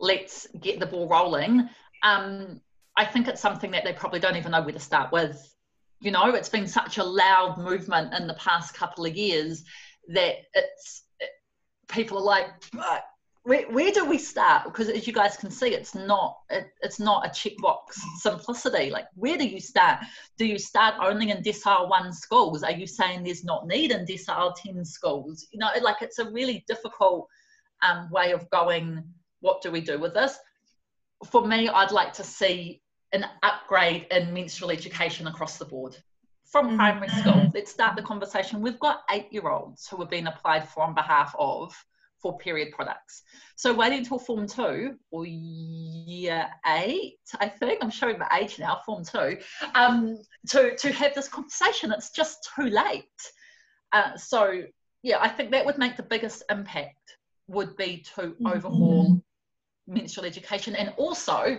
Let's 0.00 0.46
get 0.60 0.80
the 0.80 0.86
ball 0.86 1.08
rolling. 1.08 1.68
Um, 2.02 2.60
I 2.96 3.04
think 3.04 3.28
it's 3.28 3.40
something 3.40 3.70
that 3.70 3.84
they 3.84 3.92
probably 3.92 4.20
don't 4.20 4.36
even 4.36 4.52
know 4.52 4.62
where 4.62 4.72
to 4.72 4.80
start 4.80 5.12
with. 5.12 5.48
You 6.00 6.10
know, 6.10 6.34
it's 6.34 6.48
been 6.48 6.66
such 6.66 6.98
a 6.98 7.04
loud 7.04 7.58
movement 7.58 8.12
in 8.12 8.26
the 8.26 8.34
past 8.34 8.74
couple 8.74 9.06
of 9.06 9.14
years 9.16 9.64
that 10.08 10.34
it's 10.52 11.04
people 11.92 12.18
are 12.18 12.24
like, 12.24 12.46
where, 13.44 13.68
where 13.70 13.90
do 13.90 14.04
we 14.04 14.18
start? 14.18 14.64
Because 14.64 14.88
as 14.88 15.06
you 15.06 15.12
guys 15.12 15.36
can 15.36 15.50
see 15.50 15.74
it's 15.74 15.94
not 15.94 16.38
it, 16.50 16.68
it's 16.80 17.00
not 17.00 17.26
a 17.26 17.30
checkbox 17.30 17.94
simplicity. 18.18 18.90
Like 18.90 19.06
where 19.14 19.36
do 19.36 19.46
you 19.46 19.60
start? 19.60 20.00
Do 20.38 20.46
you 20.46 20.58
start 20.58 20.94
only 21.00 21.30
in 21.30 21.42
decile 21.42 21.88
one 21.88 22.12
schools? 22.12 22.62
Are 22.62 22.72
you 22.72 22.86
saying 22.86 23.24
there's 23.24 23.44
not 23.44 23.66
need 23.66 23.90
in 23.90 24.06
decile 24.06 24.54
10 24.54 24.84
schools? 24.84 25.46
You 25.52 25.58
know 25.58 25.70
like 25.82 26.02
it's 26.02 26.18
a 26.18 26.30
really 26.30 26.64
difficult 26.68 27.28
um, 27.82 28.08
way 28.10 28.32
of 28.32 28.48
going 28.50 29.02
what 29.40 29.60
do 29.60 29.72
we 29.72 29.80
do 29.80 29.98
with 29.98 30.14
this? 30.14 30.38
For 31.30 31.46
me 31.46 31.68
i'd 31.68 31.92
like 31.92 32.12
to 32.14 32.24
see 32.24 32.80
an 33.12 33.24
upgrade 33.44 34.06
in 34.10 34.32
menstrual 34.32 34.72
education 34.72 35.28
across 35.28 35.56
the 35.56 35.64
board 35.64 35.96
from 36.44 36.66
mm-hmm. 36.66 36.76
primary 36.76 37.08
school 37.08 37.50
let's 37.54 37.70
start 37.70 37.96
the 37.96 38.02
conversation. 38.02 38.60
We've 38.60 38.78
got 38.80 39.02
eight 39.10 39.32
year 39.32 39.48
olds 39.48 39.88
who 39.88 40.00
are 40.02 40.06
being 40.06 40.26
applied 40.26 40.68
for 40.68 40.82
on 40.82 40.94
behalf 40.94 41.34
of 41.38 41.74
for 42.22 42.38
period 42.38 42.72
products. 42.72 43.22
So 43.56 43.74
waiting 43.74 43.98
until 43.98 44.18
form 44.18 44.46
two 44.46 44.96
or 45.10 45.26
year 45.26 46.48
eight, 46.66 47.18
I 47.40 47.48
think, 47.48 47.82
I'm 47.82 47.90
showing 47.90 48.18
my 48.18 48.28
age 48.40 48.58
now, 48.58 48.80
form 48.86 49.04
two, 49.04 49.38
um, 49.74 50.16
to, 50.50 50.76
to 50.76 50.92
have 50.92 51.14
this 51.14 51.28
conversation. 51.28 51.92
It's 51.92 52.10
just 52.10 52.48
too 52.56 52.68
late. 52.68 53.04
Uh, 53.92 54.16
so 54.16 54.62
yeah, 55.02 55.18
I 55.20 55.28
think 55.28 55.50
that 55.50 55.66
would 55.66 55.78
make 55.78 55.96
the 55.96 56.02
biggest 56.04 56.44
impact 56.50 57.16
would 57.48 57.76
be 57.76 58.04
to 58.14 58.22
mm-hmm. 58.22 58.46
overhaul 58.46 59.20
menstrual 59.86 60.26
education 60.26 60.76
and 60.76 60.94
also 60.96 61.58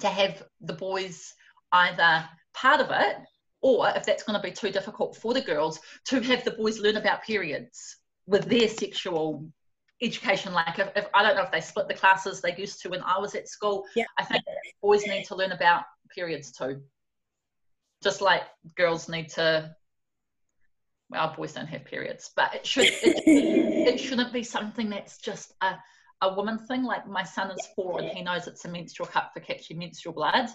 to 0.00 0.06
have 0.06 0.42
the 0.60 0.74
boys 0.74 1.34
either 1.72 2.28
part 2.54 2.80
of 2.80 2.88
it 2.90 3.16
or 3.60 3.88
if 3.88 4.04
that's 4.04 4.22
going 4.22 4.40
to 4.40 4.46
be 4.46 4.54
too 4.54 4.70
difficult 4.70 5.16
for 5.16 5.34
the 5.34 5.40
girls 5.40 5.80
to 6.04 6.20
have 6.20 6.44
the 6.44 6.52
boys 6.52 6.78
learn 6.78 6.96
about 6.96 7.22
periods 7.22 7.96
with 8.26 8.44
their 8.44 8.68
sexual 8.68 9.50
education 10.00 10.52
like 10.52 10.78
if, 10.78 10.88
if, 10.94 11.06
i 11.12 11.22
don't 11.22 11.34
know 11.34 11.42
if 11.42 11.50
they 11.50 11.60
split 11.60 11.88
the 11.88 11.94
classes 11.94 12.40
they 12.40 12.54
used 12.56 12.80
to 12.80 12.88
when 12.88 13.02
i 13.02 13.18
was 13.18 13.34
at 13.34 13.48
school. 13.48 13.84
Yeah. 13.96 14.04
i 14.18 14.24
think 14.24 14.44
boys 14.80 15.04
need 15.06 15.24
to 15.24 15.34
learn 15.34 15.52
about 15.52 15.84
periods 16.08 16.52
too. 16.52 16.80
Just 18.02 18.20
like 18.20 18.42
girls 18.76 19.08
need 19.08 19.28
to 19.30 19.74
well 21.10 21.34
boys 21.36 21.52
don't 21.52 21.66
have 21.66 21.84
periods 21.84 22.30
but 22.36 22.54
it 22.54 22.66
should 22.66 22.86
it, 22.86 23.22
it 23.26 23.98
shouldn't 23.98 24.32
be 24.32 24.42
something 24.42 24.90
that's 24.90 25.18
just 25.18 25.52
a, 25.62 25.74
a 26.22 26.34
woman 26.34 26.58
thing. 26.58 26.84
Like 26.84 27.08
my 27.08 27.24
son 27.24 27.50
is 27.50 27.66
four 27.74 28.00
and 28.00 28.08
he 28.10 28.22
knows 28.22 28.46
it's 28.46 28.64
a 28.64 28.68
menstrual 28.68 29.08
cup 29.08 29.32
for 29.34 29.40
catching 29.40 29.78
menstrual 29.78 30.14
blood. 30.14 30.48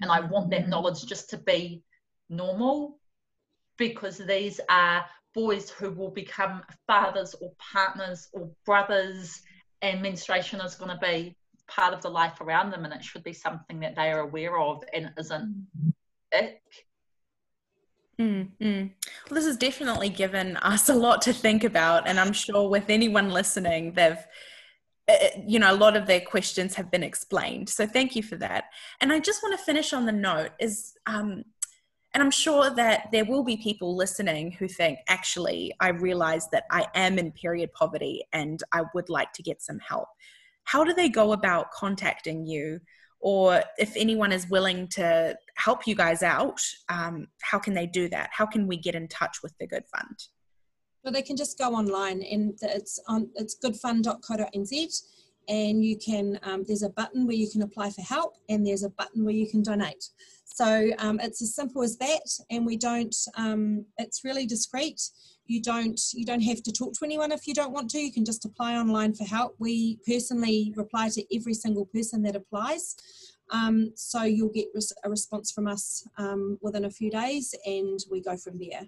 And 0.00 0.10
i 0.10 0.20
want 0.20 0.50
that 0.50 0.68
knowledge 0.68 1.06
just 1.06 1.30
to 1.30 1.38
be 1.38 1.82
normal 2.28 2.98
because 3.78 4.18
these 4.18 4.60
are 4.68 5.04
boys 5.36 5.68
who 5.68 5.90
will 5.92 6.10
become 6.10 6.62
fathers 6.86 7.36
or 7.40 7.52
partners 7.58 8.28
or 8.32 8.50
brothers, 8.64 9.42
and 9.82 10.02
menstruation 10.02 10.60
is 10.62 10.74
going 10.74 10.90
to 10.90 10.98
be 10.98 11.36
part 11.68 11.92
of 11.92 12.00
the 12.00 12.08
life 12.08 12.40
around 12.40 12.70
them, 12.70 12.84
and 12.84 12.94
it 12.94 13.04
should 13.04 13.22
be 13.22 13.34
something 13.34 13.78
that 13.80 13.94
they 13.94 14.10
are 14.10 14.20
aware 14.20 14.58
of 14.58 14.82
and 14.92 15.12
isn't 15.18 15.66
ick. 16.34 16.62
Mm, 18.18 18.48
mm. 18.60 18.90
Well, 19.28 19.34
this 19.34 19.44
has 19.44 19.58
definitely 19.58 20.08
given 20.08 20.56
us 20.56 20.88
a 20.88 20.94
lot 20.94 21.20
to 21.22 21.34
think 21.34 21.64
about, 21.64 22.08
and 22.08 22.18
I'm 22.18 22.32
sure 22.32 22.70
with 22.70 22.88
anyone 22.88 23.30
listening, 23.30 23.92
they've 23.92 24.24
uh, 25.08 25.12
uh, 25.12 25.28
you 25.46 25.58
know 25.58 25.70
a 25.70 25.76
lot 25.76 25.96
of 25.96 26.06
their 26.06 26.20
questions 26.20 26.74
have 26.74 26.90
been 26.90 27.04
explained 27.04 27.68
so 27.68 27.86
thank 27.86 28.16
you 28.16 28.24
for 28.24 28.34
that 28.34 28.64
and 29.00 29.12
i 29.12 29.20
just 29.20 29.40
want 29.40 29.56
to 29.56 29.64
finish 29.64 29.92
on 29.92 30.04
the 30.04 30.10
note 30.10 30.50
is 30.58 30.94
um, 31.06 31.44
And 32.16 32.22
I'm 32.22 32.30
sure 32.30 32.70
that 32.70 33.08
there 33.12 33.26
will 33.26 33.44
be 33.44 33.58
people 33.58 33.94
listening 33.94 34.52
who 34.52 34.68
think, 34.68 35.00
actually, 35.06 35.74
I 35.80 35.88
realize 35.88 36.48
that 36.48 36.64
I 36.70 36.86
am 36.94 37.18
in 37.18 37.30
period 37.30 37.74
poverty 37.74 38.24
and 38.32 38.58
I 38.72 38.84
would 38.94 39.10
like 39.10 39.34
to 39.34 39.42
get 39.42 39.60
some 39.60 39.78
help. 39.80 40.08
How 40.64 40.82
do 40.82 40.94
they 40.94 41.10
go 41.10 41.32
about 41.32 41.72
contacting 41.72 42.46
you? 42.46 42.80
Or 43.20 43.62
if 43.76 43.94
anyone 43.98 44.32
is 44.32 44.48
willing 44.48 44.88
to 44.92 45.36
help 45.58 45.86
you 45.86 45.94
guys 45.94 46.22
out, 46.22 46.58
um, 46.88 47.26
how 47.42 47.58
can 47.58 47.74
they 47.74 47.86
do 47.86 48.08
that? 48.08 48.30
How 48.32 48.46
can 48.46 48.66
we 48.66 48.78
get 48.78 48.94
in 48.94 49.08
touch 49.08 49.42
with 49.42 49.52
the 49.60 49.66
Good 49.66 49.84
Fund? 49.94 50.18
Well, 51.04 51.12
they 51.12 51.20
can 51.20 51.36
just 51.36 51.58
go 51.58 51.74
online 51.74 52.22
and 52.22 52.58
it's 52.62 52.98
on 53.08 53.28
it's 53.34 53.58
goodfund.co.nz 53.62 55.02
and 55.48 55.84
you 55.84 55.96
can 55.96 56.38
um, 56.42 56.64
there's 56.66 56.82
a 56.82 56.90
button 56.90 57.26
where 57.26 57.36
you 57.36 57.48
can 57.50 57.62
apply 57.62 57.90
for 57.90 58.02
help 58.02 58.34
and 58.48 58.66
there's 58.66 58.82
a 58.82 58.90
button 58.90 59.24
where 59.24 59.34
you 59.34 59.48
can 59.48 59.62
donate. 59.62 60.08
So 60.44 60.90
um, 60.98 61.20
it's 61.20 61.42
as 61.42 61.54
simple 61.54 61.82
as 61.82 61.96
that 61.98 62.28
and 62.50 62.64
we 62.64 62.76
don't 62.76 63.14
um, 63.36 63.84
it's 63.98 64.24
really 64.24 64.46
discreet. 64.46 65.00
You 65.46 65.62
don't 65.62 66.00
you 66.14 66.24
don't 66.24 66.40
have 66.40 66.62
to 66.62 66.72
talk 66.72 66.94
to 66.94 67.04
anyone 67.04 67.32
if 67.32 67.46
you 67.46 67.54
don't 67.54 67.72
want 67.72 67.90
to. 67.90 68.00
You 68.00 68.12
can 68.12 68.24
just 68.24 68.44
apply 68.44 68.76
online 68.76 69.14
for 69.14 69.24
help. 69.24 69.54
We 69.58 69.98
personally 70.06 70.72
reply 70.76 71.10
to 71.10 71.36
every 71.36 71.54
single 71.54 71.86
person 71.86 72.22
that 72.22 72.36
applies. 72.36 72.96
Um, 73.50 73.92
so 73.94 74.24
you'll 74.24 74.48
get 74.48 74.66
a 75.04 75.10
response 75.10 75.52
from 75.52 75.68
us 75.68 76.04
um, 76.18 76.58
within 76.62 76.86
a 76.86 76.90
few 76.90 77.10
days 77.10 77.54
and 77.64 78.00
we 78.10 78.20
go 78.20 78.36
from 78.36 78.58
there 78.58 78.82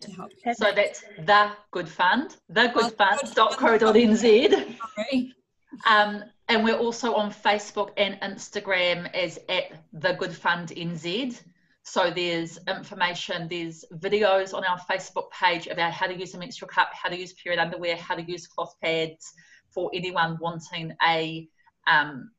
to 0.00 0.10
help. 0.12 0.32
So 0.54 0.72
that's 0.74 1.04
the 1.18 1.52
good 1.70 1.88
fund, 1.88 2.36
thegoodfund.co.nz. 2.52 5.30
Um, 5.86 6.24
and 6.48 6.64
we're 6.64 6.76
also 6.76 7.14
on 7.14 7.32
Facebook 7.32 7.90
and 7.96 8.20
Instagram 8.20 9.12
as 9.14 9.38
at 9.48 9.72
the 9.92 10.12
Good 10.12 10.34
Fund 10.34 10.68
NZ. 10.68 11.40
So 11.82 12.10
there's 12.10 12.58
information, 12.68 13.48
there's 13.48 13.84
videos 13.94 14.52
on 14.52 14.64
our 14.64 14.78
Facebook 14.78 15.30
page 15.30 15.66
about 15.66 15.92
how 15.92 16.06
to 16.06 16.16
use 16.16 16.34
a 16.34 16.38
menstrual 16.38 16.68
cup, 16.68 16.90
how 16.92 17.08
to 17.08 17.18
use 17.18 17.32
period 17.32 17.60
underwear, 17.60 17.96
how 17.96 18.16
to 18.16 18.22
use 18.22 18.46
cloth 18.46 18.74
pads 18.82 19.32
for 19.70 19.90
anyone 19.94 20.38
wanting 20.40 20.92
a 21.06 21.48
um, 21.86 22.30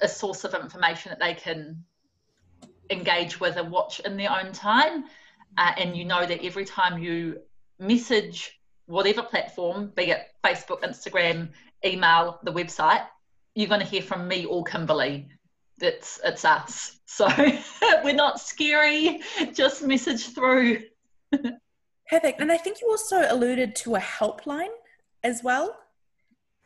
a 0.00 0.08
source 0.08 0.44
of 0.44 0.54
information 0.54 1.10
that 1.10 1.20
they 1.20 1.34
can 1.34 1.84
engage 2.90 3.40
with 3.40 3.56
and 3.56 3.70
watch 3.70 4.00
in 4.00 4.16
their 4.16 4.30
own 4.30 4.52
time. 4.52 5.04
Uh, 5.56 5.72
and 5.78 5.96
you 5.96 6.04
know 6.04 6.24
that 6.26 6.44
every 6.44 6.64
time 6.64 7.02
you 7.02 7.38
message 7.78 8.60
whatever 8.86 9.22
platform, 9.22 9.92
be 9.96 10.10
it 10.10 10.26
Facebook, 10.44 10.82
Instagram, 10.82 11.50
email, 11.84 12.38
the 12.42 12.52
website, 12.52 13.06
you're 13.54 13.68
going 13.68 13.80
to 13.80 13.86
hear 13.86 14.02
from 14.02 14.28
me 14.28 14.44
or 14.44 14.64
Kimberly. 14.64 15.28
It's 15.80 16.20
it's 16.24 16.44
us. 16.44 16.98
So 17.06 17.28
we're 18.04 18.14
not 18.14 18.40
scary. 18.40 19.20
Just 19.52 19.82
message 19.82 20.28
through. 20.28 20.82
Perfect. 22.08 22.40
And 22.40 22.52
I 22.52 22.56
think 22.56 22.80
you 22.80 22.88
also 22.88 23.24
alluded 23.28 23.74
to 23.76 23.96
a 23.96 23.98
helpline 23.98 24.72
as 25.24 25.42
well. 25.42 25.76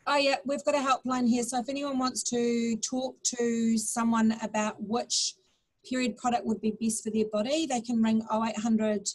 Oh 0.07 0.17
yeah, 0.17 0.37
we've 0.45 0.64
got 0.64 0.75
a 0.75 0.79
helpline 0.79 1.29
here. 1.29 1.43
So 1.43 1.59
if 1.59 1.69
anyone 1.69 1.99
wants 1.99 2.23
to 2.25 2.77
talk 2.77 3.17
to 3.37 3.77
someone 3.77 4.37
about 4.43 4.77
which 4.79 5.35
period 5.89 6.17
product 6.17 6.45
would 6.47 6.61
be 6.61 6.77
best 6.81 7.03
for 7.03 7.11
their 7.11 7.27
body, 7.33 7.67
they 7.67 7.81
can 7.81 8.03
ring 8.03 8.23
0800 8.33 9.09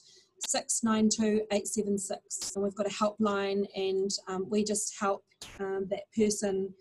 692 0.47 1.45
876. 1.51 2.55
And 2.55 2.63
we've 2.63 2.75
got 2.75 2.87
a 2.87 2.89
helpline, 2.89 3.65
and 3.75 4.09
um, 4.27 4.47
we 4.49 4.63
just 4.63 4.93
help 4.99 5.23
um, 5.59 5.87
that 5.89 6.03
person 6.17 6.73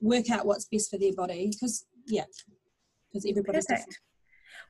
work 0.00 0.30
out 0.30 0.46
what's 0.46 0.66
best 0.66 0.90
for 0.90 0.98
their 0.98 1.14
body. 1.14 1.50
Because, 1.52 1.86
yeah, 2.06 2.24
because 3.12 3.26
everybody's 3.28 3.66
Perfect. 3.66 3.86
different. 3.86 3.96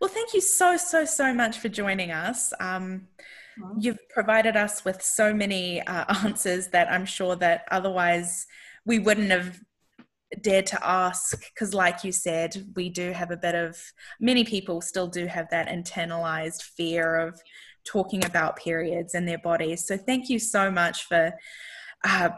Well, 0.00 0.10
thank 0.10 0.34
you 0.34 0.40
so, 0.40 0.76
so, 0.76 1.04
so 1.04 1.32
much 1.32 1.58
for 1.58 1.68
joining 1.68 2.10
us. 2.10 2.52
Um, 2.60 3.08
you've 3.78 3.98
provided 4.10 4.56
us 4.56 4.84
with 4.84 5.02
so 5.02 5.32
many 5.32 5.80
uh, 5.82 6.04
answers 6.24 6.68
that 6.68 6.90
I'm 6.90 7.06
sure 7.06 7.36
that 7.36 7.64
otherwise 7.70 8.46
we 8.84 8.98
wouldn't 8.98 9.30
have 9.30 9.60
dared 10.40 10.66
to 10.66 10.86
ask 10.86 11.40
because 11.54 11.72
like 11.72 12.02
you 12.02 12.10
said 12.10 12.66
we 12.74 12.90
do 12.90 13.12
have 13.12 13.30
a 13.30 13.36
bit 13.36 13.54
of 13.54 13.80
many 14.20 14.42
people 14.42 14.80
still 14.80 15.06
do 15.06 15.26
have 15.26 15.48
that 15.50 15.68
internalized 15.68 16.62
fear 16.62 17.16
of 17.16 17.40
talking 17.86 18.24
about 18.24 18.56
periods 18.56 19.14
and 19.14 19.26
their 19.26 19.38
bodies 19.38 19.86
so 19.86 19.96
thank 19.96 20.28
you 20.28 20.38
so 20.38 20.70
much 20.70 21.04
for 21.04 21.32
uh, 22.04 22.30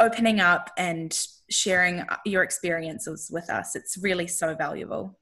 opening 0.00 0.40
up 0.40 0.70
and 0.76 1.26
sharing 1.50 2.04
your 2.24 2.42
experiences 2.42 3.30
with 3.32 3.48
us 3.50 3.76
it's 3.76 3.96
really 3.98 4.26
so 4.26 4.54
valuable 4.54 5.16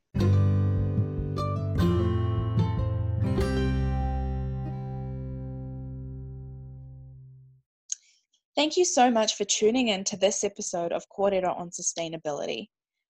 Thank 8.54 8.76
you 8.76 8.84
so 8.84 9.10
much 9.10 9.36
for 9.36 9.44
tuning 9.44 9.88
in 9.88 10.04
to 10.04 10.16
this 10.16 10.44
episode 10.44 10.92
of 10.92 11.08
Kōrero 11.08 11.58
on 11.58 11.70
Sustainability. 11.70 12.66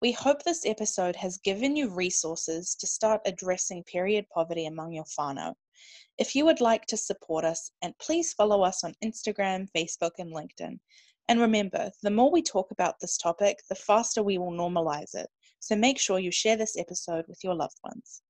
We 0.02 0.14
hope 0.14 0.44
this 0.44 0.66
episode 0.66 1.16
has 1.18 1.38
given 1.40 1.76
you 1.76 1.94
resources 1.94 2.74
to 2.76 2.88
start 2.88 3.22
addressing 3.26 3.84
period 3.84 4.26
poverty 4.34 4.66
among 4.66 4.94
your 4.94 5.04
whānau. 5.04 5.54
If 6.18 6.36
you 6.36 6.46
would 6.46 6.62
like 6.62 6.86
to 6.88 6.98
support 6.98 7.46
us, 7.46 7.72
and 7.82 7.98
please 8.00 8.34
follow 8.34 8.64
us 8.64 8.84
on 8.84 8.94
Instagram, 9.04 9.68
Facebook, 9.76 10.12
and 10.18 10.34
LinkedIn. 10.34 10.80
And 11.28 11.40
remember, 11.42 11.92
the 12.04 12.12
more 12.12 12.32
we 12.32 12.42
talk 12.42 12.72
about 12.72 12.96
this 13.02 13.18
topic, 13.18 13.60
the 13.70 13.76
faster 13.76 14.24
we 14.24 14.38
will 14.38 14.52
normalize 14.52 15.14
it. 15.16 15.28
So 15.60 15.76
make 15.76 16.00
sure 16.00 16.20
you 16.20 16.32
share 16.32 16.58
this 16.58 16.78
episode 16.78 17.26
with 17.28 17.40
your 17.44 17.56
loved 17.56 17.80
ones. 17.84 18.22